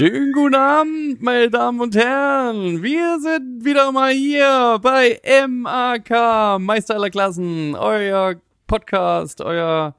Schönen 0.00 0.32
guten 0.32 0.54
Abend, 0.54 1.20
meine 1.20 1.50
Damen 1.50 1.78
und 1.78 1.94
Herren. 1.94 2.82
Wir 2.82 3.20
sind 3.20 3.62
wieder 3.66 3.92
mal 3.92 4.14
hier 4.14 4.78
bei 4.80 5.20
MAK, 5.46 6.58
Meister 6.58 6.94
aller 6.94 7.10
Klassen, 7.10 7.74
euer 7.74 8.36
Podcast, 8.66 9.42
euer 9.42 9.94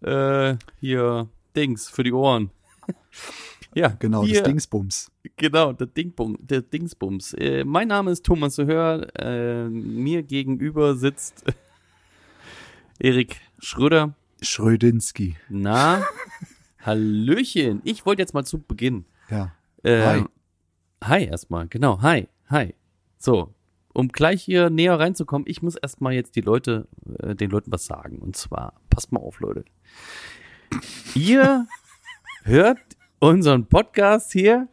äh, 0.00 0.54
hier 0.80 1.28
Dings 1.54 1.90
für 1.90 2.02
die 2.02 2.14
Ohren. 2.14 2.50
ja, 3.74 3.88
Genau, 3.98 4.24
wir, 4.24 4.40
das 4.40 4.44
Dingsbums. 4.44 5.12
Genau, 5.36 5.74
der, 5.74 5.88
Dingbum, 5.88 6.38
der 6.40 6.62
Dingsbums. 6.62 7.34
Äh, 7.34 7.64
mein 7.64 7.88
Name 7.88 8.12
ist 8.12 8.24
Thomas 8.24 8.56
Hör. 8.56 9.06
Äh, 9.20 9.68
mir 9.68 10.22
gegenüber 10.22 10.94
sitzt 10.94 11.44
Erik 12.98 13.38
Schröder. 13.58 14.14
Schrödinski. 14.40 15.36
Na, 15.50 16.06
Hallöchen. 16.78 17.82
Ich 17.84 18.06
wollte 18.06 18.22
jetzt 18.22 18.32
mal 18.32 18.44
zu 18.44 18.58
Beginn. 18.58 19.04
Ja. 19.32 19.50
Äh, 19.82 20.04
Hi. 20.04 20.24
Hi 21.02 21.24
erstmal, 21.24 21.66
genau. 21.66 22.02
Hi, 22.02 22.28
hi. 22.50 22.74
So, 23.16 23.54
um 23.94 24.08
gleich 24.08 24.42
hier 24.42 24.68
näher 24.68 25.00
reinzukommen, 25.00 25.48
ich 25.48 25.62
muss 25.62 25.74
erstmal 25.74 26.12
jetzt 26.12 26.36
die 26.36 26.42
Leute, 26.42 26.86
äh, 27.18 27.34
den 27.34 27.50
Leuten 27.50 27.72
was 27.72 27.86
sagen. 27.86 28.18
Und 28.18 28.36
zwar, 28.36 28.74
passt 28.90 29.10
mal 29.10 29.20
auf, 29.20 29.40
Leute. 29.40 29.64
Ihr 31.14 31.66
hört 32.44 32.78
unseren 33.20 33.66
Podcast 33.66 34.32
hier 34.32 34.68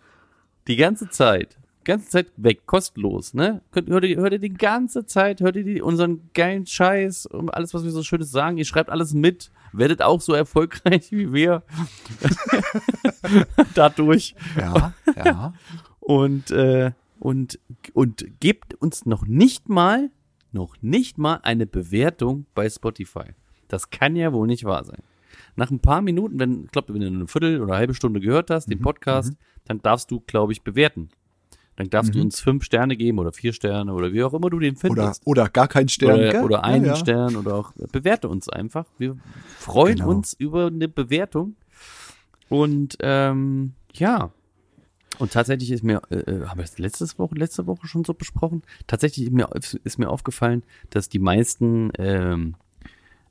die 0.68 0.76
ganze 0.76 1.10
Zeit. 1.10 1.58
Ganze 1.90 2.10
Zeit 2.10 2.32
weg, 2.38 2.68
kostenlos, 2.68 3.34
ne? 3.34 3.62
Hört, 3.72 4.04
ihr, 4.04 4.18
hört 4.18 4.34
ihr 4.34 4.40
die 4.40 4.54
ganze 4.54 5.06
Zeit, 5.06 5.42
hört 5.42 5.56
ihr 5.56 5.64
die, 5.64 5.82
unseren 5.82 6.30
geilen 6.36 6.66
Scheiß 6.68 7.26
und 7.26 7.50
alles, 7.50 7.74
was 7.74 7.84
wir 7.84 7.90
so 7.90 8.04
Schönes 8.04 8.32
sagen. 8.32 8.58
Ihr 8.58 8.66
schreibt 8.66 8.92
alles 8.92 9.16
mit, 9.16 9.50
werdet 9.74 10.02
auch 10.04 10.22
so 10.22 10.34
erfolgreich 10.34 11.12
wie 11.12 11.34
wir. 11.34 11.64
Dadurch 13.74 14.36
Ja, 14.56 14.94
ja. 15.16 15.54
und 16.00 16.52
äh, 16.52 16.92
und 17.20 17.60
und 17.94 18.40
gebt 18.40 18.76
uns 18.76 19.08
noch 19.08 19.26
nicht 19.26 19.68
mal 19.68 20.12
noch 20.52 20.76
nicht 20.82 21.18
mal 21.18 21.40
eine 21.42 21.66
Bewertung 21.66 22.46
bei 22.54 22.70
Spotify. 22.70 23.34
Das 23.68 23.90
kann 23.90 24.16
ja 24.16 24.32
wohl 24.32 24.48
nicht 24.48 24.64
wahr 24.64 24.84
sein. 24.84 25.02
Nach 25.56 25.72
ein 25.72 25.80
paar 25.80 26.02
Minuten, 26.02 26.40
wenn 26.40 26.66
ich 26.66 26.72
glaube, 26.72 26.94
wenn 26.94 27.02
du 27.02 27.08
eine 27.08 27.28
Viertel 27.28 27.62
oder 27.62 27.74
eine 27.74 27.80
halbe 27.80 27.94
Stunde 27.96 28.20
gehört 28.20 28.50
hast, 28.50 28.68
den 28.68 28.80
Podcast, 28.80 29.34
dann 29.66 29.82
darfst 29.82 30.12
du, 30.12 30.20
glaube 30.22 30.52
ich, 30.52 30.62
bewerten. 30.64 31.10
Dann 31.80 31.90
darfst 31.90 32.14
du 32.14 32.20
uns 32.20 32.42
fünf 32.42 32.66
Sterne 32.66 32.98
geben 32.98 33.20
oder 33.20 33.32
vier 33.32 33.54
Sterne 33.54 33.94
oder 33.94 34.12
wie 34.12 34.22
auch 34.22 34.34
immer 34.34 34.50
du 34.50 34.60
den 34.60 34.74
Oder, 34.76 34.80
findest. 34.82 35.26
oder 35.26 35.48
gar 35.48 35.70
kein 35.70 35.88
Stern. 35.88 36.20
oder, 36.20 36.32
gell? 36.34 36.44
oder 36.44 36.66
einen 36.66 36.84
ja, 36.84 36.92
ja. 36.92 36.96
Stern 36.98 37.38
oder 37.38 37.56
auch 37.56 37.72
bewerte 37.94 38.28
uns 38.28 38.50
einfach. 38.50 38.86
Wir 38.98 39.16
freuen 39.58 39.96
Genau. 40.00 40.10
uns 40.10 40.34
über 40.34 40.68
eine 40.68 40.90
Bewertung. 40.90 41.56
Und 42.50 42.98
ähm, 43.00 43.72
ja. 43.94 44.32
Und 45.20 45.32
tatsächlich 45.32 45.72
ist 45.72 45.84
mir, 45.86 46.02
äh, 46.10 46.16
äh, 46.16 46.48
haben 46.48 46.58
wir 46.58 46.64
das 46.66 46.80
letztes 46.80 47.18
Woche, 47.18 47.36
letzte 47.36 47.66
Woche 47.66 47.88
schon 47.88 48.04
so 48.04 48.14
besprochen? 48.14 48.62
Tatsächlich 48.88 49.28
ist 49.28 49.32
mir, 49.34 49.48
ist 49.86 50.00
mir 50.00 50.10
aufgefallen, 50.10 50.64
dass 50.90 51.08
die 51.08 51.20
meisten, 51.20 51.92
ähm, 51.98 52.56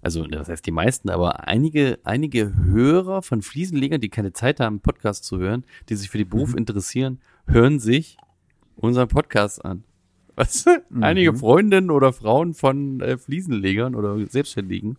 also 0.01 0.27
das 0.27 0.49
heißt 0.49 0.65
die 0.65 0.71
meisten, 0.71 1.11
aber 1.11 1.47
einige, 1.47 1.99
einige 2.05 2.55
Hörer 2.57 3.21
von 3.21 3.43
Fliesenlegern, 3.43 4.01
die 4.01 4.09
keine 4.09 4.33
Zeit 4.33 4.59
haben, 4.59 4.81
Podcast 4.81 5.25
zu 5.25 5.37
hören, 5.39 5.65
die 5.91 5.97
sich 5.97 6.09
für 6.09 6.17
den 6.19 6.31
Beruf 6.31 6.55
interessieren, 6.55 7.21
hören 7.47 7.79
sich 7.79 8.17
unseren 8.79 9.09
Podcast 9.09 9.65
an. 9.65 9.85
Was? 10.37 10.65
Einige 11.01 11.35
Freundinnen 11.35 11.91
oder 11.91 12.13
Frauen 12.13 12.55
von 12.55 13.01
äh, 13.01 13.19
Fliesenlegern 13.19 13.95
oder 13.97 14.25
Selbstständigen 14.29 14.97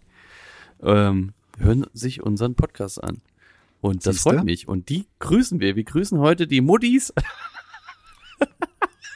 ähm, 0.84 1.32
hören 1.58 1.86
sich 1.94 2.22
unseren 2.22 2.56
Podcast 2.56 3.02
an. 3.04 3.22
Und 3.82 4.06
das 4.06 4.16
Siehste? 4.18 4.32
freut 4.32 4.44
mich. 4.44 4.68
Und 4.68 4.90
die 4.90 5.08
grüßen 5.20 5.62
wir. 5.62 5.78
Wir 5.78 5.86
grüßen 5.86 6.20
heute 6.20 6.46
die 6.48 6.62
Muttis. 6.62 7.14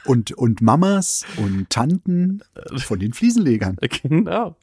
Und, 0.06 0.34
und 0.34 0.62
Mamas 0.62 1.26
und 1.38 1.70
Tanten 1.70 2.42
von 2.76 3.00
den 3.00 3.14
Fliesenlegern. 3.14 3.78
genau. 4.04 4.58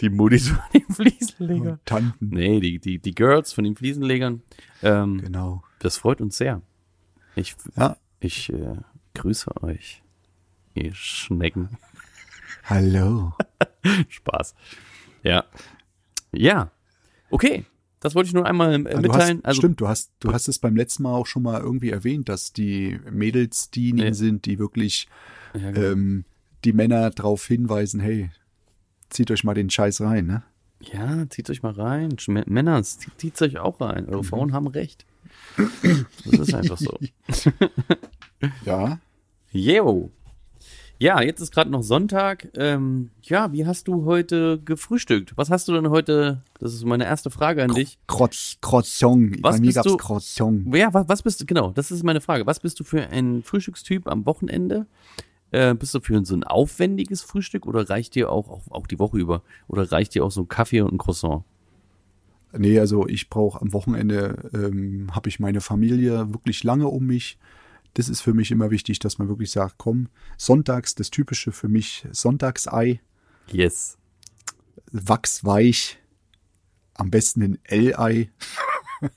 Die 0.00 0.08
Muttis 0.10 0.48
von 0.48 0.58
den 0.74 0.92
Fliesenlegern. 0.92 1.78
Tanten. 1.84 2.30
Nee, 2.30 2.58
die, 2.58 2.80
die, 2.80 2.98
die 2.98 3.14
Girls 3.14 3.52
von 3.52 3.62
den 3.62 3.76
Fliesenlegern. 3.76 4.42
Ähm, 4.82 5.20
Genau. 5.20 5.62
Das 5.78 5.98
freut 5.98 6.20
uns 6.20 6.36
sehr. 6.36 6.62
Ich, 7.36 7.54
Ja. 7.76 7.96
ich 8.18 8.52
äh, 8.52 8.78
grüße 9.16 9.62
euch, 9.62 10.02
ihr 10.74 10.94
Schnecken. 10.94 11.78
Hallo. 12.64 13.32
Spaß. 14.08 14.54
Ja. 15.22 15.44
Ja. 16.32 16.70
Okay. 17.30 17.64
Das 18.00 18.14
wollte 18.14 18.28
ich 18.28 18.34
nur 18.34 18.46
einmal 18.46 18.74
äh, 18.74 18.78
Du 18.94 19.00
mitteilen. 19.00 19.38
hast, 19.38 19.44
also, 19.46 19.60
stimmt, 19.60 19.80
du 19.80 19.88
hast, 19.88 20.12
du 20.20 20.32
hast 20.32 20.48
es 20.48 20.58
beim 20.58 20.76
letzten 20.76 21.02
Mal 21.04 21.14
auch 21.14 21.26
schon 21.26 21.42
mal 21.42 21.60
irgendwie 21.60 21.90
erwähnt, 21.90 22.28
dass 22.28 22.52
die 22.52 23.00
Mädels 23.10 23.70
diejenigen 23.70 24.08
Ja. 24.08 24.14
sind, 24.14 24.44
die 24.44 24.58
wirklich 24.58 25.08
ja, 25.54 25.70
genau. 25.72 25.86
ähm, 25.92 26.24
die 26.64 26.72
Männer 26.72 27.10
darauf 27.10 27.46
hinweisen, 27.46 28.00
hey, 28.00 28.30
zieht 29.08 29.30
euch 29.30 29.44
mal 29.44 29.54
den 29.54 29.70
Scheiß 29.70 30.00
rein, 30.02 30.26
ne? 30.26 30.42
ja, 30.80 31.28
zieht 31.30 31.48
euch 31.48 31.62
mal 31.62 31.72
rein. 31.72 32.10
Sch- 32.16 32.44
Männer, 32.50 32.82
zieht, 32.82 33.40
euch 33.42 33.58
auch 33.58 33.80
rein. 33.80 34.04
Mhm. 34.04 34.12
Eure 34.12 34.24
Frauen 34.24 34.52
haben 34.52 34.66
recht. 34.66 35.06
Das 35.56 36.38
ist 36.38 36.54
einfach 36.54 36.76
so. 36.78 36.98
Ja. 38.64 38.98
Yo. 39.56 40.10
Ja, 40.98 41.22
jetzt 41.22 41.40
ist 41.40 41.50
gerade 41.50 41.70
noch 41.70 41.82
Sonntag. 41.82 42.48
Ähm, 42.56 43.10
ja, 43.22 43.52
wie 43.52 43.64
hast 43.64 43.88
du 43.88 44.04
heute 44.04 44.60
gefrühstückt? 44.62 45.32
Was 45.36 45.48
hast 45.48 45.66
du 45.68 45.72
denn 45.72 45.88
heute? 45.88 46.42
Das 46.60 46.74
ist 46.74 46.84
meine 46.84 47.04
erste 47.04 47.30
Frage 47.30 47.62
an 47.62 47.72
dich. 47.72 47.98
Croissant. 48.06 49.38
Was 49.42 49.56
Bei 49.56 49.60
mir 49.60 49.72
gab's 49.72 49.96
Croissant. 49.96 50.74
Ja, 50.74 50.92
was, 50.92 51.08
was 51.08 51.22
bist 51.22 51.40
du, 51.40 51.46
genau, 51.46 51.70
das 51.70 51.90
ist 51.90 52.02
meine 52.02 52.20
Frage. 52.20 52.44
Was 52.44 52.60
bist 52.60 52.78
du 52.80 52.84
für 52.84 53.08
ein 53.08 53.42
Frühstückstyp 53.42 54.08
am 54.08 54.26
Wochenende? 54.26 54.86
Äh, 55.52 55.74
bist 55.74 55.94
du 55.94 56.00
für 56.00 56.22
so 56.24 56.34
ein 56.34 56.44
aufwendiges 56.44 57.22
Frühstück 57.22 57.66
oder 57.66 57.88
reicht 57.88 58.14
dir 58.14 58.30
auch, 58.30 58.50
auch, 58.50 58.62
auch 58.70 58.86
die 58.86 58.98
Woche 58.98 59.16
über, 59.16 59.42
oder 59.68 59.90
reicht 59.90 60.14
dir 60.14 60.24
auch 60.24 60.30
so 60.30 60.42
ein 60.42 60.48
Kaffee 60.48 60.82
und 60.82 60.92
ein 60.92 60.98
Croissant? 60.98 61.44
Nee, 62.56 62.78
also 62.78 63.06
ich 63.06 63.30
brauche 63.30 63.60
am 63.60 63.72
Wochenende, 63.72 64.50
ähm, 64.52 65.08
habe 65.14 65.30
ich 65.30 65.40
meine 65.40 65.62
Familie 65.62 66.32
wirklich 66.32 66.62
lange 66.62 66.88
um 66.88 67.06
mich. 67.06 67.38
Das 67.96 68.10
ist 68.10 68.20
für 68.20 68.34
mich 68.34 68.50
immer 68.50 68.70
wichtig, 68.70 68.98
dass 68.98 69.16
man 69.18 69.28
wirklich 69.28 69.50
sagt, 69.50 69.76
komm, 69.78 70.08
sonntags, 70.36 70.94
das 70.94 71.10
Typische 71.10 71.50
für 71.50 71.68
mich, 71.68 72.06
Sonntagsei, 72.12 73.00
Yes. 73.50 73.96
wachsweich, 74.92 75.98
am 76.94 77.10
besten 77.10 77.42
ein 77.42 77.58
L-Ei. 77.64 78.30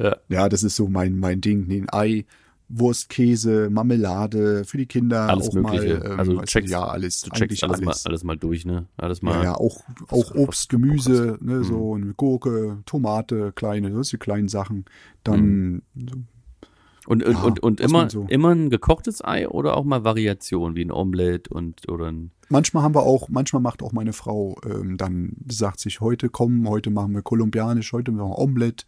Ja. 0.00 0.16
Ja, 0.28 0.48
das 0.48 0.64
ist 0.64 0.74
so 0.74 0.88
mein, 0.88 1.20
mein 1.20 1.40
Ding. 1.40 1.70
Ein 1.70 1.86
Ei, 1.92 2.24
Wurst, 2.68 3.08
Käse, 3.10 3.70
Marmelade, 3.70 4.64
für 4.64 4.76
die 4.76 4.86
Kinder 4.86 5.28
Alles 5.28 5.50
auch 5.50 5.52
Mögliche. 5.54 5.98
mal. 6.00 6.06
Ähm, 6.12 6.18
also 6.18 6.32
du 6.32 6.38
du, 6.40 6.44
checkst, 6.46 6.68
ja, 6.72 6.84
alles. 6.84 7.20
du 7.20 7.30
checkst 7.30 7.62
alles, 7.62 7.76
alles. 7.76 7.84
Mal, 8.04 8.08
alles 8.10 8.24
mal 8.24 8.36
durch, 8.36 8.64
ne? 8.64 8.86
Alles 8.96 9.22
mal. 9.22 9.34
Ja, 9.36 9.42
ja, 9.44 9.54
auch, 9.54 9.84
auch 10.08 10.34
Obst, 10.34 10.68
Gemüse, 10.68 11.38
ne, 11.40 11.58
Mhm. 11.58 11.64
so 11.64 11.94
eine 11.94 12.12
Gurke, 12.14 12.82
Tomate, 12.86 13.52
kleine, 13.54 13.90
das 13.92 14.08
die 14.08 14.16
kleinen 14.16 14.48
Sachen. 14.48 14.84
Dann 15.22 15.82
Und, 15.94 16.26
und, 17.06 17.22
Ja, 17.22 17.38
und, 17.42 17.60
und 17.60 17.80
was 17.82 17.90
immer, 17.90 18.10
so- 18.10 18.26
immer 18.28 18.50
ein 18.54 18.70
gekochtes 18.70 19.24
Ei 19.24 19.48
oder 19.48 19.76
auch 19.76 19.84
mal 19.84 20.04
Variation, 20.04 20.76
wie 20.76 20.84
ein 20.84 20.92
Omelette 20.92 21.52
und, 21.52 21.88
oder 21.88 22.06
ein, 22.10 22.30
manchmal 22.48 22.82
haben 22.82 22.94
wir 22.94 23.02
auch, 23.02 23.28
manchmal 23.28 23.62
macht 23.62 23.82
auch 23.82 23.92
meine 23.92 24.12
Frau 24.12 24.56
ähm, 24.64 24.96
dann, 24.96 25.32
sagt 25.50 25.80
sich, 25.80 26.00
heute 26.00 26.28
kommen, 26.28 26.68
heute 26.68 26.90
machen 26.90 27.14
wir 27.14 27.22
kolumbianisch, 27.22 27.92
heute 27.92 28.12
machen 28.12 28.30
wir 28.30 28.38
Omelette. 28.38 28.86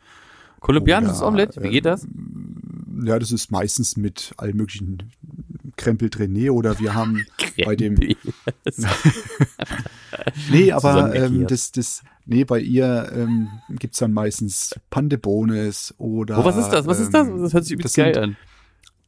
kolumbianisches 0.60 1.18
Oder, 1.18 1.28
Omelette, 1.28 1.62
wie 1.62 1.68
äh, 1.68 1.72
geht 1.72 1.84
das? 1.84 2.06
Ja, 3.04 3.18
das 3.18 3.32
ist 3.32 3.50
meistens 3.50 3.96
mit 3.98 4.32
allen 4.38 4.56
möglichen 4.56 5.12
Krempel 5.76 6.08
drin. 6.08 6.48
Oder 6.50 6.78
wir 6.78 6.94
haben 6.94 7.26
bei 7.66 7.76
dem, 7.76 7.96
nee, 10.50 10.72
aber 10.72 11.14
ähm, 11.14 11.46
das, 11.46 11.72
das, 11.72 12.02
nee, 12.26 12.44
bei 12.44 12.60
ihr 12.60 13.10
ähm, 13.14 13.48
gibt's 13.78 13.98
dann 13.98 14.12
meistens 14.12 14.74
Pandebones 14.90 15.94
oder. 15.98 16.38
Oh, 16.38 16.44
was 16.44 16.56
ist 16.56 16.68
das? 16.68 16.86
Was 16.86 17.00
ist 17.00 17.14
das? 17.14 17.26
ähm, 17.28 17.40
Das 17.42 17.54
hört 17.54 17.64
sich 17.64 17.72
übelst 17.72 17.96
geil 17.96 18.12
sind- 18.14 18.22
an. 18.22 18.36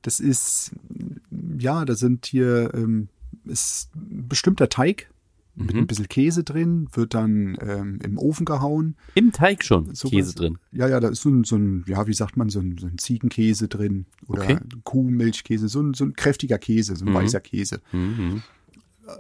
Das 0.03 0.21
ist, 0.21 0.73
ja, 1.59 1.85
da 1.85 1.95
sind 1.95 2.25
hier, 2.27 2.73
ähm, 2.75 3.09
ist 3.45 3.91
ein 3.97 4.29
bestimmter 4.29 4.69
Teig, 4.69 5.11
mit 5.57 5.75
ein 5.75 5.89
bisschen 5.89 6.07
Käse 6.07 6.45
drin, 6.45 6.87
wird 6.93 7.15
dann 7.15 7.59
ähm, 7.61 7.99
im 8.05 8.17
Ofen 8.17 8.47
gehauen. 8.47 8.95
Im 9.17 9.33
Teig 9.33 9.65
schon 9.65 9.93
Sowas. 9.93 10.13
Käse 10.13 10.35
drin. 10.37 10.59
Ja, 10.71 10.87
ja, 10.89 11.01
da 11.01 11.09
ist 11.09 11.23
so 11.23 11.31
ein, 11.31 11.43
so 11.43 11.57
ein 11.57 11.85
ja, 11.89 12.07
wie 12.07 12.15
sagt 12.15 12.37
man, 12.37 12.49
so 12.49 12.61
ein, 12.61 12.79
so 12.79 12.87
ein 12.87 12.97
Ziegenkäse 12.97 13.67
drin 13.67 14.07
oder 14.29 14.43
Okay. 14.45 14.59
Kuhmilchkäse, 14.85 15.67
so 15.69 15.81
ein, 15.83 15.95
so 15.95 16.05
ein 16.05 16.13
kräftiger 16.15 16.59
Käse, 16.59 16.95
so 16.95 17.05
ein 17.05 17.13
weißer 17.13 17.41
Käse. 17.41 17.81
Mhm. 17.91 18.43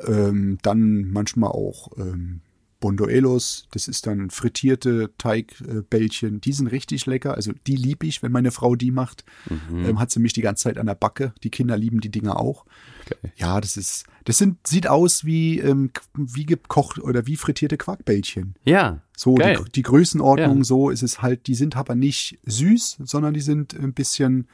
Ähm, 0.06 0.59
dann 0.62 1.11
manchmal 1.11 1.50
auch 1.50 1.91
ähm, 1.99 2.41
Bondoelos, 2.81 3.67
das 3.73 3.89
ist 3.89 4.07
dann 4.07 4.31
frittierte 4.31 5.11
Teigbällchen, 5.19 6.41
die 6.41 6.53
sind 6.53 6.69
richtig 6.69 7.07
lecker, 7.07 7.35
also 7.35 7.53
die 7.67 7.77
liebe 7.77 8.07
ich, 8.07 8.23
wenn 8.23 8.33
meine 8.33 8.51
Frau 8.51 8.77
die 8.77 8.91
macht. 8.91 9.25
Mhm. 9.49 9.85
Ähm, 9.85 9.99
hat 10.01 10.11
sie 10.11 10.21
mich 10.21 10.33
die 10.33 10.43
ganze 10.43 10.65
Zeit 10.65 10.79
an 10.79 10.87
der 10.87 10.95
Backe, 10.95 11.33
die 11.43 11.51
Kinder 11.51 11.77
lieben 11.77 12.01
die 12.01 12.11
Dinger 12.11 12.39
auch. 12.39 12.65
Geil. 13.07 13.33
Ja, 13.37 13.61
das 13.61 13.77
ist, 13.77 14.05
das 14.25 14.39
sind, 14.39 14.65
sieht 14.67 14.87
aus 14.87 15.25
wie, 15.25 15.59
ähm, 15.59 15.91
wie 16.15 16.47
gekocht 16.47 16.99
oder 17.01 17.27
wie 17.27 17.37
frittierte 17.37 17.77
Quarkbällchen. 17.77 18.55
Ja. 18.65 19.03
So, 19.17 19.37
die, 19.37 19.57
die 19.75 19.83
Größenordnung, 19.83 20.59
Ja. 20.59 20.65
so 20.65 20.91
ist 20.91 21.03
es 21.03 21.21
halt, 21.21 21.47
die 21.49 21.55
sind 21.57 21.77
aber 21.77 21.95
nicht 21.97 22.39
süß, 22.47 22.99
sondern 23.05 23.35
die 23.35 23.41
sind 23.41 23.75
ein 23.75 23.93
bisschen, 23.93 24.47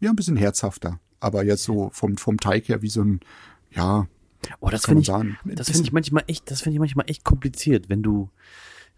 ja, 0.00 0.10
ein 0.10 0.16
bisschen 0.16 0.36
herzhafter. 0.36 1.00
Aber 1.18 1.44
jetzt 1.44 1.64
so 1.64 1.90
vom, 1.92 2.18
vom 2.18 2.38
Teig 2.38 2.68
her 2.68 2.82
wie 2.82 2.90
so 2.90 3.02
ein, 3.02 3.20
ja, 3.70 4.06
Oh, 4.60 4.70
das 4.70 4.84
finde 4.86 5.00
ich, 5.02 5.06
sagen. 5.06 5.36
das 5.44 5.68
finde 5.70 5.84
ich 5.84 5.92
manchmal 5.92 6.24
echt, 6.26 6.50
das 6.50 6.62
finde 6.62 6.74
ich 6.74 6.80
manchmal 6.80 7.08
echt 7.08 7.24
kompliziert, 7.24 7.88
wenn 7.88 8.02
du, 8.02 8.30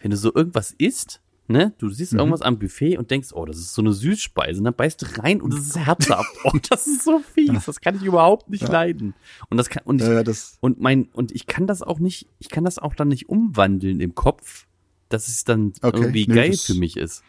wenn 0.01 0.11
du 0.11 0.17
so 0.17 0.35
irgendwas 0.35 0.73
isst, 0.79 1.21
ne, 1.49 1.73
du 1.79 1.89
siehst 1.91 2.13
Mhm. 2.13 2.19
irgendwas 2.19 2.43
am 2.43 2.59
Buffet 2.59 2.99
und 2.99 3.11
denkst, 3.11 3.29
oh, 3.33 3.45
das 3.45 3.59
ist 3.59 3.75
so 3.75 3.83
eine 3.83 3.93
Süßspeise, 3.93 4.59
und 4.59 4.65
dann 4.65 4.75
beißt 4.75 5.01
du 5.03 5.07
rein 5.23 5.41
und 5.41 5.55
es 5.55 5.67
ist 5.69 5.79
herzhaft. 5.79 6.31
Oh, 6.45 6.53
das 6.69 6.87
ist 6.87 7.05
so 7.05 7.21
fies, 7.21 7.65
das 7.67 7.81
kann 7.81 7.95
ich 7.97 8.03
überhaupt 8.03 8.51
nicht 8.51 8.67
leiden. 8.69 9.15
Und 9.49 9.57
das 9.57 9.69
kann, 9.69 9.83
und 9.85 10.01
ich, 10.03 10.09
äh, 10.09 10.25
das, 10.25 10.59
und 10.61 10.81
mein, 10.81 11.05
und 11.13 11.33
ich 11.33 11.47
kann 11.47 11.67
das 11.67 11.83
auch 11.83 11.99
nicht, 11.99 12.29
ich 12.39 12.49
kann 12.49 12.65
das 12.65 12.79
auch 12.79 12.95
dann 12.95 13.09
nicht 13.09 13.29
umwandeln 13.29 14.01
im 14.01 14.15
Kopf, 14.15 14.67
dass 15.09 15.29
es 15.29 15.45
dann 15.45 15.73
Okay, 15.83 15.97
irgendwie 15.99 16.27
nee, 16.27 16.35
geil 16.35 16.57
für 16.57 16.75
mich 16.75 16.97
ist. 16.97 17.23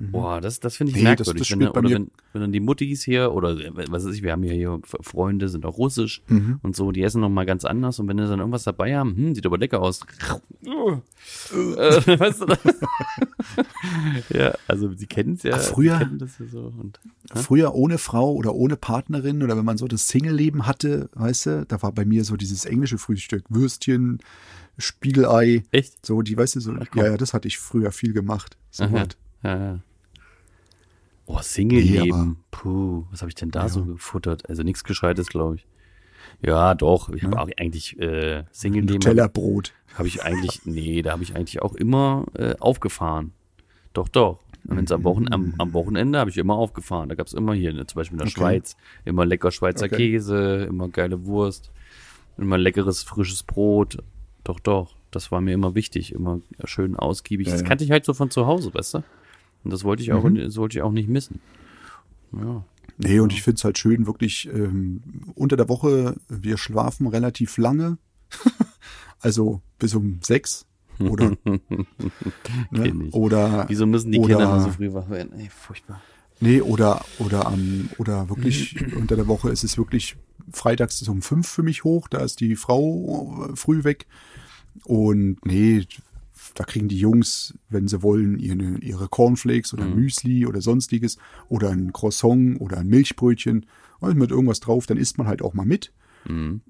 Boah, 0.00 0.40
das, 0.40 0.60
das 0.60 0.76
finde 0.76 0.92
ich 0.92 0.96
Nee, 0.96 1.04
das- 1.14 1.26
merkwürdig. 1.28 1.42
das 1.42 1.50
wenn, 1.50 1.56
spielt 1.58 1.72
bei 1.74 1.80
oder 1.80 1.90
wenn, 1.90 2.10
wenn 2.32 2.40
dann 2.40 2.52
die 2.52 2.60
Muttis 2.60 3.02
hier, 3.02 3.32
oder 3.32 3.50
äh, 3.58 3.70
was 3.90 4.06
weiß 4.06 4.14
ich, 4.14 4.22
wir 4.22 4.32
haben 4.32 4.42
ja 4.44 4.52
hier 4.54 4.80
Freunde, 5.02 5.48
sind 5.50 5.66
auch 5.66 5.76
russisch 5.76 6.22
Mhm. 6.28 6.58
und 6.62 6.74
so, 6.74 6.90
die 6.90 7.02
essen 7.02 7.20
noch 7.20 7.28
mal 7.28 7.44
ganz 7.44 7.64
anders 7.66 7.98
und 7.98 8.08
wenn 8.08 8.16
die 8.16 8.22
dann 8.22 8.38
irgendwas 8.38 8.64
dabei 8.64 8.96
haben, 8.96 9.14
hm, 9.14 9.34
sieht 9.34 9.44
aber 9.44 9.58
lecker 9.58 9.80
aus. 9.82 10.00
äh, 10.64 10.70
weißt 12.20 12.40
du 12.40 12.46
das? 12.46 12.58
ja, 14.34 14.54
also 14.68 14.92
sie 14.94 15.06
kennen 15.06 15.34
es 15.34 15.42
ja, 15.42 15.54
Ach, 15.56 15.60
früher- 15.62 15.98
kennen 15.98 16.18
das 16.18 16.38
ja 16.38 16.46
so 16.46 16.72
und 16.78 16.98
früher 17.34 17.74
ohne 17.74 17.98
Frau 17.98 18.32
oder 18.34 18.54
ohne 18.54 18.76
Partnerin 18.76 19.42
oder 19.42 19.56
wenn 19.56 19.64
man 19.64 19.78
so 19.78 19.86
das 19.86 20.08
Single-Leben 20.08 20.66
hatte, 20.66 21.10
weißt 21.14 21.46
du, 21.46 21.66
da 21.66 21.82
war 21.82 21.92
bei 21.92 22.04
mir 22.04 22.24
so 22.24 22.36
dieses 22.36 22.64
englische 22.64 22.98
Frühstück, 22.98 23.44
Würstchen, 23.48 24.18
Spiegelei, 24.78 25.62
echt? 25.72 26.06
so, 26.06 26.22
die, 26.22 26.36
weißt 26.36 26.56
du, 26.56 26.60
so, 26.60 26.72
komm. 26.72 27.02
ja, 27.02 27.10
ja, 27.10 27.16
das 27.16 27.34
hatte 27.34 27.48
ich 27.48 27.58
früher 27.58 27.92
viel 27.92 28.12
gemacht. 28.14 28.56
So 28.70 28.84
Aha. 28.84 28.92
was. 28.92 29.08
Ja, 29.42 29.56
ja. 29.58 29.78
Oh, 31.32 31.38
Single-Leben. 31.40 32.28
Nee, 32.28 32.36
Puh, 32.50 33.04
was 33.10 33.20
habe 33.20 33.28
ich 33.28 33.36
denn 33.36 33.52
da 33.52 33.68
so 33.68 33.84
gefuttert? 33.84 34.48
Also 34.48 34.64
nichts 34.64 34.82
Gescheites, 34.82 35.28
glaube 35.28 35.56
ich. 35.56 35.66
Ja, 36.42 36.74
doch. 36.74 37.08
Ich 37.10 37.22
habe 37.22 37.38
auch 37.38 37.48
eigentlich 37.56 37.98
äh, 38.00 38.44
Single-Leben. 38.50 38.94
Nutella-Brot. 38.94 39.72
Habe 39.94 40.08
ich 40.08 40.24
eigentlich, 40.24 40.62
nee, 40.64 41.02
da 41.02 41.12
habe 41.12 41.22
ich 41.22 41.36
eigentlich 41.36 41.62
auch 41.62 41.74
immer 41.74 42.26
äh, 42.34 42.54
aufgefahren. 42.58 43.32
Doch, 43.92 44.08
doch. 44.08 44.40
Und 44.66 44.76
wenn's 44.76 44.92
am, 44.92 45.04
Wochen, 45.04 45.32
am, 45.32 45.54
am 45.58 45.72
Wochenende 45.72 46.18
habe 46.18 46.30
ich 46.30 46.36
immer 46.36 46.54
aufgefahren. 46.54 47.08
Da 47.08 47.14
gab's 47.14 47.32
immer 47.32 47.54
hier, 47.54 47.72
ne, 47.72 47.86
zum 47.86 48.00
Beispiel 48.00 48.14
in 48.14 48.18
der 48.18 48.26
Okay. 48.26 48.40
Schweiz, 48.40 48.76
immer 49.04 49.24
lecker 49.24 49.52
Schweizer 49.52 49.86
Okay. 49.86 49.96
Käse, 49.96 50.66
immer 50.68 50.88
geile 50.88 51.26
Wurst, 51.26 51.70
immer 52.38 52.58
leckeres, 52.58 53.04
frisches 53.04 53.44
Brot. 53.44 53.98
Doch, 54.42 54.58
doch. 54.58 54.96
Das 55.12 55.30
war 55.30 55.40
mir 55.40 55.54
immer 55.54 55.74
wichtig, 55.74 56.12
immer 56.12 56.40
schön 56.64 56.96
ausgiebig. 56.96 57.46
Ja, 57.46 57.52
das 57.52 57.62
ja. 57.62 57.68
kannte 57.68 57.84
ich 57.84 57.90
halt 57.90 58.04
so 58.04 58.14
von 58.14 58.30
zu 58.30 58.46
Hause, 58.46 58.74
weißt 58.74 58.94
du? 58.94 59.02
Und 59.64 59.72
das 59.72 59.84
wollte 59.84 60.02
ich 60.02 60.12
auch, 60.12 60.24
Mhm. 60.24 60.36
das 60.36 60.56
wollte 60.56 60.78
ich 60.78 60.82
auch 60.82 60.92
nicht 60.92 61.08
missen. 61.08 61.40
Ja. 62.32 62.64
Nee, 62.98 63.20
und 63.20 63.32
ich 63.32 63.42
find's 63.42 63.64
halt 63.64 63.78
schön, 63.78 64.06
wirklich 64.06 64.48
ähm, 64.52 65.02
unter 65.34 65.56
der 65.56 65.68
Woche, 65.68 66.16
wir 66.28 66.58
schlafen 66.58 67.06
relativ 67.06 67.56
lange, 67.56 67.98
also 69.20 69.62
bis 69.78 69.94
um 69.94 70.18
sechs 70.22 70.66
oder, 70.98 71.32
ne, 72.70 73.08
oder 73.12 73.64
Wieso 73.68 73.86
müssen 73.86 74.12
die 74.12 74.18
oder, 74.18 74.36
Kinder 74.36 74.60
so 74.60 74.70
früh 74.70 74.92
wach 74.92 75.08
werden? 75.08 75.32
Ey, 75.38 75.48
furchtbar. 75.48 76.02
Nee, 76.40 76.60
oder, 76.60 77.04
oder 77.18 77.46
am, 77.46 77.88
oder 77.98 78.28
wirklich 78.28 78.76
unter 78.96 79.16
der 79.16 79.26
Woche 79.26 79.50
ist 79.50 79.64
es 79.64 79.76
wirklich 79.78 80.16
freitags 80.52 81.00
ist 81.00 81.08
um 81.08 81.22
fünf 81.22 81.48
für 81.48 81.62
mich 81.62 81.84
hoch, 81.84 82.08
da 82.08 82.18
ist 82.18 82.40
die 82.40 82.56
Frau 82.56 83.48
äh, 83.50 83.56
früh 83.56 83.84
weg. 83.84 84.06
Und 84.84 85.44
nee, 85.44 85.86
da 86.54 86.64
kriegen 86.64 86.88
die 86.88 86.98
Jungs, 86.98 87.54
wenn 87.68 87.88
sie 87.88 88.02
wollen, 88.02 88.38
ihre, 88.38 88.78
ihre 88.78 89.08
Cornflakes 89.08 89.72
oder 89.74 89.84
Müsli 89.86 90.46
oder 90.46 90.60
sonstiges 90.60 91.16
oder 91.48 91.70
ein 91.70 91.92
Croissant 91.92 92.60
oder 92.60 92.78
ein 92.78 92.88
Milchbrötchen 92.88 93.66
und 94.00 94.16
mit 94.18 94.30
irgendwas 94.30 94.60
drauf, 94.60 94.86
dann 94.86 94.96
isst 94.98 95.18
man 95.18 95.26
halt 95.26 95.42
auch 95.42 95.54
mal 95.54 95.66
mit. 95.66 95.92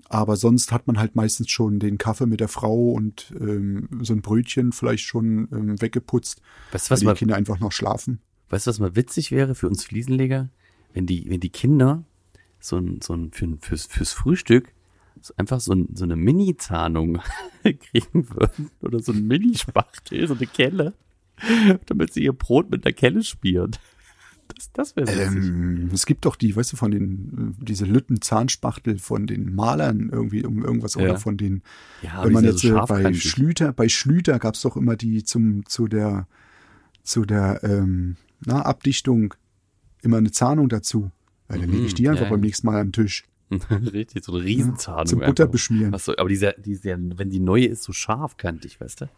Aber 0.08 0.36
sonst 0.36 0.70
hat 0.70 0.86
man 0.86 0.98
halt 0.98 1.16
meistens 1.16 1.50
schon 1.50 1.80
den 1.80 1.98
Kaffee 1.98 2.26
mit 2.26 2.38
der 2.38 2.46
Frau 2.46 2.92
und 2.92 3.34
ähm, 3.40 3.88
so 4.00 4.12
ein 4.12 4.22
Brötchen 4.22 4.70
vielleicht 4.70 5.04
schon 5.04 5.48
ähm, 5.52 5.80
weggeputzt, 5.82 6.40
Weißt 6.70 6.86
du, 6.86 6.90
weil 6.90 6.94
was 6.94 7.00
die 7.00 7.06
mal, 7.06 7.14
Kinder 7.14 7.34
einfach 7.34 7.58
noch 7.58 7.72
schlafen. 7.72 8.20
weißt 8.48 8.66
du, 8.66 8.70
was 8.70 8.78
mal 8.78 8.94
witzig 8.94 9.32
wäre 9.32 9.56
für 9.56 9.66
uns 9.66 9.82
Fliesenleger? 9.84 10.50
Wenn 10.92 11.06
die, 11.06 11.28
wenn 11.28 11.40
die 11.40 11.50
Kinder 11.50 12.04
so 12.60 12.76
ein, 12.76 13.00
so 13.02 13.14
ein, 13.14 13.32
für, 13.32 13.56
fürs, 13.60 13.86
fürs 13.86 14.12
Frühstück 14.12 14.72
einfach 15.36 15.60
so, 15.60 15.72
ein, 15.72 15.88
so 15.94 16.04
eine 16.04 16.16
Mini-Zahnung 16.16 17.18
kriegen 17.62 18.28
würden 18.30 18.70
oder 18.80 19.00
so 19.00 19.12
ein 19.12 19.26
Mini-Spachtel, 19.26 20.26
so 20.26 20.34
eine 20.34 20.46
Kelle, 20.46 20.94
damit 21.86 22.12
sie 22.12 22.24
ihr 22.24 22.32
Brot 22.32 22.70
mit 22.70 22.84
der 22.84 22.92
Kelle 22.92 23.22
spielen. 23.22 23.72
Das, 24.48 24.72
das 24.72 24.96
wäre. 24.96 25.10
Ähm, 25.12 25.90
es 25.92 26.06
gibt 26.06 26.24
doch 26.24 26.34
die, 26.36 26.56
weißt 26.56 26.72
du, 26.72 26.76
von 26.76 26.90
den, 26.90 27.54
äh, 27.60 27.64
diese 27.64 27.84
Lütten-Zahnspachtel 27.84 28.98
von 28.98 29.26
den 29.26 29.54
Malern 29.54 30.08
irgendwie 30.10 30.44
um 30.44 30.64
irgendwas 30.64 30.94
Ja. 30.94 31.02
oder 31.02 31.16
von 31.18 31.36
den, 31.36 31.62
ja, 32.02 32.24
wenn 32.24 32.32
man 32.32 32.42
die 32.42 32.48
jetzt 32.50 32.62
sind 32.62 32.76
äh, 32.76 32.80
so 32.80 32.86
bei. 32.86 33.14
Schlüter, 33.14 33.72
bei 33.72 33.88
Schlüter 33.88 34.38
gab's 34.38 34.62
doch 34.62 34.76
immer 34.76 34.96
die 34.96 35.22
zum, 35.22 35.64
zu 35.66 35.86
der, 35.86 36.26
zu 37.04 37.24
der, 37.24 37.60
ähm, 37.62 38.16
na, 38.44 38.62
Abdichtung 38.62 39.34
immer 40.02 40.16
eine 40.16 40.30
Zahnung 40.32 40.68
dazu. 40.68 41.10
Ja, 41.48 41.58
dann 41.58 41.68
lege 41.70 41.86
ich 41.86 41.94
die 41.94 42.04
Mhm, 42.04 42.10
einfach 42.10 42.24
ja, 42.24 42.30
beim 42.30 42.40
nächsten 42.40 42.66
Mal 42.66 42.82
den 42.82 42.92
Tisch. 42.92 43.24
Richtig, 43.70 44.24
so 44.24 44.32
eine 44.32 44.44
Riesenzahnung. 44.44 45.06
Zum 45.06 45.20
Butter 45.20 45.46
beschmieren. 45.46 45.96
So, 45.98 46.16
aber 46.16 46.28
diese, 46.28 46.54
diese, 46.58 46.96
wenn 46.98 47.30
die 47.30 47.40
neue 47.40 47.66
ist, 47.66 47.82
so 47.82 47.92
scharfkantig, 47.92 48.80
weißt 48.80 49.02
du? 49.02 49.08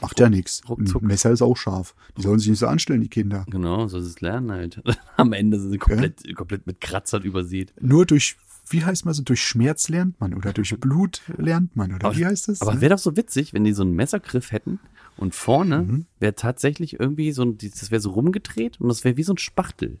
Macht 0.00 0.18
ja 0.18 0.30
nichts. 0.30 0.62
Ein. 0.66 0.88
Messer 1.02 1.30
ist 1.30 1.42
auch 1.42 1.56
scharf. 1.56 1.94
Die 2.16 2.22
sollen 2.22 2.38
sich 2.38 2.48
nicht 2.48 2.58
so 2.58 2.66
anstellen, 2.66 3.02
die 3.02 3.08
Kinder. 3.08 3.44
Genau, 3.50 3.86
so 3.86 3.98
ist 3.98 4.06
es 4.06 4.20
Lernen 4.22 4.50
halt. 4.50 4.82
Am 5.18 5.32
Ende 5.34 5.60
sind 5.60 5.72
sie 5.72 5.78
komplett, 5.78 6.34
komplett 6.34 6.66
mit 6.66 6.80
Kratzern 6.80 7.22
übersät. 7.22 7.74
Nur 7.82 8.06
durch, 8.06 8.36
wie 8.70 8.82
heißt 8.82 9.04
man 9.04 9.12
so, 9.12 9.22
durch 9.22 9.42
Schmerz 9.42 9.90
lernt 9.90 10.18
man 10.18 10.32
oder 10.32 10.54
durch 10.54 10.74
Blut 10.80 11.20
lernt 11.36 11.76
man 11.76 11.94
oder 11.94 12.16
wie 12.16 12.24
heißt 12.24 12.48
das? 12.48 12.62
Aber 12.62 12.80
wäre 12.80 12.94
doch 12.94 12.98
so 12.98 13.14
witzig, 13.18 13.52
wenn 13.52 13.64
die 13.64 13.74
so 13.74 13.82
einen 13.82 13.92
Messergriff 13.92 14.52
hätten 14.52 14.80
und 15.18 15.34
vorne 15.34 15.82
Mhm. 15.82 16.06
wäre 16.18 16.34
tatsächlich 16.34 16.98
irgendwie 16.98 17.32
so 17.32 17.42
ein, 17.42 17.58
das 17.58 17.90
wäre 17.90 18.00
so 18.00 18.10
rumgedreht 18.12 18.80
und 18.80 18.88
das 18.88 19.04
wäre 19.04 19.18
wie 19.18 19.22
so 19.22 19.34
ein 19.34 19.38
Spachtel. 19.38 19.98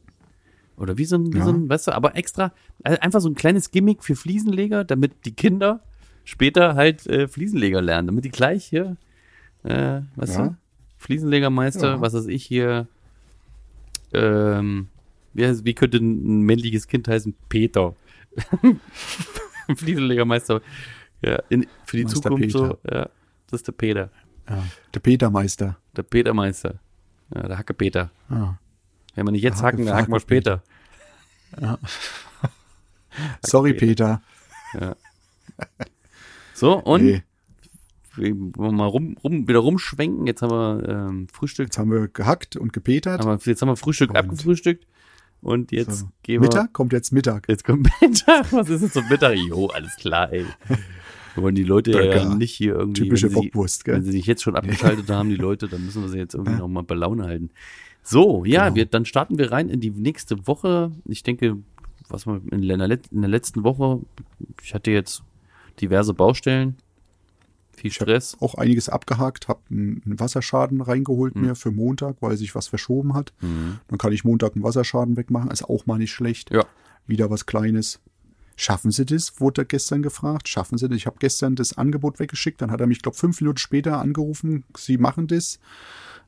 Oder 0.80 0.96
wie 0.98 1.04
so 1.04 1.16
ein, 1.16 1.32
wie 1.32 1.38
Ja. 1.38 1.44
so 1.44 1.50
ein, 1.52 1.68
weißt 1.68 1.86
du, 1.88 1.92
aber 1.92 2.16
extra, 2.16 2.52
äh, 2.84 2.98
einfach 2.98 3.20
so 3.20 3.28
ein 3.28 3.34
kleines 3.34 3.70
Gimmick 3.70 4.02
für 4.02 4.16
Fliesenleger, 4.16 4.82
damit 4.84 5.12
die 5.26 5.32
Kinder 5.34 5.80
später 6.24 6.74
halt 6.74 7.06
äh, 7.06 7.28
Fliesenleger 7.28 7.80
lernen, 7.82 8.06
damit 8.08 8.24
die 8.24 8.30
gleich 8.30 8.64
hier, 8.64 8.96
äh, 9.62 10.00
weißt 10.16 10.36
Ja. 10.38 10.46
du, 10.48 10.56
Fliesenlegermeister, 10.98 11.88
Ja. 11.94 12.00
was 12.00 12.14
weiß 12.14 12.26
ich 12.26 12.44
hier, 12.44 12.86
ähm, 14.12 14.88
wie, 15.34 15.44
heißt- 15.44 15.64
wie 15.64 15.74
könnte 15.74 15.98
ein 15.98 16.40
männliches 16.42 16.88
Kind 16.88 17.06
heißen? 17.08 17.34
Peter. 17.48 17.94
Fliesenlegermeister. 19.76 20.60
Ja, 21.22 21.38
in, 21.48 21.66
für 21.84 21.96
die 21.98 22.04
Meister 22.04 22.22
Zukunft 22.22 22.50
so, 22.50 22.68
Peter. 22.74 22.96
ja, 22.96 23.08
das 23.50 23.60
ist 23.60 23.66
der 23.68 23.72
Peter. 23.72 24.10
ja. 24.48 24.64
Der 24.94 25.00
Petermeister. 25.00 25.76
Der 25.96 26.02
Petermeister. 26.02 26.74
Ja, 27.34 27.46
der 27.48 27.58
Hacke 27.58 27.74
Peter. 27.74 28.10
Ah. 28.28 28.54
Wenn 29.14 29.26
wir 29.26 29.32
nicht 29.32 29.42
jetzt 29.42 29.62
hacken, 29.62 29.84
dann 29.86 29.94
Hacke- 29.94 30.02
hacken 30.02 30.14
wir 30.14 30.20
später. 30.20 30.62
Sorry, 33.44 33.74
Peter. 33.74 34.22
So, 36.54 36.74
und 36.78 37.22
Nee, 38.16 38.34
mal 38.56 38.86
rum, 38.86 39.16
rum, 39.22 39.48
wieder 39.48 39.60
rumschwenken. 39.60 40.26
Jetzt 40.26 40.42
haben 40.42 40.50
wir 40.50 40.88
ähm, 40.88 41.26
Frühstück, 41.32 41.66
jetzt 41.68 41.78
haben 41.78 41.90
wir 41.90 42.08
gehackt 42.08 42.56
und 42.56 42.72
gepetert. 42.72 43.20
haben 43.24 43.30
wir, 43.40 43.50
jetzt 43.50 43.62
haben 43.62 43.68
wir 43.68 43.76
Frühstück 43.76 44.10
Und- 44.10 44.16
abgefrühstückt. 44.16 44.86
Und 45.42 45.72
jetzt 45.72 46.00
So. 46.00 46.06
gehen 46.22 46.34
wir. 46.42 46.48
Mittag 46.48 46.74
kommt 46.74 46.92
jetzt 46.92 47.12
Mittag. 47.12 47.48
Jetzt 47.48 47.64
kommt 47.64 47.88
Mittag. 48.02 48.52
Was 48.52 48.68
ist 48.68 48.82
jetzt 48.82 48.92
zum 48.92 49.08
Mittag? 49.08 49.36
Jo, 49.36 49.68
alles 49.68 49.96
klar, 49.96 50.30
ey. 50.32 50.44
Wir 51.34 51.42
wollen 51.42 51.54
die 51.54 51.64
Leute 51.64 51.92
ja 51.92 51.98
Burger. 52.22 52.34
nicht 52.34 52.52
hier 52.52 52.74
irgendwie. 52.74 53.04
Typische 53.04 53.28
wenn 53.34 53.42
sie, 53.42 53.48
Bockwurst, 53.48 53.86
Wenn 53.86 53.94
gell? 53.94 54.02
sie 54.02 54.10
sich 54.12 54.26
jetzt 54.26 54.42
schon 54.42 54.54
abgeschaltet 54.54 55.08
haben, 55.08 55.30
die 55.30 55.36
Leute, 55.36 55.68
dann 55.68 55.82
müssen 55.86 56.02
wir 56.02 56.10
sie 56.10 56.18
jetzt 56.18 56.34
irgendwie 56.34 56.58
noch 56.58 56.68
mal 56.68 56.82
bei 56.82 56.94
Laune 56.94 57.24
halten. 57.24 57.50
So, 58.02 58.44
ja, 58.44 58.64
Genau. 58.64 58.76
wir, 58.76 58.86
dann 58.86 59.04
starten 59.04 59.38
wir 59.38 59.52
rein 59.52 59.68
in 59.68 59.80
die 59.80 59.90
nächste 59.90 60.46
Woche. 60.46 60.90
Ich 61.04 61.22
denke, 61.22 61.58
was 62.08 62.26
wir 62.26 62.40
in 62.50 62.62
der, 62.66 62.80
in 63.10 63.20
der 63.20 63.30
letzten 63.30 63.62
Woche, 63.62 64.00
ich 64.62 64.74
hatte 64.74 64.90
jetzt 64.90 65.22
diverse 65.80 66.14
Baustellen. 66.14 66.76
Viel 67.76 67.88
Ich 67.88 67.94
Stress. 67.94 68.36
auch 68.40 68.56
einiges 68.56 68.88
abgehakt, 68.90 69.48
habe 69.48 69.60
einen 69.70 70.02
Wasserschaden 70.04 70.80
reingeholt 70.82 71.34
Mhm. 71.36 71.42
mir 71.46 71.54
für 71.54 71.70
Montag, 71.70 72.16
weil 72.20 72.36
sich 72.36 72.54
was 72.54 72.68
verschoben 72.68 73.14
hat. 73.14 73.32
Dann 73.40 73.96
kann 73.98 74.12
ich 74.12 74.24
Montag 74.24 74.54
einen 74.54 74.64
Wasserschaden 74.64 75.16
wegmachen, 75.16 75.50
ist 75.50 75.64
auch 75.64 75.86
mal 75.86 75.98
nicht 75.98 76.12
schlecht. 76.12 76.50
Ja. 76.50 76.64
Wieder 77.06 77.30
was 77.30 77.46
Kleines. 77.46 78.00
Schaffen 78.60 78.90
Sie 78.90 79.06
das? 79.06 79.40
Wurde 79.40 79.62
er 79.62 79.64
gestern 79.64 80.02
gefragt. 80.02 80.46
Schaffen 80.46 80.76
Sie 80.76 80.86
das? 80.86 80.94
Ich 80.94 81.06
habe 81.06 81.16
gestern 81.18 81.56
das 81.56 81.78
Angebot 81.78 82.18
weggeschickt, 82.20 82.60
dann 82.60 82.70
hat 82.70 82.82
er 82.82 82.86
mich, 82.86 83.00
glaube 83.00 83.16
fünf 83.16 83.40
Minuten 83.40 83.56
später 83.56 83.98
angerufen. 83.98 84.64
Sie 84.76 84.98
machen 84.98 85.28
das. 85.28 85.58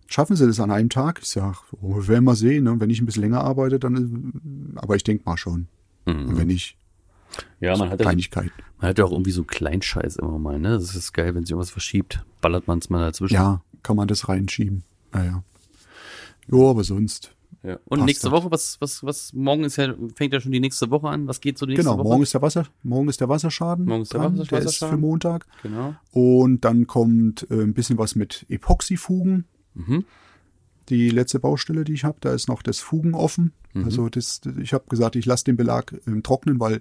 Schaffen 0.06 0.34
Sie 0.34 0.46
das 0.46 0.58
an 0.58 0.70
einem 0.70 0.88
Tag? 0.88 1.20
Ich 1.22 1.28
sage, 1.28 1.58
oh, 1.82 1.96
wir 1.96 2.08
werden 2.08 2.24
mal 2.24 2.34
sehen. 2.34 2.64
Ne? 2.64 2.80
Wenn 2.80 2.88
ich 2.88 3.02
ein 3.02 3.04
bisschen 3.04 3.24
länger 3.24 3.42
arbeite, 3.42 3.78
dann. 3.78 4.72
Aber 4.76 4.96
ich 4.96 5.04
denke 5.04 5.24
mal 5.26 5.36
schon. 5.36 5.68
Und 6.06 6.38
wenn 6.38 6.46
nicht, 6.46 6.78
Ja, 7.60 7.76
man 7.76 7.90
hat 7.90 8.00
ja, 8.00 8.06
man 8.06 8.88
hat 8.88 8.98
ja 8.98 9.04
auch 9.04 9.12
irgendwie 9.12 9.30
so 9.30 9.44
Kleinscheiß 9.44 10.16
immer 10.16 10.38
mal, 10.38 10.58
ne? 10.58 10.70
Das 10.70 10.96
ist 10.96 11.12
geil, 11.12 11.34
wenn 11.34 11.44
sich 11.44 11.50
irgendwas 11.50 11.70
verschiebt, 11.70 12.24
ballert 12.40 12.66
man 12.66 12.78
es 12.78 12.88
mal 12.88 13.00
dazwischen. 13.00 13.34
Ja, 13.34 13.62
kann 13.82 13.96
man 13.96 14.08
das 14.08 14.30
reinschieben. 14.30 14.84
Naja. 15.12 15.44
Jo, 16.50 16.70
aber 16.70 16.82
sonst. 16.82 17.34
Ja. 17.64 17.78
Und 17.84 17.98
Passt 17.98 18.06
nächste 18.06 18.28
das. 18.30 18.32
Woche, 18.42 18.50
was, 18.50 18.80
was, 18.80 19.04
was, 19.04 19.32
morgen 19.32 19.62
ist 19.64 19.76
ja, 19.76 19.94
fängt 20.16 20.32
ja 20.32 20.40
schon 20.40 20.50
die 20.50 20.58
nächste 20.60 20.90
Woche 20.90 21.08
an. 21.08 21.28
Was 21.28 21.40
geht 21.40 21.58
so 21.58 21.64
die 21.66 21.74
nächste 21.74 21.84
Genau, 21.90 21.98
Woche? 21.98 22.08
morgen 22.08 22.22
ist 22.24 22.34
der 22.34 22.42
Wasser, 22.42 22.66
morgen 22.82 23.08
ist 23.08 23.20
der 23.20 23.28
Wasserschaden. 23.28 23.84
Morgen 23.84 24.02
ist 24.02 24.12
der 24.12 24.20
dran, 24.20 24.36
Wasser- 24.38 24.48
der 24.48 24.58
ist 24.58 24.64
Wasserschaden. 24.66 24.94
für 24.96 25.00
Montag. 25.00 25.46
Genau. 25.62 25.94
Und 26.10 26.64
dann 26.64 26.86
kommt 26.88 27.46
äh, 27.50 27.62
ein 27.62 27.72
bisschen 27.74 27.98
was 27.98 28.16
mit 28.16 28.46
Epoxyfugen. 28.48 29.44
Mhm. 29.74 30.04
Die 30.88 31.10
letzte 31.10 31.38
Baustelle, 31.38 31.84
die 31.84 31.92
ich 31.94 32.02
habe, 32.04 32.18
da 32.20 32.34
ist 32.34 32.48
noch 32.48 32.62
das 32.62 32.80
Fugen 32.80 33.14
offen. 33.14 33.52
Mhm. 33.74 33.84
Also 33.84 34.08
das, 34.08 34.40
ich 34.60 34.72
habe 34.72 34.84
gesagt, 34.88 35.14
ich 35.14 35.24
lasse 35.26 35.44
den 35.44 35.56
Belag 35.56 35.94
ähm, 36.08 36.22
trocknen, 36.24 36.58
weil 36.58 36.80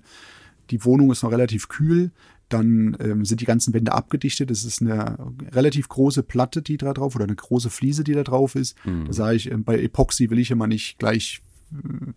die 0.72 0.84
Wohnung 0.84 1.12
ist 1.12 1.22
noch 1.22 1.32
relativ 1.32 1.68
kühl. 1.70 2.10
Dann 2.54 2.98
ähm, 3.00 3.26
sind 3.26 3.42
die 3.42 3.46
ganzen 3.46 3.74
Wände 3.74 3.92
abgedichtet. 3.94 4.50
Das 4.50 4.64
ist 4.64 4.82
eine 4.82 5.18
relativ 5.52 5.88
große 5.90 6.24
Platte, 6.24 6.62
die 6.62 6.78
da 6.78 6.94
drauf 6.94 7.16
oder 7.16 7.24
eine 7.26 7.36
große 7.36 7.70
Fliese, 7.70 8.04
die 8.04 8.14
da 8.14 8.24
drauf 8.24 8.56
ist. 8.56 8.76
Mhm. 8.86 9.06
Da 9.08 9.14
sage 9.14 9.36
ich, 9.38 9.52
ähm, 9.52 9.64
bei 9.64 9.80
Epoxy 9.82 10.30
will 10.30 10.40
ich 10.40 10.52
immer 10.52 10.68
nicht 10.68 11.00
gleich 11.00 11.42
äh, 11.74 12.12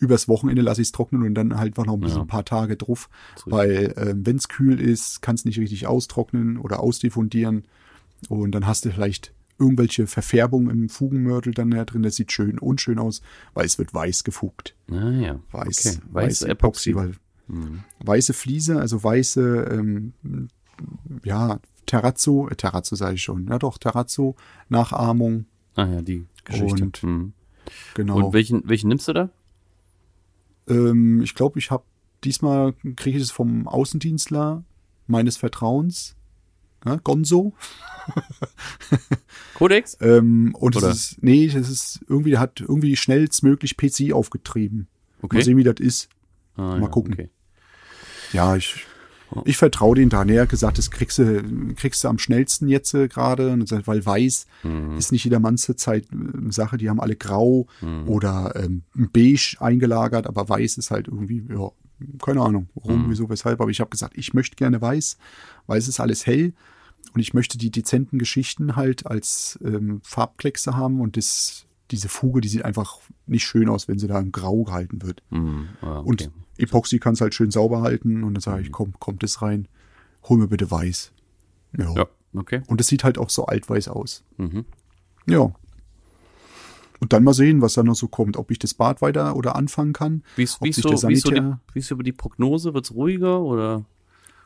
übers 0.00 0.28
Wochenende 0.28 0.62
lasse 0.62 0.80
ich 0.80 0.88
es 0.88 0.92
trocknen 0.92 1.22
und 1.24 1.34
dann 1.34 1.56
halt 1.58 1.68
einfach 1.72 1.84
noch 1.86 1.94
ein, 1.94 2.00
bisschen 2.00 2.18
Ja. 2.18 2.22
ein 2.24 2.28
paar 2.28 2.44
Tage 2.44 2.76
drauf. 2.76 3.08
Weil 3.46 3.94
ähm, 3.96 4.24
wenn 4.26 4.36
es 4.36 4.48
kühl 4.48 4.80
ist, 4.80 5.22
kann 5.22 5.34
es 5.34 5.44
nicht 5.44 5.58
richtig 5.58 5.86
austrocknen 5.86 6.56
oder 6.58 6.80
ausdiffundieren. 6.80 7.64
Und 8.28 8.52
dann 8.52 8.66
hast 8.66 8.84
du 8.84 8.90
vielleicht 8.92 9.32
irgendwelche 9.58 10.06
Verfärbungen 10.06 10.70
im 10.70 10.88
Fugenmörtel 10.88 11.52
dann 11.52 11.70
da 11.72 11.84
drin. 11.84 12.02
Das 12.04 12.14
sieht 12.14 12.30
schön 12.30 12.60
unschön 12.60 12.98
aus, 13.00 13.22
weil 13.54 13.66
es 13.66 13.76
wird 13.78 13.92
weiß 13.92 14.22
gefugt. 14.22 14.76
Ah, 14.88 15.10
ja. 15.10 15.40
Weiß, 15.50 15.86
okay. 15.86 15.98
weiß 16.12 16.42
Weiß 16.42 16.42
Epoxy. 16.42 16.94
weil 16.94 17.14
Mhm. 17.48 17.84
weiße 18.04 18.32
Fliese, 18.34 18.78
also 18.80 19.02
weiße, 19.02 19.68
ähm, 19.70 20.12
ja, 21.24 21.58
Terrazzo, 21.86 22.48
äh, 22.48 22.54
Terrazzo 22.56 22.94
sage 22.94 23.14
ich 23.14 23.22
schon, 23.22 23.48
ja 23.48 23.58
doch, 23.58 23.78
Terrazzo, 23.78 24.36
Nachahmung, 24.68 25.46
Ah 25.74 25.86
ja, 25.86 26.02
die 26.02 26.26
Geschichte. 26.44 26.82
Und- 26.84 27.02
mhm. 27.02 27.32
genau. 27.94 28.16
Und 28.16 28.32
welchen, 28.32 28.68
welchen 28.68 28.88
nimmst 28.88 29.08
du 29.08 29.12
da? 29.12 29.30
Ähm, 30.68 31.22
ich 31.22 31.34
glaube, 31.34 31.58
ich 31.58 31.70
habe 31.70 31.84
diesmal 32.24 32.72
kriege 32.96 33.16
ich 33.16 33.22
es 33.22 33.30
vom 33.30 33.66
Außendienstler 33.68 34.64
meines 35.06 35.36
Vertrauens, 35.36 36.16
ja, 36.84 36.96
Gonzo. 36.96 37.54
Codex? 39.54 39.96
Ähm, 40.00 40.54
und 40.54 40.76
Oder? 40.76 40.90
es 40.90 41.12
ist, 41.12 41.22
nee, 41.22 41.46
es 41.46 41.54
ist 41.54 42.00
irgendwie, 42.08 42.30
der 42.30 42.40
hat 42.40 42.60
irgendwie 42.60 42.96
schnellstmöglich 42.96 43.76
PC 43.76 44.12
aufgetrieben. 44.12 44.86
Okay. 45.22 45.36
Mal 45.36 45.44
sehen, 45.44 45.56
wie 45.56 45.64
das 45.64 45.76
ist. 45.80 46.08
Ah, 46.56 46.62
mal 46.76 46.82
ja, 46.82 46.88
gucken. 46.88 47.14
Okay. 47.14 47.30
Ja, 48.32 48.56
ich, 48.56 48.84
ich 49.44 49.56
vertraue 49.56 49.94
den 49.96 50.08
da. 50.08 50.24
Er 50.24 50.42
hat 50.42 50.48
gesagt, 50.48 50.78
das 50.78 50.90
kriegst 50.90 51.18
du, 51.18 51.42
kriegst 51.76 52.02
du 52.04 52.08
am 52.08 52.18
schnellsten 52.18 52.68
jetzt 52.68 52.94
äh, 52.94 53.08
gerade, 53.08 53.50
er 53.50 53.86
weil 53.86 54.04
weiß 54.04 54.46
Mhm. 54.62 54.96
ist 54.96 55.12
nicht 55.12 55.24
jedermanns 55.24 55.62
Zeit 55.76 56.06
äh, 56.12 56.50
Sache. 56.52 56.76
Die 56.78 56.88
haben 56.88 57.00
alle 57.00 57.16
grau 57.16 57.66
Mhm. 57.80 58.08
oder 58.08 58.54
ähm, 58.56 58.82
beige 58.94 59.56
eingelagert, 59.60 60.26
aber 60.26 60.48
weiß 60.48 60.78
ist 60.78 60.90
halt 60.90 61.08
irgendwie, 61.08 61.44
ja, 61.48 61.70
keine 62.22 62.40
Ahnung, 62.42 62.68
warum, 62.74 63.06
Mhm. 63.06 63.10
wieso, 63.10 63.28
weshalb. 63.28 63.60
Aber 63.60 63.70
ich 63.70 63.80
habe 63.80 63.90
gesagt, 63.90 64.16
ich 64.16 64.32
möchte 64.34 64.56
gerne 64.56 64.80
weiß, 64.80 65.16
weil 65.66 65.78
es 65.78 65.88
ist 65.88 66.00
alles 66.00 66.26
hell 66.26 66.52
und 67.14 67.20
ich 67.20 67.34
möchte 67.34 67.58
die 67.58 67.70
dezenten 67.70 68.18
Geschichten 68.18 68.76
halt 68.76 69.06
als 69.06 69.58
ähm, 69.64 70.00
Farbkleckse 70.04 70.76
haben 70.76 71.00
und 71.00 71.16
das, 71.16 71.66
diese 71.90 72.08
Fuge, 72.08 72.40
die 72.40 72.48
sieht 72.48 72.64
einfach 72.64 72.98
nicht 73.26 73.44
schön 73.44 73.68
aus, 73.68 73.88
wenn 73.88 73.98
sie 73.98 74.08
da 74.08 74.18
im 74.18 74.32
Grau 74.32 74.64
gehalten 74.64 75.02
wird. 75.02 75.22
Mhm. 75.30 75.68
Ah, 75.80 76.00
okay. 76.00 76.08
Und 76.08 76.30
Epoxy 76.58 76.98
kannst 76.98 77.20
halt 77.20 77.34
schön 77.34 77.50
sauber 77.50 77.82
halten 77.82 78.24
und 78.24 78.34
dann 78.34 78.40
sage 78.40 78.62
ich, 78.62 78.72
komm, 78.72 78.92
kommt 78.98 79.22
das 79.22 79.42
rein, 79.42 79.68
hol 80.24 80.38
mir 80.38 80.48
bitte 80.48 80.70
weiß. 80.70 81.12
Ja. 81.76 81.94
ja, 81.94 82.06
okay. 82.34 82.62
Und 82.66 82.80
es 82.80 82.88
sieht 82.88 83.04
halt 83.04 83.18
auch 83.18 83.30
so 83.30 83.46
altweiß 83.46 83.88
aus. 83.88 84.24
Mhm. 84.36 84.64
Ja. 85.26 85.52
Und 87.00 87.12
dann 87.12 87.22
mal 87.22 87.34
sehen, 87.34 87.62
was 87.62 87.74
da 87.74 87.82
noch 87.82 87.94
so 87.94 88.08
kommt. 88.08 88.36
Ob 88.36 88.50
ich 88.50 88.58
das 88.58 88.74
Bad 88.74 89.00
weiter 89.02 89.36
oder 89.36 89.54
anfangen 89.54 89.92
kann. 89.92 90.24
Wie 90.34 90.42
ist, 90.42 90.60
wie 90.60 90.70
ist 90.70 90.82
so, 90.82 90.90
wie 91.08 91.12
ist 91.12 91.22
so 91.22 91.30
die, 91.30 91.54
wie 91.72 91.78
ist 91.78 91.88
so 91.88 91.94
die 91.96 92.12
Prognose? 92.12 92.74
Wird's 92.74 92.92
ruhiger 92.92 93.40
oder? 93.40 93.84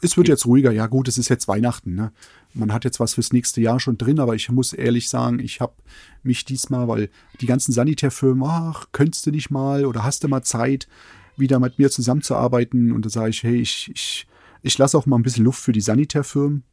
Es 0.03 0.17
wird 0.17 0.29
jetzt 0.29 0.47
ruhiger. 0.47 0.73
Ja 0.73 0.89
gut, 0.89 1.07
es 1.07 1.17
ist 1.17 1.29
jetzt 1.29 1.47
Weihnachten. 1.47 1.95
Ne? 1.95 2.13
Man 2.55 2.73
hat 2.73 2.85
jetzt 2.85 2.99
was 3.01 3.15
fürs 3.15 3.33
nächste 3.33 3.61
Jahr 3.61 3.79
schon 3.79 3.97
drin, 3.97 4.19
aber 4.19 4.35
ich 4.35 4.51
muss 4.51 4.73
ehrlich 4.73 5.09
sagen, 5.09 5.39
ich 5.39 5.61
habe 5.61 5.75
mich 6.23 6.45
diesmal, 6.45 6.89
weil 6.89 7.09
die 7.41 7.47
ganzen 7.47 7.73
Sanitärfirmen, 7.73 8.43
ach, 8.45 8.87
könntest 8.93 9.27
du 9.27 9.31
nicht 9.31 9.51
mal 9.51 9.87
oder 9.87 10.03
hast 10.03 10.25
du 10.25 10.29
mal 10.29 10.43
Zeit, 10.43 10.89
wieder 11.37 11.61
mit 11.61 11.79
mir 11.79 11.91
zusammenzuarbeiten? 11.91 12.93
Und 12.93 13.07
da 13.07 13.11
sage 13.11 13.31
ich, 13.31 13.43
hey, 13.45 13.57
ich, 13.57 13.91
ich, 13.95 14.27
ich 14.63 14.77
lasse 14.77 14.99
auch 14.99 15.07
mal 15.07 15.17
ein 15.17 15.23
bisschen 15.23 15.45
Luft 15.45 15.63
für 15.63 15.73
die 15.73 15.81
Sanitärfirmen. 15.81 16.65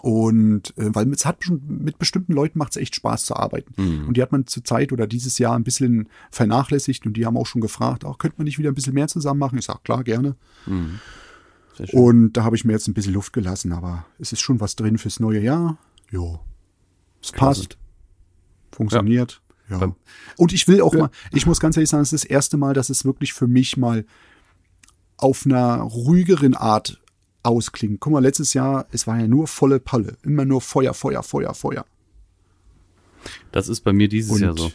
Und 0.00 0.76
äh, 0.78 0.94
weil 0.94 1.10
es 1.12 1.26
hat 1.26 1.38
mit 1.66 1.98
bestimmten 1.98 2.32
Leuten 2.32 2.58
macht 2.58 2.72
es 2.72 2.76
echt 2.76 2.94
Spaß 2.94 3.24
zu 3.24 3.36
arbeiten. 3.36 3.74
Und 4.06 4.16
die 4.16 4.22
hat 4.22 4.32
man 4.32 4.46
zur 4.46 4.64
Zeit 4.64 4.92
oder 4.92 5.06
dieses 5.06 5.38
Jahr 5.38 5.56
ein 5.56 5.64
bisschen 5.64 6.08
vernachlässigt 6.30 7.06
und 7.06 7.16
die 7.16 7.26
haben 7.26 7.36
auch 7.36 7.46
schon 7.46 7.60
gefragt, 7.60 8.04
ach, 8.06 8.18
könnte 8.18 8.36
man 8.38 8.44
nicht 8.44 8.58
wieder 8.58 8.70
ein 8.70 8.74
bisschen 8.74 8.94
mehr 8.94 9.08
zusammen 9.08 9.40
machen? 9.40 9.58
Ich 9.58 9.64
sage, 9.66 9.80
klar, 9.82 10.04
gerne. 10.04 10.36
Schön. 10.64 11.00
Und 11.92 12.32
da 12.34 12.44
habe 12.44 12.56
ich 12.56 12.64
mir 12.64 12.72
jetzt 12.72 12.86
ein 12.88 12.94
bisschen 12.94 13.14
Luft 13.14 13.32
gelassen, 13.32 13.72
aber 13.72 14.06
es 14.18 14.32
ist 14.32 14.40
schon 14.40 14.60
was 14.60 14.76
drin 14.76 14.98
fürs 14.98 15.18
neue 15.20 15.40
Jahr. 15.40 15.78
Jo. 16.10 16.40
Es 17.22 17.32
passt. 17.32 17.78
Funktioniert. 18.72 19.40
Ja. 19.68 19.78
Beim- 19.78 19.94
Und 20.36 20.52
ich 20.52 20.68
will 20.68 20.82
auch 20.82 20.92
mal, 20.94 21.10
ich 21.32 21.46
muss 21.46 21.58
ganz 21.60 21.76
ehrlich 21.76 21.88
sagen, 21.90 22.02
es 22.02 22.12
ist 22.12 22.24
das 22.24 22.30
erste 22.30 22.56
Mal, 22.56 22.74
dass 22.74 22.90
es 22.90 23.04
wirklich 23.04 23.32
für 23.32 23.46
mich 23.48 23.76
mal 23.76 24.04
auf 25.16 25.46
einer 25.46 25.76
ruhigeren 25.80 26.54
Art 26.54 27.00
ausklingt. 27.42 28.00
Guck 28.00 28.12
mal, 28.12 28.22
letztes 28.22 28.52
Jahr, 28.54 28.86
es 28.92 29.06
war 29.06 29.18
ja 29.18 29.26
nur 29.26 29.46
volle 29.46 29.80
Palle. 29.80 30.16
Immer 30.22 30.44
nur 30.44 30.60
Feuer, 30.60 30.92
Feuer, 30.94 31.22
Feuer, 31.22 31.54
Feuer. 31.54 31.86
Das 33.52 33.68
ist 33.68 33.80
bei 33.80 33.92
mir 33.92 34.08
dieses 34.08 34.32
Und 34.32 34.40
Jahr 34.42 34.56
so. 34.56 34.70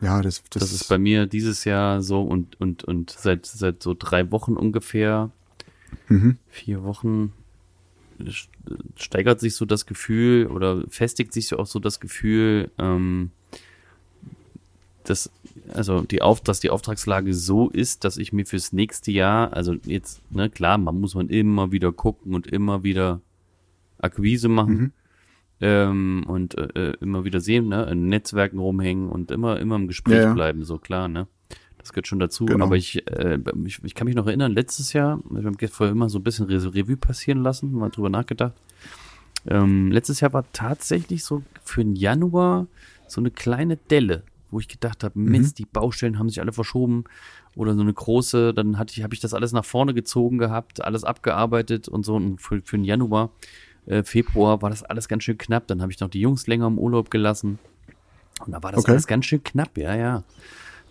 ja, 0.00 0.20
das, 0.20 0.42
das, 0.50 0.60
Das 0.62 0.72
ist 0.72 0.88
bei 0.88 0.98
mir 0.98 1.26
dieses 1.26 1.64
Jahr 1.64 2.02
so 2.02 2.22
und, 2.22 2.60
und, 2.60 2.84
und 2.84 3.10
seit, 3.10 3.46
seit 3.46 3.82
so 3.82 3.94
drei 3.98 4.30
Wochen 4.30 4.56
ungefähr, 4.56 5.30
Mhm. 6.08 6.36
vier 6.48 6.82
Wochen, 6.84 7.32
st- 8.20 8.48
steigert 8.96 9.40
sich 9.40 9.54
so 9.54 9.64
das 9.64 9.86
Gefühl 9.86 10.46
oder 10.46 10.84
festigt 10.88 11.32
sich 11.32 11.54
auch 11.54 11.66
so 11.66 11.78
das 11.78 12.00
Gefühl, 12.00 12.70
ähm, 12.78 13.30
dass, 15.04 15.30
also 15.72 16.02
die 16.02 16.22
Auf, 16.22 16.40
dass 16.42 16.60
die 16.60 16.70
Auftragslage 16.70 17.32
so 17.34 17.70
ist, 17.70 18.04
dass 18.04 18.16
ich 18.18 18.32
mir 18.32 18.44
fürs 18.46 18.72
nächste 18.72 19.10
Jahr, 19.12 19.52
also 19.52 19.74
jetzt, 19.84 20.20
ne, 20.30 20.50
klar, 20.50 20.78
man 20.78 21.00
muss 21.00 21.14
man 21.14 21.28
immer 21.28 21.72
wieder 21.72 21.90
gucken 21.92 22.34
und 22.34 22.46
immer 22.46 22.82
wieder 22.84 23.20
Akquise 23.98 24.48
machen. 24.48 24.74
Mhm. 24.76 24.92
Ähm, 25.62 26.24
und 26.26 26.56
äh, 26.56 26.92
immer 27.02 27.24
wieder 27.24 27.40
sehen, 27.40 27.68
ne, 27.68 27.84
in 27.84 28.08
Netzwerken 28.08 28.58
rumhängen 28.58 29.10
und 29.10 29.30
immer, 29.30 29.58
immer 29.60 29.76
im 29.76 29.88
Gespräch 29.88 30.16
Ja, 30.16 30.24
ja. 30.28 30.32
bleiben, 30.34 30.64
so 30.64 30.78
klar, 30.78 31.06
ne. 31.08 31.26
Das 31.80 31.92
gehört 31.92 32.06
schon 32.06 32.18
dazu. 32.18 32.46
Genau. 32.46 32.64
Aber 32.66 32.76
ich, 32.76 33.06
äh, 33.08 33.38
ich, 33.64 33.82
ich 33.82 33.94
kann 33.94 34.06
mich 34.06 34.14
noch 34.14 34.26
erinnern, 34.26 34.52
letztes 34.52 34.92
Jahr, 34.92 35.20
wir 35.28 35.44
haben 35.44 35.56
vorher 35.68 35.92
immer 35.92 36.08
so 36.08 36.18
ein 36.18 36.22
bisschen 36.22 36.46
Re- 36.46 36.74
Revue 36.74 36.96
passieren 36.96 37.42
lassen, 37.42 37.72
mal 37.72 37.88
drüber 37.90 38.10
nachgedacht. 38.10 38.54
Ähm, 39.46 39.90
letztes 39.90 40.20
Jahr 40.20 40.32
war 40.32 40.44
tatsächlich 40.52 41.24
so 41.24 41.42
für 41.64 41.82
den 41.82 41.96
Januar 41.96 42.66
so 43.08 43.20
eine 43.20 43.30
kleine 43.30 43.76
Delle, 43.78 44.22
wo 44.50 44.60
ich 44.60 44.68
gedacht 44.68 45.02
habe, 45.02 45.18
Mhm. 45.18 45.30
Mist, 45.30 45.58
die 45.58 45.64
Baustellen 45.64 46.18
haben 46.18 46.28
sich 46.28 46.40
alle 46.40 46.52
verschoben 46.52 47.04
oder 47.56 47.74
so 47.74 47.80
eine 47.80 47.92
große, 47.92 48.52
dann 48.52 48.78
hatte 48.78 48.92
ich, 48.96 49.02
habe 49.02 49.14
ich 49.14 49.20
das 49.20 49.32
alles 49.32 49.52
nach 49.52 49.64
vorne 49.64 49.94
gezogen 49.94 50.38
gehabt, 50.38 50.84
alles 50.84 51.04
abgearbeitet 51.04 51.88
und 51.88 52.04
so 52.04 52.14
und 52.16 52.40
für, 52.40 52.60
für 52.62 52.76
den 52.76 52.84
Januar, 52.84 53.30
äh, 53.86 54.02
Februar 54.04 54.60
war 54.60 54.68
das 54.70 54.82
alles 54.82 55.08
ganz 55.08 55.24
schön 55.24 55.38
knapp, 55.38 55.66
dann 55.66 55.80
habe 55.80 55.90
ich 55.90 55.98
noch 56.00 56.10
die 56.10 56.20
Jungs 56.20 56.46
länger 56.46 56.66
im 56.66 56.78
Urlaub 56.78 57.10
gelassen 57.10 57.58
und 58.44 58.52
da 58.52 58.62
war 58.62 58.72
das 58.72 58.80
Okay. 58.80 58.92
alles 58.92 59.06
ganz 59.06 59.24
schön 59.24 59.42
knapp, 59.42 59.76
ja, 59.78 59.96
ja. 59.96 60.22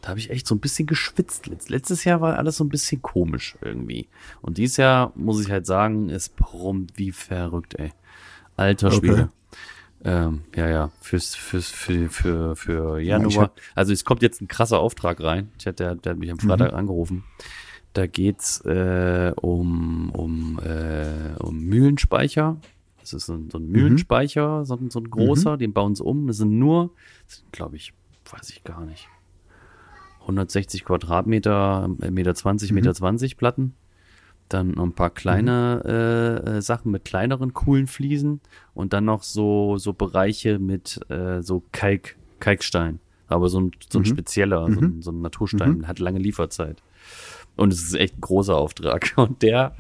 Da 0.02 0.10
habe 0.10 0.20
ich 0.20 0.30
echt 0.30 0.48
so 0.48 0.56
ein 0.56 0.60
bisschen 0.60 0.86
geschwitzt. 0.88 1.48
Letz- 1.48 1.70
Letztes 1.70 2.04
Jahr 2.06 2.22
war 2.22 2.38
alles 2.38 2.58
so 2.58 2.64
ein 2.64 2.70
bisschen 2.70 3.02
komisch 3.02 3.58
irgendwie. 3.62 4.08
Und 4.42 4.58
dieses 4.58 4.78
Jahr, 4.78 5.12
muss 5.16 5.42
ich 5.42 5.52
halt 5.52 5.66
sagen, 5.66 6.10
es 6.10 6.30
brummt 6.30 6.94
wie 6.98 7.12
verrückt, 7.12 7.76
ey. 7.78 7.92
Alter 8.56 8.88
Okay. 8.88 8.98
Schwede. 8.98 9.30
Ähm, 10.06 10.44
ja, 10.56 10.70
ja, 10.70 10.92
fürs, 11.02 11.36
fürs, 11.36 11.68
für, 11.70 12.10
für, 12.10 12.56
für 12.56 13.00
Ja, 13.02 13.18
Januar. 13.18 13.44
hab- 13.46 13.60
also 13.76 13.92
es 13.92 14.06
kommt 14.06 14.22
jetzt 14.22 14.42
ein 14.42 14.48
krasser 14.48 14.80
Auftrag 14.80 15.22
rein. 15.22 15.52
Ich 15.60 15.68
hatte, 15.68 15.84
der, 15.84 15.96
der 15.96 16.12
hat 16.14 16.20
mich 16.20 16.32
am 16.32 16.38
Mhm. 16.42 16.48
Freitag 16.48 16.72
angerufen. 16.74 17.26
Da 17.92 18.08
geht's 18.08 18.62
äh, 18.62 19.34
um, 19.36 20.10
um, 20.12 20.60
äh, 20.64 21.34
um 21.40 21.60
Mühlenspeicher. 21.60 22.56
Das 23.02 23.12
ist 23.14 23.26
so 23.26 23.34
ein, 23.34 23.50
so 23.50 23.58
ein 23.58 23.68
Mühlenspeicher, 23.68 24.64
so, 24.64 24.76
ein- 24.76 24.90
so 24.90 25.00
ein 25.00 25.10
großer, 25.10 25.58
den 25.58 25.74
bauen 25.74 25.96
sie 25.96 26.04
um. 26.04 26.28
Das 26.28 26.38
sind 26.38 26.58
nur, 26.58 26.92
glaube 27.52 27.76
ich, 27.76 27.94
weiß 28.32 28.50
ich 28.52 28.64
gar 28.64 28.86
nicht, 28.86 29.10
160 30.30 30.86
Quadratmeter, 30.86 31.90
äh, 32.02 32.12
Meter 32.12 32.36
20, 32.36 32.72
Meter 32.72 32.94
20 32.94 33.38
Platten. 33.38 33.74
Dann 34.48 34.72
noch 34.72 34.84
ein 34.84 34.94
paar 34.94 35.12
kleine 35.12 35.84
äh, 35.86 36.58
äh, 36.58 36.62
Sachen 36.62 36.92
mit 36.92 37.06
kleineren, 37.06 37.54
coolen 37.54 37.86
Fliesen 37.86 38.42
und 38.74 38.94
dann 38.94 39.06
noch 39.06 39.22
so, 39.22 39.78
so 39.78 39.94
Bereiche 39.94 40.58
mit 40.58 41.00
äh, 41.10 41.44
so 41.44 41.64
Kalk, 41.72 42.16
Kalkstein. 42.40 43.00
Aber 43.28 43.48
so 43.50 43.62
ein, 43.62 43.72
so 43.92 44.00
ein 44.00 44.06
spezieller, 44.06 44.72
so, 44.72 44.80
ein, 44.80 45.02
so 45.04 45.12
ein 45.12 45.22
Naturstein, 45.22 45.88
hat 45.88 46.00
lange 46.00 46.18
Lieferzeit. 46.18 46.82
Und 47.56 47.74
es 47.74 47.84
ist 47.84 47.94
echt 47.94 48.18
ein 48.18 48.22
großer 48.22 48.56
Auftrag. 48.56 49.14
Und 49.18 49.44
der 49.44 49.76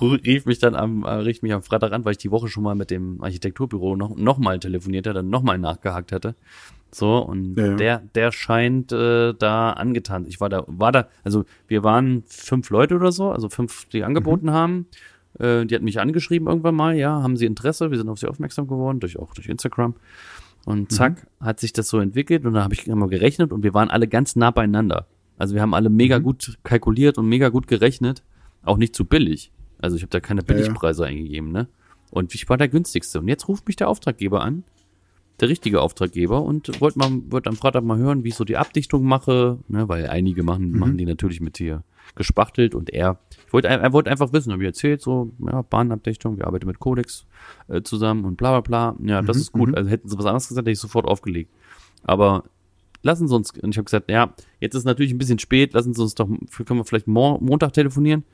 rief 0.00 0.46
mich 0.46 0.58
dann 0.58 0.76
am, 0.76 1.02
äh, 1.04 1.10
rief 1.14 1.42
mich 1.42 1.52
am 1.52 1.62
Freitag 1.62 1.92
an, 1.92 2.04
weil 2.04 2.12
ich 2.12 2.18
die 2.18 2.30
Woche 2.30 2.46
schon 2.46 2.62
mal 2.62 2.74
mit 2.74 2.90
dem 2.90 3.22
Architekturbüro 3.22 3.96
noch, 3.96 4.14
noch 4.16 4.38
mal 4.38 4.60
telefoniert 4.60 5.06
hatte, 5.06 5.22
noch 5.22 5.42
mal 5.42 5.58
nachgehakt 5.58 6.12
hatte. 6.12 6.36
So, 6.94 7.18
und 7.18 7.56
Ja, 7.58 7.66
ja. 7.68 7.74
der, 7.76 7.98
der 8.14 8.32
scheint 8.32 8.92
äh, 8.92 9.32
da 9.34 9.70
angetan. 9.70 10.26
Ich 10.26 10.40
war 10.40 10.48
da, 10.48 10.64
war 10.66 10.92
da, 10.92 11.08
also 11.24 11.44
wir 11.66 11.82
waren 11.82 12.22
fünf 12.26 12.68
Leute 12.70 12.96
oder 12.96 13.12
so, 13.12 13.30
also 13.30 13.48
fünf, 13.48 13.86
die 13.86 14.04
angeboten 14.04 14.50
haben. 14.50 14.86
Äh, 15.38 15.64
die 15.64 15.74
hatten 15.74 15.86
mich 15.86 16.00
angeschrieben 16.00 16.48
irgendwann 16.48 16.74
mal, 16.74 16.94
ja, 16.94 17.22
haben 17.22 17.36
sie 17.36 17.46
Interesse, 17.46 17.90
wir 17.90 17.96
sind 17.98 18.10
auf 18.10 18.18
sie 18.18 18.28
aufmerksam 18.28 18.66
geworden, 18.68 19.00
durch 19.00 19.18
auch 19.18 19.32
durch 19.32 19.48
Instagram. 19.48 19.94
Und 20.64 20.92
zack, 20.92 21.26
hat 21.40 21.58
sich 21.58 21.72
das 21.72 21.88
so 21.88 21.98
entwickelt 21.98 22.44
und 22.44 22.52
dann 22.52 22.62
habe 22.62 22.74
ich 22.74 22.86
immer 22.86 23.08
gerechnet 23.08 23.52
und 23.52 23.64
wir 23.64 23.74
waren 23.74 23.90
alle 23.90 24.06
ganz 24.06 24.36
nah 24.36 24.50
beieinander. 24.50 25.06
Also 25.38 25.54
wir 25.54 25.62
haben 25.62 25.74
alle 25.74 25.90
mega 25.90 26.18
gut 26.18 26.58
kalkuliert 26.62 27.18
und 27.18 27.26
mega 27.26 27.48
gut 27.48 27.66
gerechnet. 27.66 28.22
Auch 28.64 28.76
nicht 28.76 28.94
zu 28.94 29.04
billig. 29.04 29.50
Also 29.78 29.96
ich 29.96 30.02
habe 30.02 30.10
da 30.10 30.20
keine 30.20 30.42
Ja, 30.42 30.46
ja. 30.48 30.54
Billigpreise 30.54 31.04
eingegeben, 31.04 31.50
ne? 31.50 31.66
Und 32.10 32.34
ich 32.34 32.48
war 32.48 32.58
der 32.58 32.68
günstigste. 32.68 33.18
Und 33.18 33.26
jetzt 33.26 33.48
ruft 33.48 33.66
mich 33.66 33.74
der 33.74 33.88
Auftraggeber 33.88 34.42
an, 34.42 34.62
der 35.42 35.48
richtige 35.48 35.82
Auftraggeber, 35.82 36.42
und 36.42 36.80
wollte 36.80 36.98
mal, 36.98 37.10
wollte 37.28 37.50
am 37.50 37.56
Freitag 37.56 37.84
mal 37.84 37.98
hören, 37.98 38.24
wie 38.24 38.28
ich 38.28 38.36
so 38.36 38.44
die 38.44 38.56
Abdichtung 38.56 39.04
mache, 39.04 39.58
ne? 39.68 39.88
Weil 39.88 40.06
einige 40.06 40.42
machen, 40.42 40.78
machen 40.78 40.96
die 40.96 41.04
natürlich 41.04 41.40
mit 41.40 41.58
hier 41.58 41.82
gespachtelt 42.14 42.74
und 42.74 42.90
er, 42.90 43.18
ich 43.46 43.52
wollte, 43.52 43.68
er 43.68 43.92
wollte 43.92 44.10
einfach 44.10 44.32
wissen, 44.32 44.52
habe 44.52 44.62
ich 44.62 44.68
erzählt, 44.68 45.02
so, 45.02 45.32
ja, 45.40 45.62
Bahnabdichtung, 45.62 46.38
wir 46.38 46.46
arbeiten 46.46 46.66
mit 46.66 46.78
Codex 46.78 47.26
äh, 47.68 47.82
zusammen 47.82 48.24
und 48.24 48.36
bla 48.36 48.60
bla 48.60 48.94
bla. 48.94 48.96
Ja, 49.08 49.22
das 49.22 49.36
ist 49.36 49.52
gut. 49.52 49.76
Also 49.76 49.90
hätten 49.90 50.08
sie 50.08 50.18
was 50.18 50.26
anderes 50.26 50.48
gesagt, 50.48 50.66
hätte 50.66 50.72
ich 50.72 50.78
sofort 50.78 51.06
aufgelegt. 51.06 51.50
Aber 52.04 52.44
lassen 53.02 53.28
Sie 53.28 53.34
uns, 53.34 53.50
und 53.50 53.70
ich 53.70 53.78
habe 53.78 53.84
gesagt, 53.84 54.10
ja, 54.10 54.34
jetzt 54.60 54.74
ist 54.74 54.84
natürlich 54.84 55.12
ein 55.12 55.18
bisschen 55.18 55.38
spät, 55.38 55.74
lassen 55.74 55.94
Sie 55.94 56.02
uns 56.02 56.14
doch, 56.14 56.26
können 56.26 56.80
wir 56.80 56.84
vielleicht 56.84 57.06
Mo 57.08 57.38
Montag 57.40 57.72
telefonieren? 57.72 58.24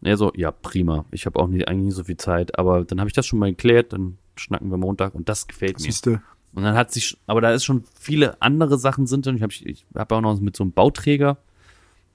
Er 0.00 0.16
so, 0.16 0.32
ja, 0.34 0.52
prima. 0.52 1.04
Ich 1.10 1.26
habe 1.26 1.38
auch 1.40 1.48
nicht, 1.48 1.66
eigentlich 1.68 1.86
nicht 1.86 1.96
so 1.96 2.04
viel 2.04 2.16
Zeit, 2.16 2.58
aber 2.58 2.84
dann 2.84 3.00
habe 3.00 3.08
ich 3.08 3.14
das 3.14 3.26
schon 3.26 3.38
mal 3.38 3.50
geklärt, 3.50 3.92
dann 3.92 4.18
schnacken 4.36 4.70
wir 4.70 4.76
Montag 4.76 5.14
und 5.14 5.28
das 5.28 5.46
gefällt 5.46 5.78
mir. 5.78 5.84
Siehste, 5.84 6.22
Und 6.54 6.62
dann 6.64 6.74
hat 6.74 6.92
sich, 6.92 7.18
aber 7.26 7.40
da 7.40 7.52
ist 7.52 7.64
schon 7.64 7.84
viele 7.98 8.40
andere 8.40 8.78
Sachen 8.78 9.06
sind 9.06 9.26
drin. 9.26 9.36
Ich 9.36 9.42
habe 9.42 9.52
ich 9.52 9.86
hab 9.94 10.12
auch 10.12 10.20
noch 10.20 10.40
mit 10.40 10.56
so 10.56 10.64
einem 10.64 10.72
Bauträger, 10.72 11.38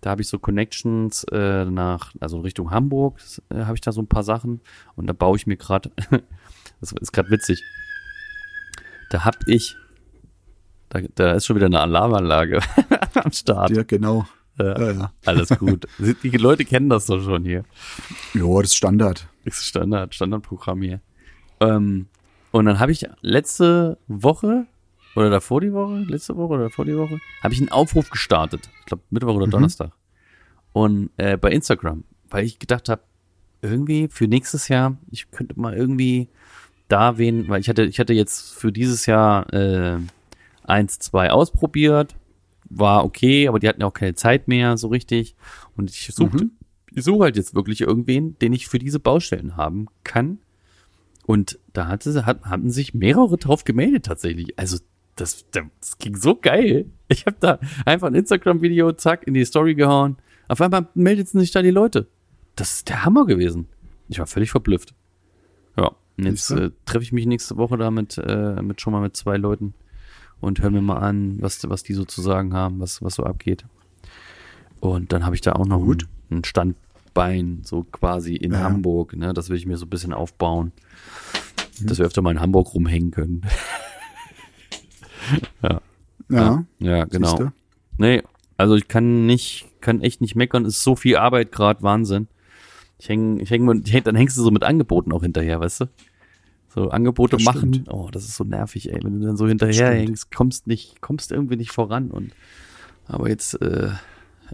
da 0.02 0.10
habe 0.10 0.22
ich 0.22 0.28
so 0.28 0.38
Connections 0.38 1.24
äh, 1.32 1.66
nach, 1.66 2.14
also 2.20 2.42
Richtung 2.42 2.72
Hamburg, 2.72 3.20
äh, 3.50 3.64
habe 3.64 3.76
ich 3.76 3.82
da 3.82 3.92
so 3.92 4.02
ein 4.02 4.08
paar 4.08 4.24
Sachen 4.24 4.60
und 4.96 5.08
da 5.08 5.14
baue 5.14 5.38
ich 5.38 5.48
mir 5.48 5.56
gerade, 5.56 5.92
das 6.82 6.92
ist 6.92 7.14
gerade 7.14 7.30
witzig, 7.32 7.64
da 9.10 9.24
hab 9.24 9.48
ich, 9.48 9.78
da, 10.90 11.00
da 11.16 11.32
ist 11.34 11.46
schon 11.46 11.56
wieder 11.56 11.68
eine 11.68 11.80
Alarmanlage 11.80 12.60
am 13.14 13.32
Start. 13.32 13.72
ja, 13.72 13.84
genau. 13.84 14.26
Ja, 14.60 14.80
Ja, 14.80 14.92
ja. 14.92 15.14
Alles 15.26 15.50
gut. 15.50 15.88
Die 16.24 16.38
Leute 16.38 16.66
kennen 16.66 16.90
das 16.90 17.06
doch 17.06 17.24
schon 17.24 17.44
hier. 17.44 17.64
Ja, 18.34 18.46
das 18.62 18.70
ist 18.70 18.76
Standard. 18.76 19.28
Das 19.46 19.56
ist 19.56 19.66
Standard, 19.66 20.14
Standardprogramm 20.14 20.82
hier. 20.82 21.02
Ähm, 21.60 22.08
und 22.54 22.66
dann 22.66 22.80
habe 22.80 22.92
ich 22.92 23.08
letzte 23.22 23.98
Woche 24.08 24.68
oder 25.16 25.32
davor 25.32 25.60
die 25.60 25.74
Woche, 25.74 26.06
letzte 26.08 26.38
Woche 26.38 26.54
oder 26.54 26.64
davor 26.66 26.86
die 26.86 26.96
Woche, 26.96 27.20
habe 27.42 27.52
ich 27.52 27.60
einen 27.60 27.72
Aufruf 27.72 28.12
gestartet. 28.12 28.70
Ich 28.82 28.86
glaube 28.86 29.02
Mittwoch 29.10 29.34
oder 29.34 29.48
Donnerstag. 29.48 29.92
Und 30.72 31.10
äh, 31.18 31.36
bei 31.36 31.50
Instagram, 31.50 32.04
weil 32.30 32.46
ich 32.46 32.60
gedacht 32.60 32.90
habe, 32.90 33.02
irgendwie 33.64 34.08
für 34.08 34.28
nächstes 34.28 34.68
Jahr, 34.68 34.98
ich 35.10 35.32
könnte 35.32 35.60
mal 35.60 35.74
irgendwie 35.74 36.30
da 36.90 37.18
wen, 37.18 37.48
weil 37.48 37.60
ich 37.60 37.70
hatte, 37.70 37.86
ich 37.86 38.00
hatte 38.00 38.14
jetzt 38.14 38.54
für 38.54 38.72
dieses 38.72 39.08
Jahr 39.08 39.52
äh, 39.52 39.98
eins, 40.64 41.00
zwei 41.00 41.32
ausprobiert, 41.32 42.16
war 42.70 43.04
okay, 43.04 43.48
aber 43.48 43.58
die 43.58 43.68
hatten 43.68 43.82
ja 43.82 43.88
auch 43.88 43.96
keine 43.96 44.14
Zeit 44.14 44.48
mehr 44.48 44.78
so 44.78 44.90
richtig. 44.90 45.36
Und 45.76 45.90
ich 45.90 46.14
suchte, 46.14 46.50
ich 46.92 47.04
suche 47.04 47.24
halt 47.24 47.36
jetzt 47.36 47.56
wirklich 47.56 47.82
irgendwen, 47.82 48.38
den 48.38 48.54
ich 48.54 48.68
für 48.68 48.78
diese 48.78 49.00
Baustellen 49.00 49.58
haben 49.58 49.88
kann. 50.04 50.38
Und 51.26 51.58
da 51.74 51.88
hatte, 51.88 52.26
hat, 52.26 52.44
hatten 52.44 52.70
sich 52.70 52.94
mehrere 52.94 53.38
drauf 53.38 53.64
gemeldet 53.64 54.06
tatsächlich. 54.06 54.58
Also 54.58 54.78
das, 55.16 55.46
das 55.52 55.98
ging 56.00 56.16
so 56.16 56.36
geil. 56.36 56.86
Ich 57.08 57.26
habe 57.26 57.38
da 57.40 57.60
einfach 57.86 58.08
ein 58.08 58.16
Instagram-Video, 58.16 58.94
zack, 58.94 59.28
in 59.28 59.34
die 59.34 59.46
Story 59.46 59.76
gehauen. 59.76 60.18
Auf 60.48 60.62
einmal 60.62 60.88
meldet 60.96 61.28
sich 61.30 61.52
da 61.52 61.62
die 61.62 61.70
Leute. 61.72 62.08
Das 62.56 62.74
ist 62.74 62.90
der 62.90 63.06
Hammer 63.06 63.26
gewesen. 63.26 63.68
Ich 64.10 64.20
war 64.20 64.28
völlig 64.28 64.52
verblüfft. 64.52 64.94
Ja, 65.78 65.92
und 66.18 66.26
jetzt 66.26 66.52
äh, 66.52 66.72
treffe 66.86 67.04
ich 67.04 67.12
mich 67.12 67.26
nächste 67.26 67.58
Woche 67.58 67.78
da 67.78 67.92
mit, 67.92 68.18
äh, 68.18 68.62
mit 68.62 68.82
schon 68.82 68.94
mal 68.94 69.02
mit 69.02 69.16
zwei 69.16 69.38
Leuten 69.38 69.74
und 70.40 70.62
hören 70.62 70.74
mir 70.74 70.82
mal 70.82 70.98
an, 70.98 71.42
was, 71.42 71.68
was 71.70 71.84
die 71.84 71.94
so 71.94 72.06
zu 72.06 72.22
sagen 72.22 72.54
haben, 72.54 72.80
was, 72.80 73.02
was 73.02 73.16
so 73.16 73.24
abgeht. 73.24 73.66
Und 74.80 75.14
dann 75.14 75.26
habe 75.26 75.36
ich 75.36 75.42
da 75.42 75.54
auch 75.54 75.66
noch 75.66 75.80
Gut. 75.80 76.08
ein, 76.30 76.40
ein 76.40 76.44
Standbein, 76.44 77.62
so 77.64 77.84
quasi 77.84 78.36
in 78.36 78.52
Ja. 78.52 78.60
Hamburg. 78.62 79.16
Ne? 79.16 79.34
Das 79.34 79.50
will 79.50 79.58
ich 79.58 79.66
mir 79.66 79.78
so 79.78 79.86
ein 79.86 79.90
bisschen 79.90 80.14
aufbauen, 80.14 80.72
Mhm. 81.80 81.88
dass 81.88 81.98
wir 82.00 82.06
öfter 82.06 82.22
mal 82.22 82.32
in 82.32 82.40
Hamburg 82.42 82.74
rumhängen 82.74 83.12
können. 83.12 83.42
Ja, 86.30 86.66
Ja, 86.80 87.06
genau. 87.06 87.30
siehste. 87.30 87.54
Nee, 87.98 88.24
also 88.58 88.76
ich 88.76 88.88
kann 88.88 89.26
nicht, 89.26 89.68
kann 89.82 90.02
echt 90.02 90.22
nicht 90.22 90.36
meckern. 90.36 90.66
Ist 90.66 90.84
so 90.84 90.96
viel 90.96 91.18
Arbeit 91.18 91.52
gerade, 91.52 91.82
Wahnsinn. 91.84 92.28
Ich 92.98 93.10
häng, 93.10 93.40
ich 93.40 93.50
häng, 93.52 93.66
dann 94.04 94.16
hängst 94.16 94.38
du 94.38 94.42
so 94.44 94.52
mit 94.52 94.64
Angeboten 94.64 95.12
auch 95.12 95.22
hinterher, 95.22 95.60
weißt 95.60 95.82
du? 95.82 95.86
So 96.70 96.90
Angebote 96.90 97.36
Das 97.38 97.46
machen. 97.46 97.74
stimmt. 97.74 97.90
Oh, 97.92 98.10
das 98.12 98.24
ist 98.26 98.36
so 98.36 98.44
nervig, 98.44 98.92
ey. 98.92 99.00
Wenn 99.04 99.20
du 99.20 99.28
dann 99.28 99.38
so 99.38 99.48
hinterher 99.48 99.74
stimmt. 99.92 100.08
hängst, 100.10 100.32
kommst 100.32 100.66
nicht, 100.68 101.02
kommst 101.02 101.32
irgendwie 101.32 101.56
nicht 101.58 101.72
voran 101.72 102.10
und, 102.10 102.32
aber 103.06 103.30
jetzt, 103.30 103.62
äh, 103.62 103.92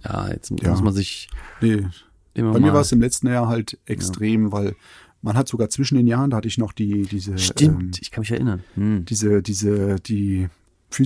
ja, 0.03 0.27
jetzt 0.29 0.51
Ja. 0.61 0.71
muss 0.71 0.81
man 0.81 0.93
sich 0.93 1.29
Nee. 1.61 1.85
immer 2.33 2.51
Bei 2.53 2.59
mal. 2.59 2.67
mir 2.67 2.73
war 2.73 2.81
es 2.81 2.91
im 2.91 2.99
letzten 3.01 3.27
Jahr 3.27 3.47
halt 3.47 3.77
extrem, 3.85 4.51
weil 4.51 4.75
man 5.21 5.35
hat 5.37 5.47
sogar 5.47 5.69
zwischen 5.69 5.95
den 5.95 6.07
Jahren, 6.07 6.29
da 6.29 6.37
hatte 6.37 6.47
ich 6.47 6.57
noch 6.57 6.71
die, 6.73 7.03
diese, 7.03 7.37
Stimmt, 7.37 7.81
ähm, 7.81 7.91
ich 8.01 8.11
kann 8.11 8.21
mich 8.21 8.31
erinnern. 8.31 8.63
Hm. 8.75 9.05
diese, 9.05 9.41
diese, 9.41 9.95
die 9.99 10.47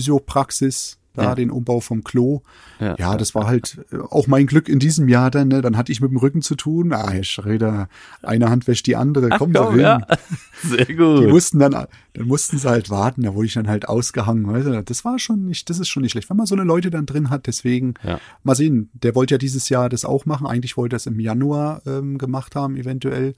Physiopraxis, 0.08 0.98
da 1.16 1.22
Ja. 1.22 1.34
den 1.36 1.52
Umbau 1.52 1.78
vom 1.78 2.02
Klo. 2.02 2.40
Ja, 2.80 2.96
Ja, 2.98 3.16
das 3.16 3.36
war 3.36 3.46
halt 3.46 3.78
äh, 3.92 3.98
auch 3.98 4.26
mein 4.26 4.46
Glück 4.48 4.68
in 4.68 4.80
diesem 4.80 5.08
Jahr 5.08 5.30
dann, 5.30 5.46
ne? 5.46 5.62
Dann 5.62 5.76
hatte 5.76 5.92
ich 5.92 6.00
mit 6.00 6.10
dem 6.10 6.16
Rücken 6.16 6.42
zu 6.42 6.56
tun. 6.56 6.92
Ah, 6.92 7.08
Herr 7.10 7.22
Schröder, 7.22 7.88
eine 8.22 8.50
Hand 8.50 8.66
wäscht 8.66 8.86
die 8.88 8.96
andere, 8.96 9.28
Ach, 9.30 9.38
komm, 9.38 9.52
komm, 9.52 9.64
doch 9.64 9.70
hin. 9.72 9.80
ja. 9.82 10.00
Sehr 10.64 10.84
Die 10.86 10.94
gut. 10.96 11.28
mussten 11.28 11.60
dann, 11.60 11.70
dann 11.70 12.26
mussten 12.26 12.58
sie 12.58 12.68
halt 12.68 12.90
warten, 12.90 13.22
da 13.22 13.34
wurde 13.34 13.46
ich 13.46 13.54
dann 13.54 13.68
halt 13.68 13.88
ausgehangen. 13.88 14.48
Weißt 14.48 14.66
du? 14.66 14.82
Das 14.82 15.04
war 15.04 15.20
schon 15.20 15.44
nicht, 15.44 15.70
das 15.70 15.78
ist 15.78 15.88
schon 15.88 16.02
nicht 16.02 16.10
schlecht, 16.12 16.28
wenn 16.30 16.36
man 16.36 16.46
so 16.46 16.56
eine 16.56 16.64
Leute 16.64 16.90
dann 16.90 17.06
drin 17.06 17.30
hat. 17.30 17.46
Deswegen, 17.46 17.94
Ja. 18.02 18.18
mal 18.42 18.56
sehen, 18.56 18.90
der 18.94 19.14
wollte 19.14 19.34
ja 19.34 19.38
dieses 19.38 19.68
Jahr 19.68 19.88
das 19.88 20.04
auch 20.04 20.26
machen. 20.26 20.48
Eigentlich 20.48 20.76
wollte 20.76 20.96
er 20.96 20.98
es 20.98 21.06
im 21.06 21.20
Januar 21.20 21.82
ähm, 21.86 22.18
gemacht 22.18 22.56
haben, 22.56 22.76
eventuell, 22.76 23.36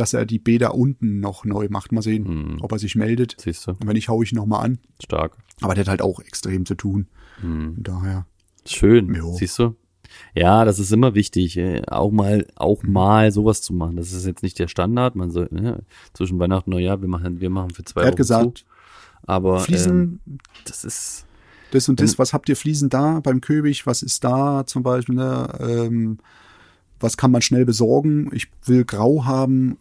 dass 0.00 0.14
er 0.14 0.26
die 0.26 0.38
Bäder 0.38 0.74
unten 0.74 1.20
noch 1.20 1.44
neu 1.44 1.68
macht. 1.70 1.92
Mal 1.92 2.02
sehen, 2.02 2.24
Hm. 2.26 2.56
ob 2.60 2.72
er 2.72 2.78
sich 2.78 2.94
meldet. 2.96 3.36
Siehst 3.38 3.66
du, 3.66 3.72
Und 3.72 3.86
wenn 3.86 3.92
nicht, 3.94 4.08
hau 4.08 4.22
ich 4.22 4.32
ihn 4.32 4.36
noch 4.36 4.46
mal 4.46 4.60
an. 4.60 4.78
stark. 5.02 5.36
Aber 5.60 5.74
der 5.74 5.82
hat 5.84 5.88
halt 5.88 6.02
auch 6.02 6.20
extrem 6.20 6.64
zu 6.66 6.74
tun. 6.74 7.06
Hm. 7.40 7.76
Daher. 7.78 8.26
Schön, 8.66 9.14
Jo. 9.14 9.34
siehst 9.34 9.58
du? 9.58 9.76
Ja, 10.34 10.64
das 10.64 10.78
ist 10.80 10.90
immer 10.92 11.14
wichtig, 11.14 11.56
äh, 11.56 11.82
auch 11.86 12.10
mal, 12.10 12.46
auch 12.56 12.82
Mhm. 12.82 12.92
mal 12.92 13.30
sowas 13.32 13.62
zu 13.62 13.72
machen. 13.72 13.96
Das 13.96 14.12
ist 14.12 14.26
jetzt 14.26 14.42
nicht 14.42 14.58
der 14.58 14.66
Standard. 14.68 15.14
Man 15.14 15.30
soll 15.30 15.48
ne, 15.52 15.82
zwischen 16.14 16.38
Weihnachten 16.40 16.70
und 16.70 16.76
Neujahr, 16.76 17.00
wir 17.00 17.08
machen, 17.08 17.40
wir 17.40 17.50
machen 17.50 17.70
für 17.70 17.84
zwei 17.84 18.00
Er 18.00 18.06
hat 18.08 18.12
Wochen 18.14 18.16
gesagt, 18.16 18.58
zu. 18.58 18.64
Aber 19.26 19.58
ähm, 19.58 19.64
Fliesen, 19.64 20.20
das 20.64 20.84
ist 20.84 21.26
das 21.70 21.88
und 21.88 22.00
das, 22.00 22.18
was 22.18 22.32
habt 22.32 22.48
ihr 22.48 22.56
Fliesen 22.56 22.88
da 22.88 23.20
beim 23.20 23.40
Köbig? 23.40 23.86
Was 23.86 24.02
ist 24.02 24.24
da 24.24 24.64
zum 24.66 24.82
Beispiel? 24.82 25.14
Ne? 25.14 25.48
Ähm, 25.60 26.18
was 26.98 27.16
kann 27.16 27.30
man 27.30 27.42
schnell 27.42 27.64
besorgen? 27.64 28.30
Ich 28.34 28.48
will 28.64 28.84
grau 28.84 29.24
haben. 29.24 29.76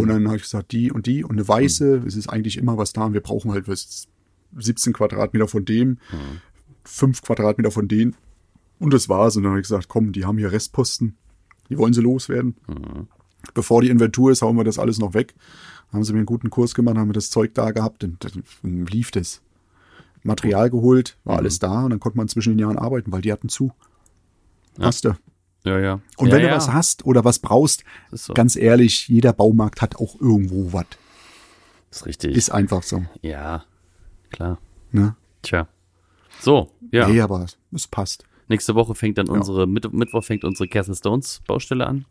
Und 0.00 0.08
dann 0.08 0.26
habe 0.26 0.36
ich 0.36 0.42
gesagt, 0.42 0.72
die 0.72 0.90
und 0.92 1.06
die 1.06 1.24
und 1.24 1.32
eine 1.32 1.46
weiße. 1.46 2.02
Es 2.06 2.16
ist 2.16 2.28
eigentlich 2.28 2.56
immer 2.58 2.76
was 2.78 2.92
da 2.92 3.04
und 3.04 3.12
wir 3.12 3.20
brauchen 3.20 3.52
halt 3.52 3.68
was 3.68 4.08
17 4.56 4.92
Quadratmeter 4.92 5.48
von 5.48 5.64
dem, 5.64 5.98
5 6.84 7.22
Quadratmeter 7.22 7.70
von 7.70 7.88
denen. 7.88 8.16
Und 8.78 8.92
das 8.92 9.08
war's. 9.08 9.36
Und 9.36 9.42
dann 9.44 9.50
habe 9.52 9.60
ich 9.60 9.66
gesagt, 9.66 9.88
komm, 9.88 10.12
die 10.12 10.24
haben 10.24 10.38
hier 10.38 10.52
Restposten. 10.52 11.16
Die 11.68 11.78
wollen 11.78 11.92
sie 11.92 12.00
loswerden. 12.02 12.56
Bevor 13.54 13.82
die 13.82 13.88
Inventur 13.90 14.30
ist, 14.30 14.42
hauen 14.42 14.56
wir 14.56 14.64
das 14.64 14.78
alles 14.78 14.98
noch 14.98 15.14
weg. 15.14 15.34
Haben 15.92 16.04
sie 16.04 16.12
mir 16.12 16.18
einen 16.18 16.26
guten 16.26 16.50
Kurs 16.50 16.74
gemacht, 16.74 16.96
haben 16.96 17.08
wir 17.08 17.14
das 17.14 17.30
Zeug 17.30 17.54
da 17.54 17.70
gehabt 17.70 18.02
und 18.04 18.22
dann 18.24 18.86
lief 18.86 19.10
das. 19.10 19.40
Material 20.22 20.70
geholt, 20.70 21.16
war 21.24 21.36
alles 21.36 21.60
da 21.60 21.84
und 21.84 21.90
dann 21.90 22.00
konnte 22.00 22.18
man 22.18 22.28
zwischen 22.28 22.50
den 22.50 22.58
Jahren 22.58 22.78
arbeiten, 22.78 23.12
weil 23.12 23.20
die 23.22 23.32
hatten 23.32 23.48
zu. 23.48 23.72
Passte. 24.74 25.08
ja, 25.10 25.16
ja. 25.66 26.00
Und 26.16 26.28
ja, 26.28 26.34
wenn 26.34 26.42
ja, 26.42 26.48
du 26.50 26.54
was 26.54 26.72
hast 26.72 27.04
oder 27.04 27.24
was 27.24 27.38
brauchst, 27.38 27.84
so. 28.12 28.34
ganz 28.34 28.56
ehrlich, 28.56 29.08
jeder 29.08 29.32
Baumarkt 29.32 29.82
hat 29.82 29.96
auch 29.96 30.20
irgendwo 30.20 30.72
was. 30.72 30.86
ist 31.90 32.06
richtig. 32.06 32.36
Ist 32.36 32.50
einfach 32.50 32.82
so. 32.82 33.04
ja, 33.22 33.64
klar. 34.30 34.58
Ne? 34.92 35.16
Tja. 35.42 35.68
So, 36.40 36.70
ja. 36.92 37.08
Nee, 37.08 37.20
aber 37.20 37.46
es 37.72 37.88
passt. 37.88 38.24
Nächste 38.48 38.74
Woche 38.74 38.94
fängt 38.94 39.18
dann 39.18 39.28
unsere, 39.28 39.66
Mitt 39.66 39.92
Mittwoch 39.92 40.22
fängt 40.22 40.44
unsere 40.44 40.68
Castle 40.68 40.94
Stones 40.94 41.42
Baustelle 41.46 41.86
an. 41.86 42.04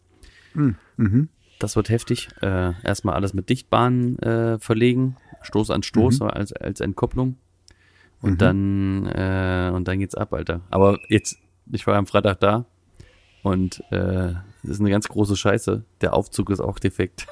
Mhm. 0.53 1.29
Das 1.59 1.75
wird 1.75 1.89
heftig. 1.89 2.27
Äh, 2.41 2.73
erstmal 2.83 3.15
alles 3.15 3.33
mit 3.33 3.49
Dichtbahnen 3.49 4.19
äh, 4.19 4.59
verlegen, 4.59 5.15
Stoß 5.43 5.71
an 5.71 5.83
Stoß 5.83 6.21
als, 6.21 6.51
als 6.51 6.81
Entkopplung. 6.81 7.37
Und 8.21 8.41
dann 8.41 9.05
äh, 9.05 9.71
und 9.73 9.87
dann 9.87 9.99
geht's 9.99 10.15
ab, 10.15 10.33
Alter. 10.33 10.61
Aber 10.71 10.99
jetzt, 11.09 11.37
ich 11.71 11.85
war 11.85 11.95
am 11.95 12.07
Freitag 12.07 12.39
da 12.39 12.65
und 13.45 13.79
äh, 13.91 14.33
das 14.63 14.71
ist 14.71 14.79
eine 14.79 14.89
ganz 14.89 15.07
große 15.07 15.37
Scheiße. 15.37 15.83
Der 16.01 16.13
Aufzug 16.15 16.49
ist 16.49 16.59
auch 16.59 16.79
defekt. 16.79 17.27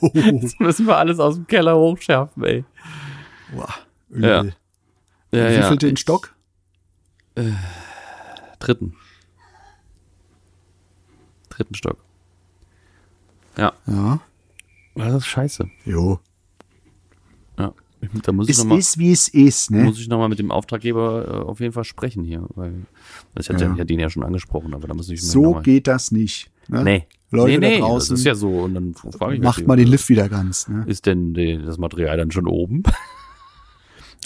Oh, 0.00 0.10
Jetzt 0.14 0.60
müssen 0.60 0.86
wir 0.86 0.96
alles 0.96 1.18
aus 1.18 1.34
dem 1.34 1.46
Keller 1.48 1.76
hochschärfen, 1.76 2.44
ey. 2.44 2.64
wow, 3.52 3.68
Ja. 4.10 4.40
übel. 4.42 4.54
Ja, 5.32 5.50
Wie 5.50 5.54
ja. 5.54 5.68
viel 5.68 5.76
den 5.76 5.96
Stock? 5.96 6.34
Dritten. 8.60 8.94
Dritten 11.50 11.74
Stock. 11.74 11.98
Ja, 13.56 13.72
Ja. 13.86 14.20
das 14.94 15.14
ist 15.16 15.26
scheiße. 15.26 15.68
Jo. 15.84 16.20
Da 18.22 18.32
muss 18.32 18.46
ich 18.48 18.52
Es 18.52 18.58
nochmal 18.58 18.78
ist, 18.78 18.98
wie 18.98 19.12
es 19.12 19.28
ist, 19.28 19.70
ne? 19.70 19.84
muss 19.84 19.98
ich 20.00 20.08
noch 20.08 20.18
mal 20.18 20.28
mit 20.28 20.38
dem 20.38 20.50
Auftraggeber 20.50 21.26
äh, 21.26 21.30
auf 21.48 21.60
jeden 21.60 21.72
Fall 21.72 21.84
sprechen 21.84 22.24
hier, 22.24 22.44
weil 22.54 22.72
ich 23.38 23.48
hatte 23.48 23.64
Ja. 23.64 23.84
ihn 23.84 24.00
ja 24.00 24.08
schon 24.10 24.22
angesprochen, 24.22 24.74
aber 24.74 24.86
da 24.88 24.94
muss 24.94 25.08
ich 25.10 25.22
So 25.22 25.42
noch 25.42 25.52
mal, 25.54 25.62
geht 25.62 25.86
das 25.86 26.12
nicht. 26.12 26.50
Ne? 26.68 26.84
Nee. 26.84 27.06
Leute 27.30 27.58
nee, 27.58 27.68
nee, 27.68 27.78
da 27.80 27.86
draußen, 27.86 28.14
das 28.14 28.20
ist 28.20 28.24
ja 28.26 28.34
so 28.34 28.60
und 28.60 28.74
dann 28.74 28.94
frage 28.94 29.34
ich 29.34 29.42
macht 29.42 29.66
mal 29.66 29.76
den 29.76 29.88
Lift 29.88 30.08
wieder 30.08 30.28
ganz. 30.28 30.68
Ne? 30.68 30.84
Ist 30.86 31.04
denn 31.06 31.34
das 31.34 31.76
Material 31.78 32.16
dann 32.16 32.30
schon 32.30 32.46
oben? 32.46 32.82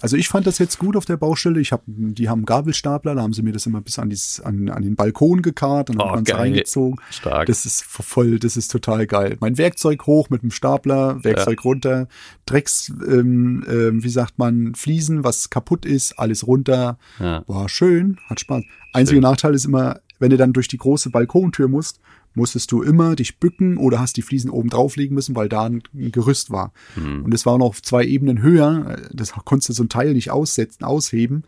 Also 0.02 0.16
ich 0.16 0.28
fand 0.28 0.48
das 0.48 0.58
jetzt 0.58 0.78
gut 0.80 0.96
auf 0.96 1.04
der 1.04 1.16
Baustelle. 1.16 1.60
Ich 1.60 1.70
hab, 1.70 1.82
die 1.86 2.28
haben 2.28 2.44
Gabelstapler, 2.44 3.14
da 3.14 3.22
haben 3.22 3.32
sie 3.32 3.42
mir 3.42 3.52
das 3.52 3.66
immer 3.66 3.80
bis 3.80 3.98
an, 4.00 4.10
dieses, 4.10 4.40
an, 4.40 4.68
an 4.68 4.82
den 4.82 4.96
Balkon 4.96 5.42
gekarrt 5.42 5.90
und 5.90 6.00
Oh, 6.00 6.10
haben 6.10 6.24
es 6.26 6.34
reingezogen. 6.34 6.98
Stark. 7.10 7.46
Das 7.46 7.64
ist 7.64 7.84
voll, 7.84 8.40
das 8.40 8.56
ist 8.56 8.72
total 8.72 9.06
geil. 9.06 9.36
Mein 9.38 9.58
Werkzeug 9.58 10.04
hoch 10.06 10.28
mit 10.28 10.42
dem 10.42 10.50
Stapler, 10.50 11.22
Werkzeug 11.22 11.64
runter, 11.64 12.08
Drecks, 12.46 12.92
ähm, 13.06 13.64
ähm, 13.68 14.02
wie 14.02 14.08
sagt 14.08 14.38
man, 14.38 14.74
Fliesen, 14.74 15.22
was 15.22 15.50
kaputt 15.50 15.86
ist, 15.86 16.18
alles 16.18 16.46
runter. 16.46 16.98
Ja. 17.20 17.44
War 17.46 17.68
schön, 17.68 18.18
hat 18.28 18.40
Spaß. 18.40 18.64
Einziger 18.92 19.20
Nachteil 19.20 19.54
ist 19.54 19.64
immer, 19.64 20.00
wenn 20.18 20.30
du 20.30 20.36
dann 20.36 20.52
durch 20.52 20.66
die 20.68 20.78
große 20.78 21.10
Balkontür 21.10 21.68
musst, 21.68 22.00
musstest 22.34 22.72
du 22.72 22.82
immer 22.82 23.16
dich 23.16 23.38
bücken 23.38 23.76
oder 23.76 24.00
hast 24.00 24.16
die 24.16 24.22
Fliesen 24.22 24.50
oben 24.50 24.70
drauflegen 24.70 25.14
müssen, 25.14 25.34
weil 25.36 25.48
da 25.48 25.64
ein 25.64 25.82
Gerüst 25.92 26.50
war. 26.50 26.72
Hm. 26.94 27.24
Und 27.24 27.34
es 27.34 27.46
war 27.46 27.58
noch 27.58 27.66
auf 27.66 27.82
zwei 27.82 28.04
Ebenen 28.04 28.42
höher. 28.42 28.98
Das 29.12 29.32
konntest 29.32 29.70
du 29.70 29.72
so 29.74 29.84
ein 29.84 29.88
Teil 29.88 30.14
nicht 30.14 30.30
aussetzen, 30.30 30.84
ausheben. 30.84 31.44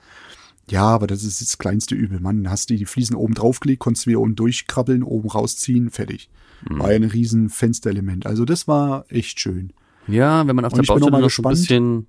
Ja, 0.71 0.85
aber 0.85 1.07
das 1.07 1.25
ist 1.25 1.41
das 1.41 1.59
kleinste 1.59 1.95
Übel. 1.95 2.21
Mann, 2.21 2.49
hast 2.49 2.71
du 2.71 2.77
die 2.77 2.87
Fliesen 2.87 3.17
oben 3.17 3.35
draufgelegt, 3.35 3.81
konntest 3.81 4.07
wieder 4.07 4.21
unten 4.21 4.37
durchkrabbeln, 4.37 5.03
oben 5.03 5.29
rausziehen, 5.29 5.91
fertig. 5.91 6.31
Hm. 6.69 6.79
War 6.79 6.91
ja 6.91 6.97
ein 6.97 7.05
riesen 7.05 7.51
Fensterelement. 7.51 8.27
Also 8.27 8.45
das 8.45 8.67
war 8.67 9.05
echt 9.09 9.41
schön. 9.41 9.73
Ja, 10.07 10.47
wenn 10.47 10.57
man 10.57 10.65
auf 10.65 10.73
Und 10.73 10.79
der 10.79 10.83
ich 10.85 10.89
bin 10.89 11.01
noch 11.01 11.11
Baustelle 11.11 11.11
mal 11.11 11.21
noch 11.21 11.31
so 11.31 11.43
ein 11.43 11.53
gespannt. 11.53 11.57
bisschen, 11.57 12.07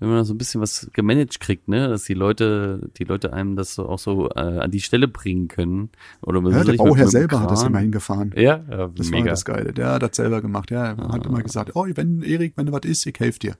wenn 0.00 0.08
man 0.08 0.24
so 0.24 0.34
ein 0.34 0.38
bisschen 0.38 0.60
was 0.60 0.88
gemanagt 0.92 1.40
kriegt, 1.40 1.68
ne, 1.68 1.88
dass 1.88 2.04
die 2.04 2.14
Leute, 2.14 2.90
die 2.98 3.04
Leute 3.04 3.32
einem 3.32 3.56
das 3.56 3.74
so 3.74 3.88
auch 3.88 3.98
so 3.98 4.28
äh, 4.30 4.40
an 4.40 4.70
die 4.70 4.80
Stelle 4.80 5.08
bringen 5.08 5.48
können. 5.48 5.90
Oder 6.22 6.40
Ja, 6.50 6.64
der 6.64 6.72
Bauherr 6.74 7.08
selber 7.08 7.40
hat 7.40 7.50
das 7.50 7.60
Kran. 7.60 7.72
immerhin 7.72 7.92
gefahren. 7.92 8.32
Ja, 8.36 8.62
ja 8.70 8.88
Das 8.88 9.10
mega. 9.10 9.22
Ah. 9.22 9.26
war 9.26 9.30
das 9.30 9.44
Geile. 9.44 9.72
Der 9.72 9.92
hat 9.92 10.02
das 10.02 10.16
selber 10.16 10.40
gemacht. 10.42 10.70
Ja, 10.70 10.92
er 10.92 11.08
hat 11.08 11.26
immer 11.26 11.42
gesagt, 11.42 11.72
oh, 11.74 11.86
wenn, 11.94 12.22
Erik, 12.22 12.54
wenn 12.56 12.66
du 12.66 12.72
was 12.72 12.84
ist, 12.84 13.06
ich 13.06 13.18
helfe 13.18 13.38
dir. 13.38 13.56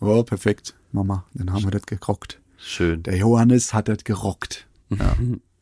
Oh, 0.00 0.22
perfekt, 0.22 0.74
Mama. 0.92 1.24
Dann 1.34 1.52
haben 1.52 1.64
wir 1.64 1.70
das 1.70 1.82
gerockt. 1.86 2.40
Schön. 2.56 3.02
Der 3.04 3.16
Johannes 3.16 3.72
hat 3.74 3.88
das 3.88 4.04
gerockt. 4.04 4.66
Ja. 4.98 5.14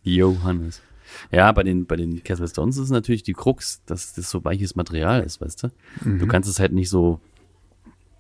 Johannes. 0.02 0.80
Ja, 1.32 1.50
bei 1.52 1.62
den, 1.62 1.86
bei 1.86 1.96
den 1.96 2.22
Castle 2.22 2.48
Stones 2.48 2.76
ist 2.78 2.90
natürlich 2.90 3.22
die 3.22 3.32
Krux, 3.32 3.82
dass 3.86 4.12
das 4.14 4.30
so 4.30 4.44
weiches 4.44 4.76
Material 4.76 5.22
ist, 5.22 5.40
weißt 5.40 5.64
du? 5.64 5.68
Mhm. 6.04 6.18
Du 6.20 6.26
kannst 6.26 6.48
es 6.48 6.60
halt 6.60 6.72
nicht 6.72 6.88
so 6.90 7.20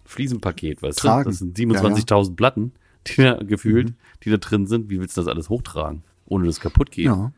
Fliesenpaket, 0.06 0.82
weißt 0.82 0.98
Tragen. 0.98 1.24
du? 1.24 1.30
Das 1.30 1.38
sind 1.40 1.56
27.000 1.58 2.36
Platten, 2.36 2.72
die 3.06 3.16
da 3.22 3.34
gefühlt, 3.42 3.94
die 4.22 4.30
da 4.30 4.36
drin 4.38 4.66
sind. 4.66 4.88
Wie 4.90 4.98
willst 5.00 5.16
du 5.16 5.20
das 5.20 5.28
alles 5.28 5.48
hochtragen, 5.48 6.02
ohne 6.26 6.46
dass 6.46 6.56
es 6.56 6.60
kaputt 6.60 6.90
geht? 6.90 7.06
ja. 7.06 7.32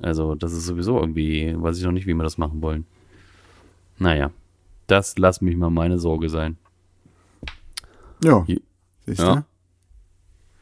Also, 0.00 0.36
das 0.36 0.52
ist 0.52 0.64
sowieso 0.66 1.00
irgendwie, 1.00 1.54
weiß 1.60 1.76
ich 1.76 1.82
noch 1.84 1.90
nicht, 1.90 2.06
wie 2.06 2.14
wir 2.14 2.22
das 2.22 2.38
machen 2.38 2.62
wollen. 2.62 2.86
Naja, 3.98 4.30
das 4.86 5.18
lass 5.18 5.40
mich 5.40 5.56
mal 5.56 5.70
meine 5.70 5.98
Sorge 5.98 6.28
sein. 6.30 6.56
Ja. 8.22 8.44
Hier- 8.46 8.60
Siehst 9.06 9.18
Ja. 9.20 9.44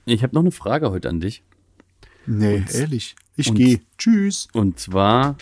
Ich 0.06 0.22
habe 0.22 0.34
noch 0.34 0.40
eine 0.40 0.52
Frage 0.52 0.90
heute 0.90 1.10
an 1.10 1.20
dich. 1.20 1.42
Nee, 2.26 2.64
ehrlich. 2.72 3.14
Ich 3.36 3.50
und- 3.50 3.56
gehe. 3.56 3.80
Tschüss. 3.98 4.48
Und 4.54 4.78
zwar 4.80 5.36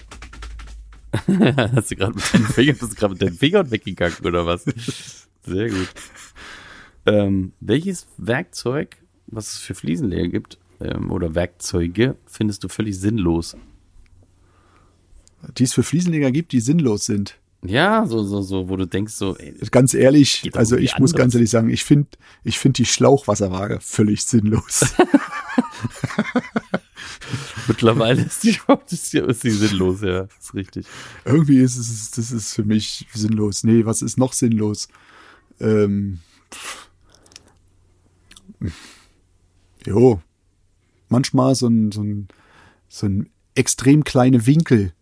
hast 1.27 1.90
du 1.93 1.97
gerade 1.97 2.14
mit 2.14 2.33
dem 2.35 2.45
Finger, 2.47 2.73
bist 2.73 2.83
du 2.93 2.97
gerade 2.97 3.12
mit 3.12 3.23
deinen 3.23 3.35
Fingern 3.37 3.71
weggegangen 3.71 4.17
oder 4.25 4.45
was? 4.45 4.64
Sehr 5.45 5.71
gut. 5.71 5.89
Ähm, 7.07 7.53
welches 7.61 8.07
Werkzeug, 8.17 8.97
was 9.27 9.53
es 9.53 9.59
für 9.59 9.75
Fliesenleger 9.75 10.29
gibt, 10.29 10.57
ähm, 10.81 11.11
oder 11.11 11.35
Werkzeuge, 11.35 12.17
findest 12.25 12.65
du 12.65 12.69
völlig 12.69 12.99
sinnlos? 12.99 13.55
Die 15.59 15.65
es 15.65 15.75
für 15.75 15.83
Fliesenleger 15.83 16.31
gibt, 16.31 16.53
die 16.53 16.61
sinnlos 16.61 17.05
sind. 17.05 17.39
Ja, 17.63 18.07
so, 18.07 18.23
so, 18.25 18.41
so, 18.43 18.69
wo 18.71 18.77
du 18.77 18.87
denkst, 18.87 19.13
so, 19.15 19.37
ey, 19.37 19.55
Ganz 19.71 19.93
ehrlich, 19.95 20.51
also 20.55 20.77
ich 20.77 20.99
muss 20.99 21.13
anders. 21.13 21.19
ganz 21.19 21.35
ehrlich 21.35 21.51
sagen, 21.51 21.71
ich 21.71 21.85
finde 21.85 22.09
ich 22.43 22.59
find 22.59 22.77
die 22.77 22.85
Schlauchwasserwaage 22.87 23.79
völlig 23.81 24.25
sinnlos. 24.25 24.95
mittlerweile 27.69 28.23
ist 28.23 28.45
die, 28.45 28.59
ist 28.91 29.13
die, 29.13 29.19
ist 29.19 29.45
die 29.45 29.51
sinnlos, 29.51 30.03
ja, 30.03 30.27
ist 30.41 30.55
richtig. 30.55 30.87
Irgendwie 31.25 31.59
ist 31.59 31.77
es, 31.77 32.11
das 32.11 32.33
ist 32.33 32.55
für 32.55 32.65
mich 32.65 33.07
sinnlos. 33.15 33.65
Nee, 33.65 33.87
was 33.87 34.03
ist 34.03 34.19
noch 34.19 34.33
sinnlos? 34.35 34.89
Ähm, 35.61 36.19
jo, 39.87 40.21
manchmal 41.09 41.55
so 41.55 41.69
ein, 41.69 41.93
so 41.93 42.03
ein, 42.03 42.29
so 42.88 43.07
ein 43.07 43.29
extrem 43.55 44.05
kleine 44.05 44.47
Winkel, 44.47 44.93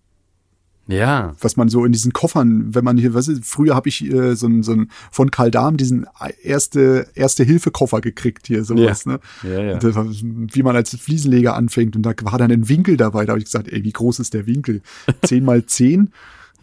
Ja, 0.88 1.34
was 1.40 1.56
man 1.56 1.68
so 1.68 1.84
in 1.84 1.92
diesen 1.92 2.12
Koffern, 2.12 2.74
wenn 2.74 2.84
man 2.84 2.98
hier, 2.98 3.14
was 3.14 3.28
ist, 3.28 3.44
früher 3.46 3.74
habe 3.74 3.88
ich 3.88 4.04
äh, 4.12 4.34
so 4.34 4.46
ein, 4.46 4.62
so 4.62 4.72
ein 4.72 4.90
von 5.10 5.30
Kaldam 5.30 5.76
diesen 5.76 6.06
erste 6.42 7.06
erste 7.14 7.44
Hilfe 7.44 7.70
Koffer 7.70 8.00
gekriegt 8.00 8.46
hier 8.48 8.64
sowas, 8.64 9.04
Ja. 9.04 9.12
ne? 9.12 9.20
Ja, 9.44 9.62
ja. 9.62 9.78
Das 9.78 9.94
wie 9.94 10.62
man 10.62 10.76
als 10.76 10.94
Fliesenleger 10.96 11.54
anfängt 11.54 11.96
und 11.96 12.02
da 12.02 12.12
war 12.22 12.36
dann 12.38 12.50
ein 12.50 12.68
Winkel 12.68 12.96
dabei, 12.96 13.24
da 13.24 13.30
habe 13.32 13.38
ich 13.38 13.46
gesagt, 13.46 13.68
ey, 13.72 13.84
wie 13.84 13.92
groß 13.92 14.18
ist 14.18 14.34
der 14.34 14.46
Winkel? 14.46 14.82
10 15.24 15.44
mal 15.44 15.64
10? 15.64 16.12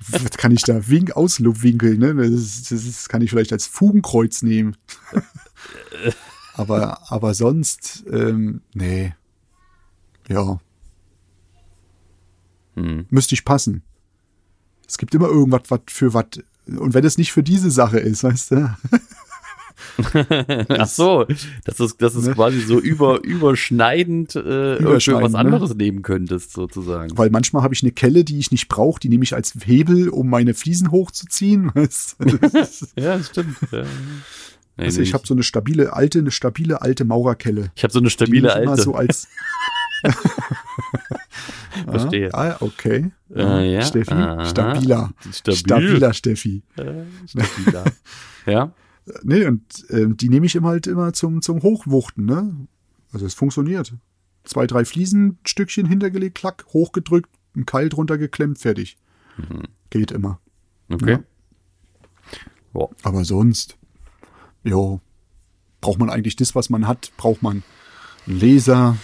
Was 0.08 0.32
kann 0.32 0.52
ich 0.52 0.64
da 0.64 0.88
Wink 0.88 1.12
auslupwinkeln, 1.12 2.00
ne? 2.00 2.16
Das, 2.16 2.64
das 2.64 2.72
ist, 2.72 3.10
kann 3.10 3.22
ich 3.22 3.30
vielleicht 3.30 3.52
als 3.52 3.68
Fugenkreuz 3.68 4.42
nehmen. 4.42 4.78
aber 6.54 7.12
aber 7.12 7.34
sonst 7.34 8.06
ähm, 8.10 8.62
nee. 8.74 9.14
Ja, 10.30 10.60
hm. 12.76 13.06
müsste 13.10 13.36
ich 13.36 13.46
passen. 13.46 13.84
Es 14.88 14.98
gibt 14.98 15.14
immer 15.14 15.28
irgendwas 15.28 15.64
was 15.68 15.82
für 15.88 16.14
was. 16.14 16.26
Und 16.66 16.94
wenn 16.94 17.06
es 17.06 17.18
nicht 17.18 17.32
für 17.32 17.44
diese 17.44 17.72
Sache 17.72 18.00
ist, 18.00 18.24
weißt 18.24 18.52
du? 18.52 18.78
Ach 20.70 20.88
so, 20.88 21.26
das 21.66 21.80
ist, 21.80 22.02
das 22.02 22.16
ist 22.16 22.28
Ne? 22.28 22.34
quasi 22.34 22.60
so 22.62 22.80
über, 22.80 23.24
überschneidend 23.24 24.36
äh, 24.36 24.78
Überschneidend, 24.78 25.24
was 25.24 25.32
ne? 25.34 25.38
anderes 25.40 25.76
nehmen 25.76 26.02
könntest, 26.02 26.54
sozusagen. 26.54 27.18
Weil 27.18 27.30
manchmal 27.30 27.64
habe 27.64 27.74
ich 27.74 27.84
eine 27.84 27.92
Kelle, 27.92 28.24
die 28.24 28.40
ich 28.40 28.52
nicht 28.52 28.68
brauche, 28.68 29.00
die 29.00 29.10
nehme 29.10 29.24
ich 29.24 29.34
als 29.36 29.54
Hebel, 29.66 30.10
um 30.10 30.30
meine 30.30 30.54
Fliesen 30.54 30.92
hochzuziehen. 30.92 31.72
Ja, 32.96 33.18
das 33.18 33.28
stimmt. 33.28 33.58
Ja. 33.72 33.84
Nee, 34.78 34.86
Also 34.86 35.02
ich 35.02 35.14
habe 35.14 35.28
so 35.28 35.34
eine 35.34 35.44
stabile 35.44 35.92
alte, 35.94 36.20
eine 36.20 36.32
stabile 36.32 36.82
alte 36.82 37.04
Maurerkelle. 37.06 37.72
ich 37.76 37.84
hab 37.84 37.92
so 37.92 38.00
eine 38.00 38.10
stabile 38.10 38.48
ich 38.50 38.56
immer 38.62 38.72
alte. 38.72 38.84
so 38.84 38.96
als 38.96 39.28
Verstehe. 41.90 42.34
Ah, 42.34 42.58
okay. 42.62 43.12
Äh, 43.36 43.74
ja, 43.74 43.82
Steffi, 43.82 44.12
aha. 44.14 44.46
stabiler. 44.46 45.12
Stabil. 45.32 45.58
Stabiler 45.60 46.14
Steffi. 46.14 46.62
Äh, 46.78 46.84
stabiler. 47.28 47.84
ja. 48.46 48.72
Nee, 49.24 49.46
und 49.46 49.64
ähm, 49.90 50.18
die 50.18 50.30
nehme 50.30 50.46
ich 50.46 50.56
immer 50.56 50.70
halt 50.70 50.88
immer 50.88 51.14
zum, 51.14 51.42
zum 51.42 51.62
Hochwuchten, 51.64 52.26
ne? 52.26 52.68
Also 53.12 53.26
es 53.26 53.34
funktioniert. 53.34 53.94
Zwei, 54.44 54.68
drei 54.68 54.86
Fliesenstückchen 54.86 55.86
hintergelegt, 55.88 56.36
klack, 56.36 56.66
hochgedrückt, 56.74 57.30
ein 57.56 57.66
Keil 57.66 57.90
drunter 57.90 58.18
geklemmt, 58.18 58.60
fertig. 58.60 58.98
Mhm. 59.38 59.64
Geht 59.90 60.12
immer. 60.12 60.40
Okay. 60.92 61.12
Ja. 61.12 61.24
Boah. 62.74 62.90
Aber 63.04 63.26
sonst, 63.26 63.78
jo, 64.64 65.02
braucht 65.82 66.00
man 66.00 66.10
eigentlich 66.10 66.36
das, 66.36 66.56
was 66.56 66.70
man 66.70 66.88
hat, 66.88 67.12
braucht 67.18 67.42
man 67.42 67.64
einen 68.28 68.40
Laser, 68.40 68.98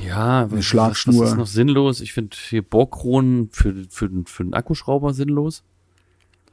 Ja, 0.00 0.50
was- 0.50 0.64
Schlagschnur. 0.64 1.22
Was 1.22 1.30
ist 1.30 1.36
noch 1.36 1.46
sinnlos? 1.46 2.00
Ich 2.00 2.12
finde 2.12 2.36
hier 2.38 2.62
Bohrkronen 2.62 3.48
für, 3.52 3.74
für, 3.88 4.10
für 4.26 4.42
einen 4.42 4.54
Akkuschrauber 4.54 5.14
sinnlos. 5.14 5.62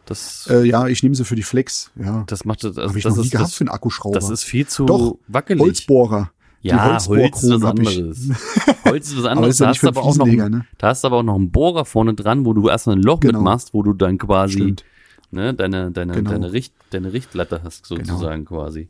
Das, 0.07 0.47
Äh, 0.49 0.63
ja, 0.63 0.87
ich 0.87 1.03
nehme 1.03 1.13
sie 1.15 1.25
für 1.25 1.35
die 1.35 1.43
Flex. 1.43 1.91
Ja. 1.95 2.23
das 2.27 2.45
macht 2.45 2.63
das, 2.63 2.77
Habe 2.77 2.97
ich 2.97 3.03
das 3.03 3.15
noch 3.15 3.21
nie 3.21 3.27
ist, 3.27 3.31
gehabt 3.31 3.49
das, 3.49 3.55
für 3.55 3.61
einen 3.61 3.69
Akkuschrauber. 3.69 4.15
das 4.17 4.29
ist 4.29 4.43
viel 4.43 4.65
zu 4.65 4.85
Doch, 4.85 5.17
wackelig. 5.27 5.61
Holzbohrer. 5.61 6.31
Die 6.63 6.69
Ja, 6.69 6.99
Holz 7.07 7.43
ist 7.43 7.49
was 7.51 7.61
hab 7.61 7.77
anderes. 7.77 8.29
Holz 8.85 9.09
ist 9.09 9.17
was 9.17 9.25
anderes. 9.25 9.57
Da 9.57 9.67
hast, 9.67 9.83
aber 9.85 10.01
auch 10.01 10.15
noch, 10.17 10.25
ne? 10.25 10.65
da 10.77 10.87
hast 10.87 11.03
du 11.03 11.07
aber 11.07 11.17
auch 11.17 11.23
noch 11.23 11.35
einen 11.35 11.51
Bohrer 11.51 11.85
vorne 11.85 12.13
dran, 12.13 12.45
wo 12.45 12.53
du 12.53 12.67
erstmal 12.67 12.95
ein 12.95 13.03
Loch 13.03 13.19
Genau. 13.19 13.39
mitmachst, 13.39 13.73
wo 13.73 13.83
du 13.83 13.93
dann 13.93 14.17
quasi 14.17 14.53
Stimmt. 14.53 14.83
ne, 15.31 15.53
deine, 15.53 15.91
deine, 15.91 16.13
Genau. 16.13 16.31
deine, 16.31 16.51
Richt, 16.53 16.73
deine 16.89 17.13
Richtlatte 17.13 17.61
hast, 17.63 17.85
sozusagen 17.85 18.45
quasi. 18.45 18.87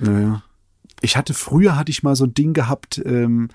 Ja, 0.00 0.20
ja. 0.20 0.42
Ich 1.02 1.16
hatte 1.16 1.34
früher 1.34 1.76
hatte 1.76 1.90
ich 1.90 2.02
mal 2.02 2.16
so 2.16 2.24
ein 2.24 2.34
Ding 2.34 2.52
gehabt, 2.54 3.00
ähm, 3.04 3.48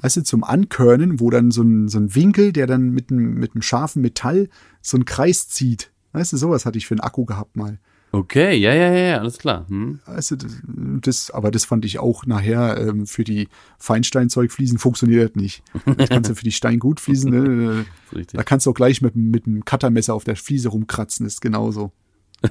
weißt 0.00 0.16
du, 0.18 0.22
zum 0.22 0.44
Ankörnen, 0.44 1.18
wo 1.20 1.30
dann 1.30 1.50
so 1.50 1.62
ein, 1.62 1.88
so 1.88 1.98
ein 1.98 2.14
Winkel, 2.14 2.52
der 2.52 2.66
dann 2.66 2.90
mit 2.90 3.10
einem 3.10 3.34
mit 3.34 3.54
einem 3.54 3.62
scharfen 3.62 4.02
Metall 4.02 4.48
so 4.82 4.96
einen 4.96 5.04
Kreis 5.04 5.48
zieht. 5.48 5.90
Weißt 6.14 6.32
du, 6.32 6.36
sowas 6.36 6.64
hatte 6.64 6.78
ich 6.78 6.86
für 6.86 6.94
einen 6.94 7.00
Akku 7.00 7.24
gehabt 7.26 7.56
mal. 7.56 7.78
Okay, 8.12 8.54
ja, 8.56 8.72
ja, 8.72 8.92
ja, 8.92 9.08
ja, 9.08 9.18
alles 9.18 9.38
klar. 9.38 9.66
Hm. 9.68 9.98
Weißt 10.06 10.30
du, 10.30 10.36
das, 10.36 10.52
das, 10.62 11.30
aber 11.32 11.50
das 11.50 11.64
fand 11.64 11.84
ich 11.84 11.98
auch 11.98 12.24
nachher 12.26 12.78
ähm, 12.78 13.08
für 13.08 13.24
die 13.24 13.48
Feinsteinzeugfliesen 13.78 14.78
funktioniert 14.78 15.34
das 15.34 15.42
nicht. 15.42 15.62
Das 15.84 16.08
kannst 16.08 16.30
du 16.30 16.36
für 16.36 16.44
die 16.44 16.52
Steingutfliesen, 16.52 17.30
ne, 17.32 17.86
da 18.32 18.44
kannst 18.44 18.66
du 18.66 18.70
auch 18.70 18.74
gleich 18.74 19.02
mit, 19.02 19.16
mit 19.16 19.48
einem 19.48 19.64
Cuttermesser 19.64 20.14
auf 20.14 20.22
der 20.22 20.36
Fliese 20.36 20.68
rumkratzen, 20.68 21.26
ist 21.26 21.40
genauso. 21.40 21.92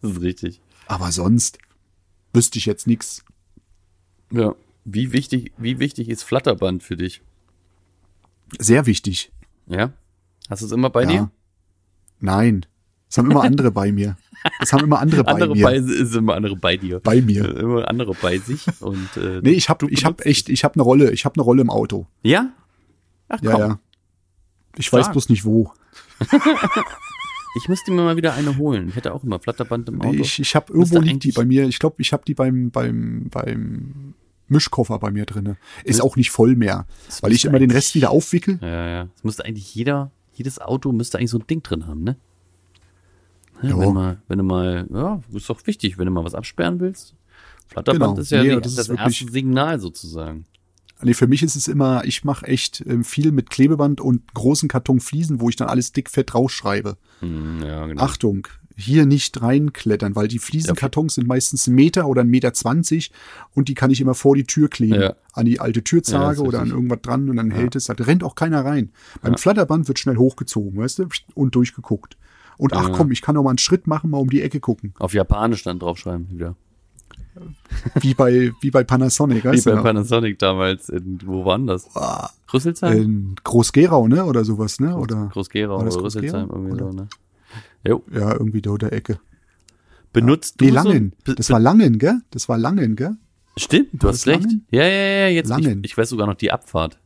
Das 0.00 0.10
ist 0.12 0.20
richtig. 0.22 0.60
Aber 0.86 1.12
sonst 1.12 1.58
wüsste 2.34 2.58
ich 2.58 2.66
jetzt 2.66 2.86
nichts. 2.86 3.24
Ja. 4.30 4.54
Wie 4.84 5.12
wichtig, 5.12 5.52
wie 5.56 5.78
wichtig 5.78 6.10
ist 6.10 6.22
Flatterband 6.24 6.82
für 6.82 6.96
dich? 6.96 7.22
Sehr 8.58 8.84
wichtig. 8.86 9.32
Ja? 9.66 9.92
Hast 10.50 10.60
du 10.62 10.66
es 10.66 10.72
immer 10.72 10.90
bei 10.90 11.02
Ja. 11.04 11.08
dir? 11.08 11.30
Nein. 12.20 12.66
Das 13.14 13.18
haben 13.18 13.30
immer 13.30 13.44
andere 13.44 13.70
bei 13.70 13.92
mir. 13.92 14.16
Das 14.58 14.72
haben 14.72 14.82
immer 14.84 14.98
andere 14.98 15.22
bei 15.24 15.32
andere 15.32 15.54
mir. 15.54 15.62
bei 15.62 15.76
ist 15.76 16.14
immer 16.16 16.34
andere 16.34 16.56
bei 16.56 16.76
dir. 16.76 16.98
Bei 16.98 17.20
mir. 17.22 17.44
Äh, 17.44 17.60
Immer 17.60 17.88
andere 17.88 18.12
bei 18.20 18.38
sich 18.38 18.66
und 18.80 19.08
äh, 19.16 19.40
Nee, 19.42 19.52
ich 19.52 19.68
habe 19.68 19.88
ich 19.88 20.04
hab 20.04 20.26
echt, 20.26 20.48
ich 20.48 20.64
habe 20.64 20.74
eine 20.74 20.82
Rolle, 20.82 21.12
ich 21.12 21.24
habe 21.24 21.36
eine 21.36 21.44
Rolle 21.44 21.62
im 21.62 21.70
Auto. 21.70 22.08
Ja? 22.24 22.50
Ach 23.28 23.38
komm. 23.38 23.48
Ja, 23.48 23.58
ja. 23.58 23.78
Ich 24.76 24.88
Stark. 24.88 25.04
weiß 25.06 25.12
bloß 25.12 25.28
nicht 25.28 25.44
wo. 25.44 25.72
Ich 27.56 27.68
müsste 27.68 27.92
mir 27.92 28.02
mal 28.02 28.16
wieder 28.16 28.34
eine 28.34 28.56
holen. 28.58 28.88
Ich 28.88 28.96
hätte 28.96 29.14
auch 29.14 29.22
immer 29.22 29.38
Flatterband 29.38 29.88
im 29.88 30.00
Auto. 30.00 30.10
Nee, 30.10 30.22
ich 30.22 30.40
ich 30.40 30.56
habe 30.56 30.72
irgendwo 30.72 30.98
liegt 30.98 31.22
die 31.22 31.30
bei 31.30 31.44
mir. 31.44 31.68
Ich 31.68 31.78
glaube, 31.78 32.02
ich 32.02 32.12
habe 32.12 32.24
die 32.26 32.34
beim 32.34 32.72
beim 32.72 33.28
beim 33.30 34.14
Mischkoffer 34.48 34.98
bei 34.98 35.12
mir 35.12 35.24
drinne. 35.24 35.56
Ist 35.84 36.02
auch 36.02 36.16
nicht 36.16 36.32
voll 36.32 36.56
mehr, 36.56 36.84
weil 37.20 37.30
ich 37.30 37.44
immer 37.44 37.60
den 37.60 37.70
Rest 37.70 37.94
wieder 37.94 38.10
aufwickel. 38.10 38.58
Ja, 38.60 38.88
ja. 38.88 39.08
Es 39.16 39.22
müsste 39.22 39.44
eigentlich 39.44 39.72
jeder, 39.72 40.10
jedes 40.32 40.58
Auto 40.60 40.90
müsste 40.90 41.18
eigentlich 41.18 41.30
so 41.30 41.38
ein 41.38 41.46
Ding 41.46 41.62
drin 41.62 41.86
haben, 41.86 42.02
ne? 42.02 42.16
Ja, 43.64 43.70
Ja. 43.70 43.78
wenn, 43.80 43.94
mal, 43.94 44.22
wenn 44.28 44.38
du 44.38 44.44
mal, 44.44 44.86
ja, 44.92 45.20
ist 45.32 45.48
doch 45.48 45.66
wichtig, 45.66 45.98
wenn 45.98 46.06
du 46.06 46.12
mal 46.12 46.24
was 46.24 46.34
absperren 46.34 46.80
willst. 46.80 47.14
Flatterband 47.68 48.14
Genau. 48.16 48.20
ist 48.20 48.30
ja 48.30 48.42
Nee, 48.42 48.60
das 48.60 48.74
das, 48.74 48.88
erste 48.88 49.30
Signal 49.30 49.80
sozusagen. 49.80 50.44
Nee, 51.02 51.14
für 51.14 51.26
mich 51.26 51.42
ist 51.42 51.56
es 51.56 51.68
immer, 51.68 52.04
ich 52.04 52.24
mache 52.24 52.46
echt 52.46 52.82
ähm, 52.86 53.04
viel 53.04 53.32
mit 53.32 53.50
Klebeband 53.50 54.00
und 54.00 54.32
großen 54.32 54.68
Karton 54.68 55.00
Fliesen, 55.00 55.40
wo 55.40 55.48
ich 55.48 55.56
dann 55.56 55.68
alles 55.68 55.92
dickfett 55.92 56.34
rausschreibe. 56.34 56.96
Hm, 57.20 57.62
ja, 57.62 57.86
genau. 57.86 58.02
Achtung, 58.02 58.46
hier 58.76 59.04
nicht 59.06 59.40
reinklettern, 59.42 60.16
weil 60.16 60.28
die 60.28 60.38
Fliesenkartons 60.38 61.14
sind 61.16 61.26
meistens 61.26 61.66
ein 61.66 61.74
Meter 61.74 62.06
oder 62.08 62.22
ein 62.22 62.28
Meter 62.28 62.54
zwanzig 62.54 63.10
und 63.54 63.68
die 63.68 63.74
kann 63.74 63.90
ich 63.90 64.00
immer 64.00 64.14
vor 64.14 64.34
die 64.34 64.44
Tür 64.44 64.68
kleben. 64.68 65.00
Ja. 65.00 65.14
An 65.32 65.46
die 65.46 65.60
alte 65.60 65.80
Ja, 65.80 65.84
Türzage 65.84 66.40
ist 66.42 66.46
oder 66.46 66.60
an 66.60 66.70
irgendwas 66.70 67.00
dran 67.02 67.28
und 67.28 67.36
dann 67.36 67.50
hält 67.50 67.76
es. 67.76 67.86
Da 67.86 67.94
rennt 67.94 68.24
auch 68.24 68.34
keiner 68.34 68.64
rein. 68.64 68.90
Beim 69.20 69.36
Flatterband 69.36 69.88
wird 69.88 69.98
schnell 69.98 70.16
hochgezogen, 70.16 70.78
weißt 70.78 71.00
du, 71.00 71.08
und 71.34 71.54
durchgeguckt. 71.54 72.16
Und 72.56 72.72
ach 72.74 72.88
Ja. 72.88 72.94
komm, 72.94 73.10
ich 73.10 73.22
kann 73.22 73.34
noch 73.34 73.42
mal 73.42 73.50
einen 73.50 73.58
Schritt 73.58 73.86
machen, 73.86 74.10
mal 74.10 74.18
um 74.18 74.30
die 74.30 74.42
Ecke 74.42 74.60
gucken. 74.60 74.94
Auf 74.98 75.14
Japanisch 75.14 75.62
dann 75.64 75.78
draufschreiben 75.78 76.30
wieder. 76.30 76.54
Wie 78.00 78.14
bei, 78.14 78.52
wie 78.60 78.70
bei 78.70 78.84
Panasonic, 78.84 79.42
Wie 79.44 79.48
weißt 79.48 79.64
bei 79.64 79.72
du? 79.72 79.76
noch? 79.78 79.82
Panasonic 79.84 80.38
damals. 80.38 80.88
In, 80.88 81.18
wo 81.24 81.44
waren 81.44 81.66
das? 81.66 81.88
Rüsselsheim? 82.52 83.02
In 83.02 83.34
Groß-Gerau, 83.42 84.06
ne? 84.06 84.24
Oder 84.24 84.44
sowas, 84.44 84.78
ne? 84.78 84.96
Oder, 84.96 85.28
Groß-Gerau 85.32 85.76
oder 85.80 85.86
Rüsselsheim, 85.86 86.48
Groß-Gerau? 86.48 86.54
irgendwie 86.56 86.78
so, 86.78 86.84
Oder? 86.86 86.94
ne? 86.94 87.08
Jo. 87.86 88.02
ja, 88.12 88.32
irgendwie 88.32 88.62
da 88.62 88.74
der 88.76 88.92
Ecke. 88.92 89.18
Benutzt 90.12 90.60
Nee, 90.60 90.68
du 90.68 90.74
Langen. 90.74 91.12
so? 91.26 91.34
Das 91.34 91.50
war 91.50 91.58
Langen, 91.58 91.98
gell? 91.98 92.20
Das 92.30 92.48
war 92.48 92.56
Langen, 92.56 92.94
gell? 92.94 93.16
Stimmt, 93.56 93.88
du 93.94 94.08
hast 94.08 94.26
recht. 94.28 94.46
Ja, 94.70 94.84
ja, 94.84 94.88
ja, 95.22 95.28
jetzt. 95.28 95.48
Langen. 95.48 95.80
Ich, 95.84 95.92
ich 95.92 95.98
weiß 95.98 96.08
sogar 96.10 96.26
noch 96.28 96.34
die 96.34 96.52
Abfahrt. 96.52 96.98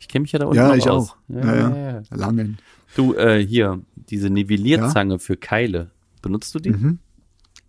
Ich 0.00 0.08
kenne 0.08 0.22
mich 0.22 0.32
ja 0.32 0.38
da 0.40 0.46
unten 0.46 0.56
Ja, 0.56 0.74
ich 0.74 0.88
aus. 0.90 1.10
auch. 1.10 1.16
Ja, 1.28 1.40
Ja, 1.44 1.54
ja, 1.54 1.70
ja. 1.76 1.90
ja. 1.92 2.02
Langen. 2.10 2.58
Du, 2.94 3.14
äh, 3.14 3.44
hier, 3.44 3.80
diese 4.10 4.30
Nivellierzange 4.30 5.18
für 5.18 5.36
Keile. 5.36 5.90
Benutzt 6.22 6.54
du 6.54 6.58
die? 6.60 6.70
Mhm. 6.70 6.98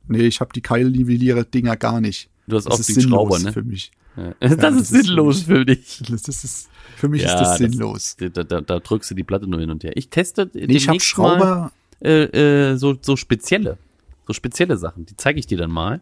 Nee, 0.08 0.22
ich 0.28 0.40
habe 0.40 0.52
die 0.54 0.62
Keilnivelliere-Dinger 0.62 1.76
gar 1.76 2.00
nicht. 2.00 2.30
Du 2.48 2.56
hast 2.56 2.66
Das 2.66 2.74
auch 2.74 2.80
ist 2.80 2.88
sinnlos 2.88 3.04
Schrauber, 3.10 3.40
ne? 3.40 3.52
für 3.52 3.64
mich. 3.64 3.92
Ja. 4.16 4.34
Das, 4.40 4.58
das 4.58 4.76
ist 4.76 4.82
ist 4.94 5.06
sinnlos 5.06 5.42
für 5.44 5.66
dich. 5.66 6.02
Das, 6.10 6.22
das 6.24 6.44
ist, 6.44 6.70
für 6.96 7.08
mich 7.10 7.24
Ja, 7.24 7.34
ist 7.34 7.40
das 7.42 7.50
das- 7.50 7.58
sinnlos. 7.58 8.16
Da, 8.18 8.30
da, 8.44 8.62
da 8.62 8.80
drückst 8.80 9.12
du 9.12 9.16
die 9.16 9.24
Platte 9.24 9.48
nur 9.48 9.60
hin 9.60 9.70
und 9.70 9.84
her. 9.84 9.92
Ich 9.96 10.10
teste 10.10 10.50
nee, 10.54 10.62
ich 10.76 10.88
habe 10.88 10.98
demnächst 10.98 11.18
mal 11.18 11.38
Schrauber. 11.38 11.72
äh, 12.02 12.72
äh, 12.72 12.78
so, 12.78 12.98
so 13.02 13.16
spezielle, 13.16 13.78
so 14.26 14.34
spezielle 14.34 14.78
Sachen. 14.78 15.06
Die 15.06 15.16
zeige 15.18 15.40
ich 15.40 15.46
dir 15.48 15.58
dann 15.58 15.72
mal. 15.72 16.00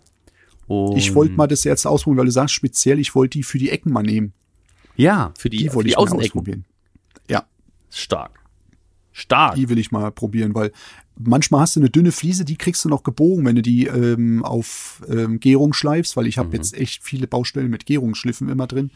Und 0.68 0.98
Ich 0.98 1.14
wollte 1.16 1.34
mal 1.34 1.48
das 1.48 1.64
jetzt 1.64 1.86
ausprobieren, 1.86 2.20
weil 2.20 2.26
du 2.26 2.32
sagst 2.32 2.54
speziell, 2.56 3.00
ich 3.00 3.16
wollte 3.16 3.38
die 3.40 3.44
für 3.44 3.58
die 3.58 3.70
Ecken 3.70 3.92
mal 3.92 4.04
nehmen. 4.04 4.34
Ja, 4.96 5.34
für 5.38 5.50
die, 5.50 5.58
Die 5.58 5.70
für 5.70 5.76
wollte 5.76 5.88
die 5.88 5.92
ich 5.92 5.98
mal 5.98 6.04
Außenecken. 6.04 6.26
ausprobieren. 6.30 6.66
Ja, 7.30 7.46
Stark. 7.92 8.40
Stark. 9.18 9.56
die 9.56 9.70
will 9.70 9.78
ich 9.78 9.92
mal 9.92 10.12
probieren, 10.12 10.54
weil 10.54 10.72
manchmal 11.18 11.62
hast 11.62 11.78
du 11.78 11.80
eine 11.80 11.90
dünne 11.90 12.12
Fliese, 12.12 12.44
die 12.44 12.58
kriegst 12.58 12.84
du 12.84 12.90
noch 12.90 13.04
gebogen, 13.04 13.46
wenn 13.46 13.56
du 13.56 13.62
die 13.62 13.86
ähm, 13.88 14.44
auf 14.44 15.02
ähm, 15.10 15.40
Gärung 15.40 15.72
schleifst, 15.74 16.18
weil 16.18 16.28
ich 16.28 16.36
Mhm. 16.36 16.40
habe 16.42 16.58
jetzt 16.58 16.74
echt 16.76 17.02
viele 17.02 17.26
Baustellen 17.26 17.70
mit 17.70 17.86
Gärungsschliffen 17.86 18.50
immer 18.50 18.68
drin. 18.68 18.92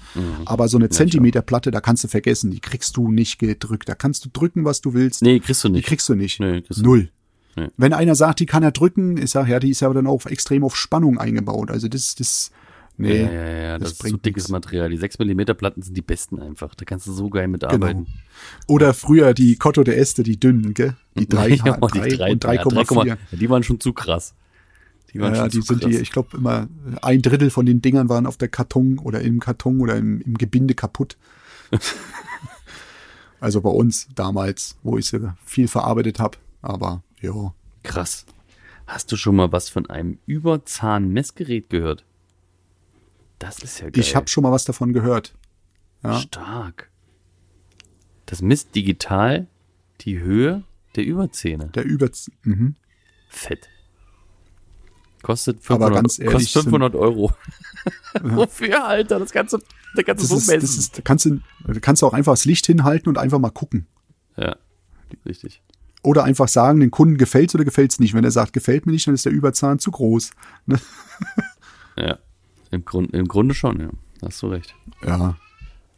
Aber 0.46 0.68
so 0.68 0.78
eine 0.78 0.90
Zentimeterplatte, 0.90 1.72
da 1.72 1.80
kannst 1.80 2.04
du 2.04 2.10
vergessen, 2.10 2.52
die 2.52 2.60
kriegst 2.60 2.98
du 2.98 3.10
nicht 3.12 3.40
gedrückt. 3.40 3.88
Da 3.88 3.96
kannst 3.96 4.26
du 4.26 4.30
drücken, 4.34 4.66
was 4.66 4.82
du 4.82 4.94
willst. 4.94 5.22
Nee, 5.22 5.40
kriegst 5.40 5.64
du 5.64 5.70
Die 5.70 5.76
nicht. 5.76 5.86
kriegst 5.88 6.10
du 6.10 6.16
nicht. 6.16 6.40
Nee, 6.42 6.62
kriegst 6.64 6.82
du 6.82 6.84
Null. 6.84 7.10
Nee. 7.56 7.68
Wenn 7.78 7.94
einer 7.94 8.16
sagt, 8.16 8.42
die 8.42 8.46
kann 8.46 8.64
er 8.64 8.72
drücken, 8.72 9.18
ich 9.18 9.32
sage, 9.32 9.52
ja, 9.52 9.60
die 9.60 9.70
ist 9.70 9.82
aber 9.84 9.94
dann 9.94 10.08
auch 10.08 10.26
extrem 10.26 10.64
auf 10.66 10.76
Spannung 10.76 11.18
eingebaut. 11.18 11.72
Also 11.72 11.88
das, 11.88 12.16
das, 12.16 12.52
nee, 13.00 13.24
ja, 13.24 13.32
ja, 13.32 13.50
ja, 13.50 13.78
das, 13.80 13.94
ist 13.94 14.00
bringt 14.00 14.12
so 14.12 14.18
dickes 14.18 14.44
nix. 14.44 14.52
Material. 14.52 14.90
Die 14.90 14.98
6 14.98 15.20
mm 15.20 15.42
Platten 15.58 15.82
sind 15.82 15.96
die 15.96 16.02
besten 16.02 16.40
einfach. 16.40 16.76
Da 16.76 16.86
kannst 16.86 17.08
du 17.08 17.12
so 17.12 17.30
geil 17.30 17.48
mitarbeiten. 17.48 18.06
Genau. 18.06 18.18
Oder 18.68 18.94
früher 18.94 19.34
die 19.34 19.56
Cotto 19.56 19.84
de 19.84 19.96
Este, 19.96 20.24
die 20.24 20.40
dünnen, 20.40 20.74
gell? 20.74 20.96
Die 21.18 21.28
drei, 21.30 21.50
ja, 21.50 21.78
drei, 21.78 22.10
die 22.10 22.16
drei, 22.16 22.32
und 22.32 22.44
ja, 22.44 22.52
3,4. 22.52 23.08
ja, 23.08 23.18
die 23.32 23.50
waren 23.50 23.64
schon 23.64 23.80
zu 23.80 23.94
krass. 23.94 24.36
Die 25.14 25.20
waren 25.20 25.34
Ja, 25.34 25.42
schon 25.42 25.50
die 25.50 25.60
zu 25.62 25.66
sind 25.74 25.82
krass. 25.82 25.92
die, 25.92 25.98
ich 25.98 26.12
glaube 26.12 26.38
immer, 26.38 26.68
ein 27.02 27.22
Drittel 27.22 27.50
von 27.50 27.66
den 27.66 27.82
Dingern 27.82 28.10
waren 28.10 28.26
auf 28.26 28.38
der 28.38 28.48
Karton 28.48 29.00
oder 29.00 29.22
im 29.22 29.40
Karton 29.40 29.82
oder 29.82 29.96
im, 29.96 30.22
im 30.22 30.38
Gebinde 30.38 30.76
kaputt. 30.76 31.18
also 33.40 33.62
bei 33.62 33.70
uns 33.70 34.08
damals, 34.16 34.78
wo 34.84 34.98
ich 34.98 35.08
sie 35.08 35.34
viel 35.46 35.68
verarbeitet 35.68 36.20
habe. 36.20 36.38
Aber 36.62 37.02
ja, 37.22 37.54
Krass. 37.84 38.26
Hast 38.88 39.12
du 39.12 39.16
schon 39.18 39.36
mal 39.36 39.52
was 39.52 39.70
von 39.70 39.88
einem 39.90 40.18
Überzahn-Messgerät 40.26 41.70
gehört? 41.70 42.06
Das 43.40 43.60
ist 43.60 43.80
ja 43.80 43.90
geil. 43.90 44.00
ich 44.00 44.16
habe 44.16 44.28
schon 44.28 44.44
mal 44.44 44.52
was 44.52 44.66
davon 44.66 44.94
gehört. 44.94 45.34
Ja. 46.04 46.20
Stark. 46.20 46.90
Das 48.26 48.42
misst 48.42 48.76
digital 48.76 49.48
die 50.02 50.20
Höhe 50.20 50.64
der 50.96 51.06
Überzähne. 51.06 51.68
Der 51.68 51.84
über, 51.84 52.10
mhm. 52.44 52.76
Fett. 53.30 53.70
Kostet 55.22 55.58
Aber 55.70 55.88
500, 55.88 55.94
ganz 55.94 56.20
ehrlich, 56.20 56.34
kostet 56.34 56.64
500 56.64 56.96
Euro. 56.96 57.34
Wofür, 58.22 58.86
Alter? 58.86 59.20
Das 59.20 59.30
das 59.30 59.34
kannst 59.34 59.54
du 59.54 59.60
Das 59.96 60.32
ist, 60.32 60.50
das 60.50 60.78
ist, 60.78 60.98
da 60.98 61.02
kannst 61.02 61.26
du, 61.26 61.40
da 61.66 61.80
kannst 61.80 62.02
du 62.02 62.08
auch 62.08 62.14
einfach 62.14 62.34
das 62.34 62.46
Licht 62.46 62.66
hinhalten 62.66 63.10
und 63.10 63.18
einfach 63.18 63.40
mal 63.40 63.50
gucken. 63.50 63.88
ja, 64.38 64.56
richtig. 65.26 65.62
Oder 66.02 66.24
einfach 66.24 66.48
sagen, 66.48 66.80
den 66.80 66.92
Kunden 66.92 67.18
gefällt's 67.18 67.54
oder 67.56 67.66
gefällt's 67.66 68.00
nicht. 68.00 68.14
Wenn 68.14 68.24
er 68.24 68.32
sagt, 68.32 68.54
gefällt 68.54 68.86
mir 68.86 68.94
nicht, 68.94 69.08
dann 69.08 69.14
ist 69.14 69.26
der 69.26 69.34
Überzahn 69.34 69.80
zu 69.80 69.92
groß. 69.92 70.32
Ne? 70.66 70.80
Ja, 71.98 72.18
im, 72.72 72.86
Grund, 72.86 73.14
im 73.14 73.28
Grunde 73.28 73.54
schon, 73.54 73.80
ja. 73.80 73.90
Hast 74.22 74.42
du 74.42 74.48
recht. 74.48 74.76
Ja, 75.06 75.38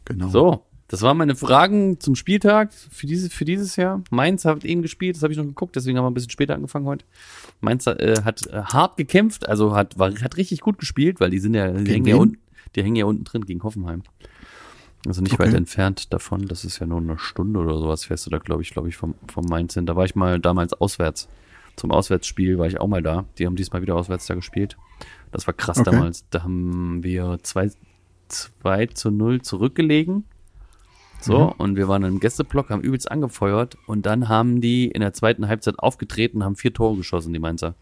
genau. 0.04 0.28
So, 0.28 0.64
das 0.88 1.00
waren 1.00 1.16
meine 1.16 1.34
Fragen 1.34 2.00
zum 2.00 2.14
Spieltag 2.14 2.72
für, 2.72 3.06
diese, 3.06 3.30
für 3.30 3.44
dieses 3.44 3.76
Jahr. 3.76 4.02
Mainz 4.10 4.44
hat 4.44 4.64
eben 4.64 4.82
gespielt, 4.82 5.16
das 5.16 5.22
habe 5.22 5.32
ich 5.32 5.38
noch 5.38 5.46
geguckt, 5.46 5.74
deswegen 5.74 5.96
haben 5.96 6.04
wir 6.04 6.10
ein 6.10 6.14
bisschen 6.14 6.30
später 6.30 6.54
angefangen 6.54 6.84
heute. 6.86 7.04
Mainz 7.60 7.86
äh, 7.86 8.22
hat 8.24 8.46
äh, 8.48 8.62
hart 8.62 8.96
gekämpft, 8.96 9.48
also 9.48 9.74
hat, 9.74 9.98
war, 9.98 10.12
hat 10.14 10.36
richtig 10.36 10.60
gut 10.60 10.78
gespielt, 10.78 11.18
weil 11.18 11.30
die 11.30 11.38
sind 11.38 11.54
ja, 11.54 11.70
die 11.72 11.92
hängen 11.92 12.06
ja, 12.06 12.16
unten, 12.16 12.38
die 12.76 12.82
hängen 12.82 12.96
ja 12.96 13.06
unten 13.06 13.24
drin 13.24 13.46
gegen 13.46 13.62
Hoffenheim. 13.62 14.02
Also 15.06 15.22
nicht 15.22 15.32
Okay. 15.32 15.46
weit 15.46 15.54
entfernt 15.54 16.12
davon, 16.12 16.46
das 16.46 16.64
ist 16.64 16.78
ja 16.78 16.86
nur 16.86 17.00
eine 17.00 17.18
Stunde 17.18 17.58
oder 17.58 17.78
sowas, 17.78 18.04
fährst 18.04 18.26
du 18.26 18.30
da, 18.30 18.38
glaube 18.38 18.62
ich, 18.62 18.70
glaube 18.70 18.88
ich, 18.88 18.96
vom, 18.96 19.14
vom 19.32 19.46
Mainz 19.46 19.74
hin. 19.74 19.86
Da 19.86 19.96
war 19.96 20.04
ich 20.04 20.14
mal 20.14 20.38
damals 20.38 20.74
auswärts. 20.74 21.28
Zum 21.74 21.90
Auswärtsspiel 21.90 22.58
war 22.58 22.66
ich 22.66 22.80
auch 22.80 22.86
mal 22.86 23.02
da. 23.02 23.24
Die 23.38 23.46
haben 23.46 23.56
diesmal 23.56 23.80
wieder 23.80 23.96
auswärts 23.96 24.26
da 24.26 24.34
gespielt. 24.34 24.76
Das 25.32 25.46
war 25.46 25.54
krass 25.54 25.78
Okay. 25.78 25.90
damals. 25.90 26.24
Da 26.30 26.42
haben 26.44 27.02
wir 27.02 27.38
zwei, 27.42 27.70
2 28.28 28.86
zu 28.86 29.10
0 29.10 29.42
zurückgelegen. 29.42 30.24
So, 31.20 31.54
und 31.56 31.76
wir 31.76 31.86
waren 31.86 32.02
im 32.02 32.18
Gästeblock, 32.18 32.70
haben 32.70 32.82
übelst 32.82 33.08
angefeuert 33.10 33.76
und 33.86 34.06
dann 34.06 34.28
haben 34.28 34.60
die 34.60 34.88
in 34.88 35.00
der 35.00 35.12
zweiten 35.12 35.46
Halbzeit 35.46 35.78
aufgetreten 35.78 36.38
und 36.38 36.44
haben 36.44 36.56
vier 36.56 36.74
Tore 36.74 36.96
geschossen, 36.96 37.32
die 37.32 37.38
Mainzer. 37.38 37.74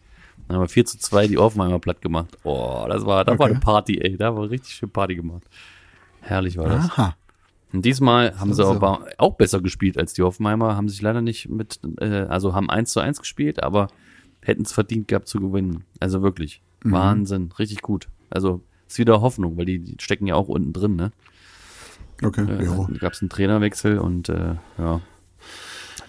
Dann 0.47 0.57
haben 0.57 0.63
wir 0.63 0.69
4 0.69 0.85
zu 0.85 0.99
2 0.99 1.27
die 1.27 1.37
Offenheimer 1.39 1.79
platt 1.79 2.01
gemacht. 2.01 2.37
Oh, 2.43 2.85
das 2.87 3.03
war, 3.05 3.25
war 3.25 3.33
Okay. 3.33 3.43
eine 3.45 3.59
Party, 3.59 3.97
ey. 3.99 4.15
Da 4.15 4.35
war 4.35 4.47
richtig 4.49 4.73
schön 4.75 4.91
Party 4.91 5.15
gemacht. 5.15 5.43
Herrlich 6.21 6.55
war 6.57 6.69
das. 6.69 6.85
Aha. 6.91 7.15
Und 7.73 7.83
diesmal 7.83 8.37
haben 8.39 8.53
sie 8.53 8.63
So. 8.63 8.69
aber 8.71 9.07
auch 9.17 9.35
besser 9.37 9.59
gespielt 9.61 9.97
als 9.97 10.13
die 10.13 10.21
Hoffenheimer, 10.21 10.75
haben 10.75 10.87
sich 10.89 11.01
leider 11.01 11.21
nicht 11.21 11.49
mit, 11.49 11.79
äh, 11.99 12.05
also 12.27 12.53
haben 12.53 12.69
1 12.69 12.91
zu 12.91 12.99
1 12.99 13.19
gespielt, 13.19 13.63
aber 13.63 13.87
hätten 14.41 14.63
es 14.63 14.71
verdient 14.71 15.07
gehabt 15.07 15.27
zu 15.27 15.39
gewinnen. 15.39 15.83
Also 15.99 16.21
wirklich. 16.21 16.61
Mhm. 16.83 16.91
Wahnsinn. 16.91 17.51
Richtig 17.57 17.81
gut. 17.81 18.07
Also 18.29 18.61
ist 18.87 18.97
wieder 18.99 19.21
Hoffnung, 19.21 19.57
weil 19.57 19.65
die, 19.65 19.79
die 19.79 19.95
stecken 19.99 20.27
ja 20.27 20.35
auch 20.35 20.47
unten 20.47 20.73
drin, 20.73 20.95
ne? 20.95 21.11
Okay, 22.23 22.41
Äh, 22.41 22.65
ja. 22.65 22.87
Da 22.89 22.97
gab 22.99 23.13
es 23.13 23.21
einen 23.21 23.29
Trainerwechsel 23.29 23.97
und 23.97 24.29
äh, 24.29 24.55
ja. 24.77 25.01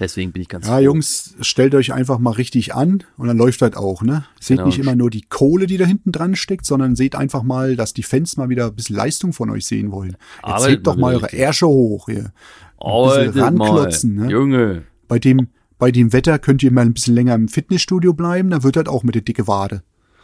Deswegen 0.00 0.32
bin 0.32 0.42
ich 0.42 0.48
ganz 0.48 0.66
Ja, 0.66 0.76
froh. 0.76 0.80
Jungs, 0.82 1.36
stellt 1.40 1.74
euch 1.74 1.92
einfach 1.92 2.18
mal 2.18 2.30
richtig 2.32 2.74
an 2.74 3.04
und 3.16 3.28
dann 3.28 3.36
läuft 3.36 3.62
das 3.62 3.74
auch, 3.76 4.02
ne? 4.02 4.24
Seht 4.40 4.56
Genau. 4.56 4.66
nicht 4.66 4.78
immer 4.78 4.96
nur 4.96 5.10
die 5.10 5.22
Kohle, 5.22 5.66
die 5.66 5.76
da 5.76 5.84
hinten 5.84 6.12
dran 6.12 6.34
steckt, 6.34 6.66
sondern 6.66 6.96
seht 6.96 7.14
einfach 7.14 7.42
mal, 7.42 7.76
dass 7.76 7.92
die 7.94 8.02
Fans 8.02 8.36
mal 8.36 8.48
wieder 8.48 8.66
ein 8.66 8.74
bisschen 8.74 8.96
Leistung 8.96 9.32
von 9.32 9.50
euch 9.50 9.66
sehen 9.66 9.92
wollen. 9.92 10.16
Jetzt 10.46 10.68
hebt 10.68 10.86
doch 10.86 10.96
mal 10.96 11.14
eure. 11.14 11.32
Ärsche 11.32 11.66
hoch 11.68 12.06
hier. 12.08 12.32
Ein 12.80 13.26
bisschen 13.26 13.40
ranklotzen, 13.42 14.14
mal. 14.16 14.26
ne? 14.26 14.32
Junge. 14.32 14.82
Bei 15.08 15.18
dem, 15.18 15.48
bei 15.78 15.90
dem 15.92 16.12
Wetter 16.12 16.38
könnt 16.38 16.62
ihr 16.62 16.72
mal 16.72 16.80
ein 16.82 16.94
bisschen 16.94 17.14
länger 17.14 17.34
im 17.34 17.48
Fitnessstudio 17.48 18.12
bleiben, 18.14 18.50
dann 18.50 18.62
wird 18.64 18.76
das 18.76 18.86
auch 18.86 19.02
mit 19.04 19.14
der 19.14 19.22
dicke 19.22 19.46
Wade. 19.46 19.82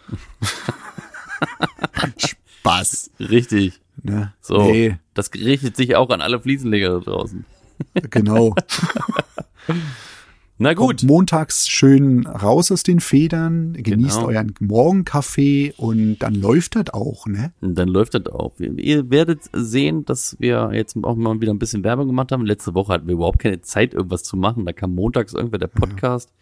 Spaß. 2.17 3.11
Richtig. 3.21 3.81
Ne? 4.03 4.33
So. 4.41 4.63
Nee, 4.63 4.97
Das 5.15 5.31
richtet 5.35 5.77
sich 5.77 5.97
auch 5.97 6.11
an 6.11 6.21
alle 6.21 6.41
Fliesenleger 6.41 7.01
da 7.01 7.11
draußen. 7.11 7.45
genau. 8.11 8.55
Na 10.61 10.75
Kommt 10.75 11.03
gut. 11.03 11.09
montags 11.09 11.69
schön 11.69 12.27
raus 12.27 12.73
aus 12.73 12.83
den 12.83 12.99
Federn, 12.99 13.75
genießt 13.75 14.17
Genau. 14.17 14.29
euren 14.29 14.55
Morgenkaffee 14.59 15.73
und 15.77 16.19
dann 16.19 16.35
läuft 16.35 16.75
das 16.75 16.93
auch, 16.93 17.27
ne? 17.27 17.53
Dann 17.61 17.89
läuft 17.89 18.15
das 18.15 18.27
auch. 18.27 18.55
Ihr- 18.59 18.77
Ihr 18.77 19.09
werdet 19.11 19.43
sehen, 19.53 20.05
dass 20.05 20.35
wir 20.41 20.71
jetzt 20.73 20.97
auch 21.05 21.15
mal 21.15 21.41
wieder 21.41 21.53
ein 21.55 21.61
bisschen 21.61 21.85
Werbung 21.85 22.09
gemacht 22.09 22.33
haben. 22.33 22.45
Letzte 22.45 22.75
Woche 22.75 22.95
hatten 22.95 23.07
wir 23.07 23.15
überhaupt 23.15 23.39
keine 23.39 23.61
Zeit, 23.61 23.95
irgendwas 23.95 24.25
zu 24.25 24.37
machen. 24.37 24.67
Da 24.67 24.73
kam 24.73 24.97
montags 24.97 25.33
irgendwer 25.33 25.59
der 25.59 25.69
Podcast. 25.69 26.33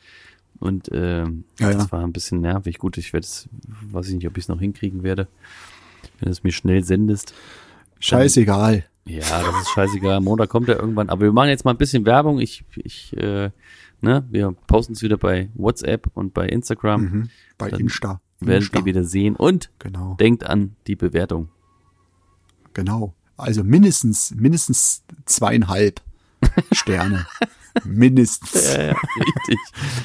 Und 0.61 0.89
ähm, 0.93 1.45
Ja, 1.59 1.73
das 1.73 1.85
ja. 1.85 1.93
war 1.93 2.03
ein 2.03 2.13
bisschen 2.13 2.41
nervig. 2.41 2.79
Gut, 2.79 2.97
ich 2.99 3.13
werde 3.13 3.25
es, 3.25 3.49
weiß 3.91 4.09
ich 4.09 4.15
nicht, 4.15 4.27
ob 4.27 4.37
ich 4.39 4.45
es 4.45 4.49
noch 4.49 4.61
hinkriegen 4.61 5.03
werde, 5.03 5.29
wenn 6.19 6.27
du 6.27 6.31
es 6.31 6.43
mir 6.43 6.53
schnell 6.53 6.83
sendest. 6.85 7.35
Scheißegal. 8.01 8.85
Ja, 9.07 9.21
das 9.43 9.63
ist 9.63 9.71
scheißegal. 9.71 10.21
Montag 10.21 10.49
kommt 10.51 10.69
er 10.69 10.79
irgendwann. 10.81 11.09
Aber 11.11 11.23
wir 11.23 11.33
machen 11.33 11.49
jetzt 11.49 11.65
mal 11.65 11.71
ein 11.73 11.77
bisschen 11.79 12.05
Werbung. 12.07 12.41
Ich, 12.41 12.65
ich, 12.77 13.17
äh, 13.17 13.51
ne, 14.01 14.27
wir 14.31 14.53
posten 14.67 14.95
es 14.95 15.03
wieder 15.03 15.17
bei 15.17 15.49
WhatsApp 15.55 16.09
und 16.15 16.35
bei 16.35 16.49
Instagram. 16.49 17.01
Mhm. 17.03 17.29
Bei 17.57 17.71
Dann 17.71 17.81
Insta. 17.81 18.21
Werdet 18.41 18.65
Insta. 18.65 18.79
ihr 18.81 18.85
wieder 18.85 19.05
sehen. 19.05 19.37
Und 19.37 19.71
Genau, 19.79 20.15
denkt 20.19 20.45
an 20.45 20.75
die 20.87 20.97
Bewertung. 20.97 21.49
genau. 22.75 23.15
Also 23.39 23.63
mindestens, 23.65 24.35
mindestens 24.35 25.03
zweieinhalb 25.27 26.01
Sterne. 26.73 27.27
Mindestens. 27.85 28.75
Ja, 28.75 28.83
ja, 28.83 28.97
richtig. 29.21 29.59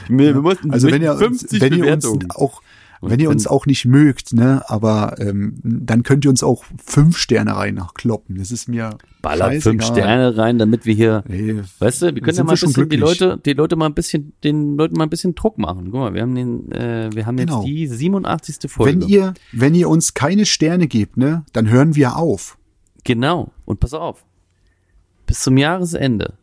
Wir, 0.10 0.34
wir 0.36 0.42
mussten 0.42 0.72
Also 0.72 0.90
wenn 0.92 1.02
ihr, 1.02 1.12
uns, 1.14 1.20
50 1.42 1.62
wenn 1.62 1.74
ihr 1.74 1.94
uns 1.94 2.06
auch, 2.36 2.62
wenn 3.04 3.20
ihr 3.20 3.32
uns 3.32 3.48
auch 3.48 3.66
nicht 3.66 3.86
mögt, 3.86 4.32
ne, 4.34 4.62
aber 4.68 5.16
ähm, 5.20 5.56
dann 5.64 6.04
könnt 6.04 6.24
ihr 6.24 6.30
uns 6.30 6.44
auch 6.44 6.64
fünf 6.86 7.18
Sterne 7.18 7.56
rein 7.56 7.74
nachkloppen. 7.74 8.38
Das 8.38 8.52
ist 8.52 8.68
mir 8.68 8.98
Ballert 9.24 9.54
scheißegal. 9.54 9.62
fünf 9.72 9.86
Sterne 9.86 10.38
rein, 10.38 10.60
damit 10.60 10.86
wir 10.86 10.94
hier, 10.94 11.24
Nee, 11.28 11.62
weißt 11.80 12.04
du, 12.04 12.14
wir 12.16 12.22
können 12.22 12.38
ja 12.38 12.44
mal 12.44 12.52
ein 12.54 12.60
bisschen 12.60 12.90
die. 12.90 12.98
Leute, 12.98 13.40
die 13.44 13.54
Leute 13.54 13.76
mal 13.76 13.88
ein 13.88 13.96
bisschen, 13.96 14.34
den 14.44 14.78
Leuten 14.78 14.98
mal 14.98 15.06
ein 15.06 15.10
bisschen 15.10 15.34
Druck 15.34 15.58
machen. 15.58 15.86
Guck 15.86 16.00
mal, 16.00 16.14
wir 16.14 16.22
haben 16.22 16.36
den, 16.36 16.72
äh, 16.72 17.10
wir 17.12 17.26
haben 17.26 17.38
Genau. 17.38 17.64
jetzt 17.64 17.68
die 17.68 17.88
87. 17.88 18.70
Folge. 18.70 19.02
wenn 19.02 19.08
ihr, 19.10 19.34
wenn 19.52 19.74
ihr 19.74 19.90
uns 19.90 20.14
keine 20.14 20.46
Sterne 20.46 20.88
gebt, 20.88 21.18
ne, 21.18 21.44
dann 21.54 21.70
hören 21.70 21.96
wir 21.96 22.18
auf. 22.18 22.60
Genau. 23.04 23.52
Und 23.66 23.80
pass 23.80 23.96
auf. 23.96 24.24
Bis 25.26 25.40
zum 25.40 25.58
Jahresende 25.58 26.34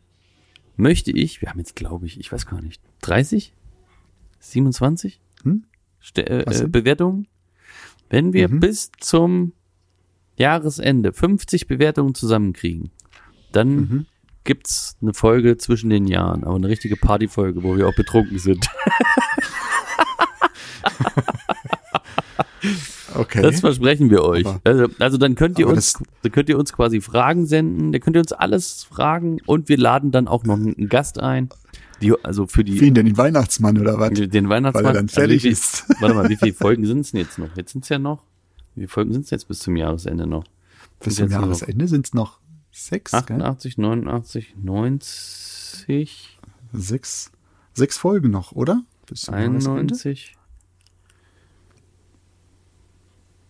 möchte 0.79 1.11
ich, 1.11 1.41
wir 1.41 1.49
haben 1.49 1.59
jetzt, 1.59 1.75
glaube 1.75 2.05
ich, 2.05 2.19
ich 2.19 2.31
weiß 2.31 2.45
gar 2.45 2.61
nicht, 2.61 2.81
30? 3.01 3.53
27? 4.39 5.19
Hm? 5.43 5.65
Ste 5.99 6.25
äh, 6.27 6.43
äh? 6.63 6.67
Bewertungen? 6.67 7.27
Wenn 8.09 8.33
wir 8.33 8.49
Mhm. 8.49 8.59
bis 8.59 8.91
zum 8.99 9.53
Jahresende 10.37 11.11
50 11.13 11.67
Bewertungen 11.67 12.15
zusammenkriegen, 12.15 12.91
dann 13.51 13.75
Mhm. 13.75 14.05
gibt's 14.45 14.97
eine 15.01 15.13
Folge 15.13 15.57
zwischen 15.57 15.89
den 15.89 16.07
Jahren, 16.07 16.43
aber 16.43 16.55
eine 16.55 16.69
richtige 16.69 16.95
Partyfolge, 16.95 17.61
wo 17.63 17.75
wir 17.77 17.87
auch 17.87 17.95
betrunken 17.95 18.39
sind. 18.39 18.67
Okay. 23.15 23.41
Das 23.41 23.59
versprechen 23.59 24.09
wir 24.09 24.23
euch. 24.23 24.45
Also, 24.63 24.87
also 24.99 25.17
dann 25.17 25.35
könnt 25.35 25.59
ihr 25.59 25.65
aber 25.65 25.75
uns, 25.75 26.01
dann 26.21 26.31
könnt 26.31 26.49
ihr 26.49 26.57
uns 26.57 26.73
quasi 26.73 27.01
Fragen 27.01 27.45
senden, 27.45 27.91
da 27.91 27.99
könnt 27.99 28.15
ihr 28.15 28.21
uns 28.21 28.31
alles 28.31 28.83
fragen 28.83 29.39
und 29.45 29.69
wir 29.69 29.77
laden 29.77 30.11
dann 30.11 30.27
auch 30.27 30.43
noch 30.43 30.55
einen 30.55 30.89
Gast 30.89 31.19
ein. 31.19 31.49
Die, 32.01 32.13
also 32.23 32.47
für 32.47 32.63
die 32.63 32.79
Wen 32.79 32.93
denn 32.93 33.05
den 33.05 33.17
Weihnachtsmann 33.17 33.77
oder 33.77 33.99
was? 33.99 34.11
den 34.13 34.49
Weihnachtsmann. 34.49 34.85
Weil 34.85 34.91
er 34.91 34.93
dann 34.93 35.05
Also 35.05 35.19
fertig 35.19 35.41
viel, 35.41 35.51
ist. 35.51 35.83
Warte 35.99 36.15
mal, 36.15 36.29
wie 36.29 36.37
viele 36.37 36.53
Folgen 36.53 36.85
sind 36.85 37.01
es 37.01 37.11
denn 37.11 37.19
jetzt 37.19 37.37
noch? 37.37 37.55
Jetzt 37.55 37.73
sind 37.73 37.83
es 37.83 37.89
ja 37.89 37.99
noch. 37.99 38.23
Wie 38.75 38.81
viele 38.81 38.87
Folgen 38.87 39.13
sind 39.13 39.25
es 39.25 39.31
jetzt 39.31 39.47
bis 39.47 39.59
zum 39.59 39.75
Jahresende 39.75 40.25
noch? 40.25 40.45
Bis 41.01 41.15
zum 41.15 41.29
Jahresende 41.29 41.87
sind 41.87 42.07
es 42.07 42.13
noch 42.13 42.39
sechs, 42.71 43.11
gell? 43.11 43.41
88, 43.41 43.77
89, 43.77 44.55
90, 44.61 46.39
Sechs, 46.71 47.31
sechs 47.73 47.97
Folgen 47.97 48.29
noch, 48.29 48.51
oder? 48.51 48.83
Bis 49.07 49.21
zum 49.23 49.33
Jahresende? 49.33 49.71
91. 49.71 50.35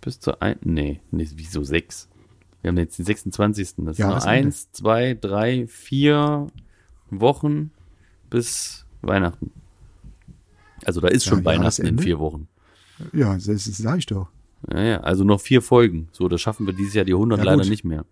Bis 0.01 0.19
zur 0.19 0.41
ein, 0.41 0.57
nee, 0.63 1.01
nee, 1.11 1.27
wieso 1.35 1.63
sechs? 1.63 2.07
Wir 2.61 2.69
haben 2.69 2.77
jetzt 2.77 2.97
den 2.97 3.05
26. 3.05 3.65
Das 3.67 3.75
sind 3.75 3.85
noch 3.85 3.97
Jahresende. 3.97 4.29
eins, 4.29 4.71
zwei, 4.71 5.13
drei, 5.19 5.67
vier 5.67 6.47
Wochen 7.09 7.71
bis 8.29 8.85
Weihnachten. 9.01 9.51
Also 10.85 11.01
da 11.01 11.07
ist 11.07 11.25
Ja, 11.25 11.31
schon 11.31 11.45
Weihnachten 11.45 11.85
in 11.85 11.99
vier 11.99 12.19
Wochen. 12.19 12.47
Ja, 13.13 13.33
das, 13.33 13.45
das 13.45 13.63
sag 13.65 13.97
ich 13.99 14.05
doch. 14.05 14.27
Ja, 14.71 14.81
ja, 14.81 14.99
also 15.01 15.23
noch 15.23 15.39
vier 15.39 15.61
Folgen. 15.61 16.09
So, 16.11 16.27
das 16.27 16.41
schaffen 16.41 16.65
wir 16.65 16.73
dieses 16.73 16.93
Jahr 16.93 17.05
die 17.05 17.13
100 17.13 17.37
Ja, 17.39 17.45
leider 17.45 17.65
nicht 17.65 17.85
mehr. 17.85 18.05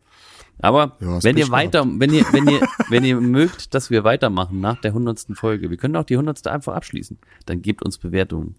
Aber 0.59 0.95
Ja, 1.01 1.21
wenn 1.23 1.37
ihr 1.37 1.49
weiter, 1.49 1.85
wenn 1.85 2.13
ihr, 2.13 2.25
wenn 2.31 2.47
ihr, 2.47 2.61
wenn 2.89 3.03
ihr 3.03 3.19
mögt, 3.19 3.73
dass 3.75 3.89
wir 3.89 4.03
weitermachen 4.03 4.59
nach 4.61 4.79
der 4.81 4.91
100. 4.91 5.27
Folge, 5.33 5.69
wir 5.69 5.77
können 5.77 5.95
auch 5.97 6.05
die 6.05 6.15
100. 6.15 6.47
einfach 6.47 6.73
abschließen. 6.73 7.17
Dann 7.45 7.61
gebt 7.61 7.83
uns 7.83 7.97
Bewertungen. 7.97 8.55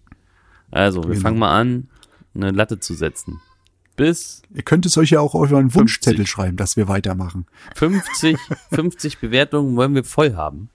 Also, 0.71 1.01
wir 1.03 1.09
Genau. 1.09 1.19
fangen 1.21 1.39
mal 1.39 1.59
an, 1.59 1.87
eine 2.35 2.51
Latte 2.51 2.79
zu 2.79 2.93
setzen. 2.93 3.39
Bis 3.95 4.41
Ihr 4.53 4.63
könnt 4.63 4.85
es 4.85 4.97
euch 4.97 5.09
ja 5.09 5.19
auch 5.19 5.35
auf 5.35 5.51
euren 5.51 5.69
50. 5.69 5.75
Wunschzettel 5.75 6.25
schreiben, 6.27 6.55
dass 6.57 6.77
wir 6.77 6.87
weitermachen. 6.87 7.45
50, 7.75 8.37
50 8.71 9.17
Bewertungen 9.21 9.75
wollen 9.75 9.93
wir 9.93 10.03
voll 10.05 10.35
haben. 10.35 10.69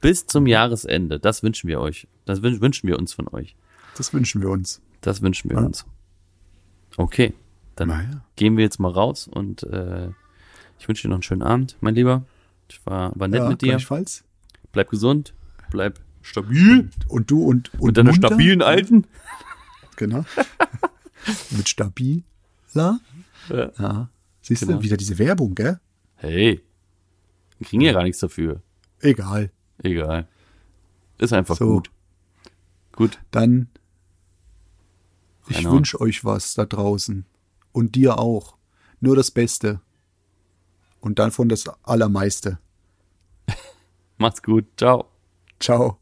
Bis 0.00 0.26
zum 0.26 0.46
Jahresende. 0.46 1.18
Das 1.18 1.42
wünschen 1.42 1.68
wir 1.68 1.80
euch. 1.80 2.06
Das 2.26 2.40
wün- 2.42 2.60
wünschen 2.60 2.86
wir 2.88 2.98
uns 2.98 3.12
von 3.12 3.26
euch. 3.28 3.56
Das 3.96 4.14
wünschen 4.14 4.40
wir 4.40 4.48
uns. 4.50 4.80
Das 5.00 5.20
wünschen 5.20 5.50
wir 5.50 5.58
Ja. 5.58 5.64
uns. 5.66 5.84
Okay, 6.96 7.34
dann 7.76 7.88
Naja. 7.88 8.24
gehen 8.36 8.56
wir 8.56 8.64
jetzt 8.64 8.78
mal 8.78 8.90
raus 8.90 9.28
und 9.28 9.62
äh, 9.64 10.08
ich 10.78 10.88
wünsche 10.88 11.02
dir 11.02 11.08
noch 11.08 11.16
einen 11.16 11.22
schönen 11.22 11.42
Abend, 11.42 11.76
mein 11.80 11.94
Lieber. 11.94 12.24
Ich 12.68 12.80
war, 12.86 13.12
war 13.14 13.28
nett 13.28 13.40
ja, 13.42 13.48
mit 13.48 13.62
dir. 13.62 13.70
gleichfalls. 13.72 14.24
Bleib 14.72 14.90
gesund, 14.90 15.34
bleib 15.70 15.98
stabil. 16.22 16.88
Und 17.08 17.30
du 17.30 17.42
und, 17.44 17.72
und 17.74 17.82
mit 17.88 17.96
deiner 17.96 18.12
munter. 18.12 18.28
stabilen 18.28 18.62
Alten. 18.62 19.06
Genau. 20.00 20.24
Mit 21.50 21.68
stabiler. 21.68 22.22
Ja. 22.72 22.98
Ja. 23.50 24.08
Siehst 24.40 24.62
Genau. 24.62 24.78
du, 24.78 24.82
wieder 24.82 24.96
diese 24.96 25.18
Werbung, 25.18 25.54
gell? 25.54 25.78
Hey, 26.14 26.62
wir 27.58 27.66
kriegen 27.66 27.82
ja 27.82 27.92
gar 27.92 28.02
nichts 28.04 28.18
dafür. 28.20 28.62
Egal. 29.00 29.50
Egal. 29.82 30.26
Ist 31.18 31.34
einfach 31.34 31.56
So. 31.56 31.66
gut. 31.66 31.90
Gut. 32.92 33.18
Dann, 33.30 33.68
ich 35.48 35.64
wünsche 35.70 36.00
euch 36.00 36.24
was 36.24 36.54
da 36.54 36.64
draußen. 36.64 37.26
Und 37.72 37.94
dir 37.94 38.18
auch. 38.18 38.56
Nur 39.00 39.16
das 39.16 39.30
Beste. 39.30 39.82
Und 41.00 41.18
davon 41.18 41.50
das 41.50 41.68
Allermeiste. 41.82 42.58
Macht's 44.16 44.42
gut. 44.42 44.64
Ciao. 44.78 45.10
Ciao. 45.58 45.99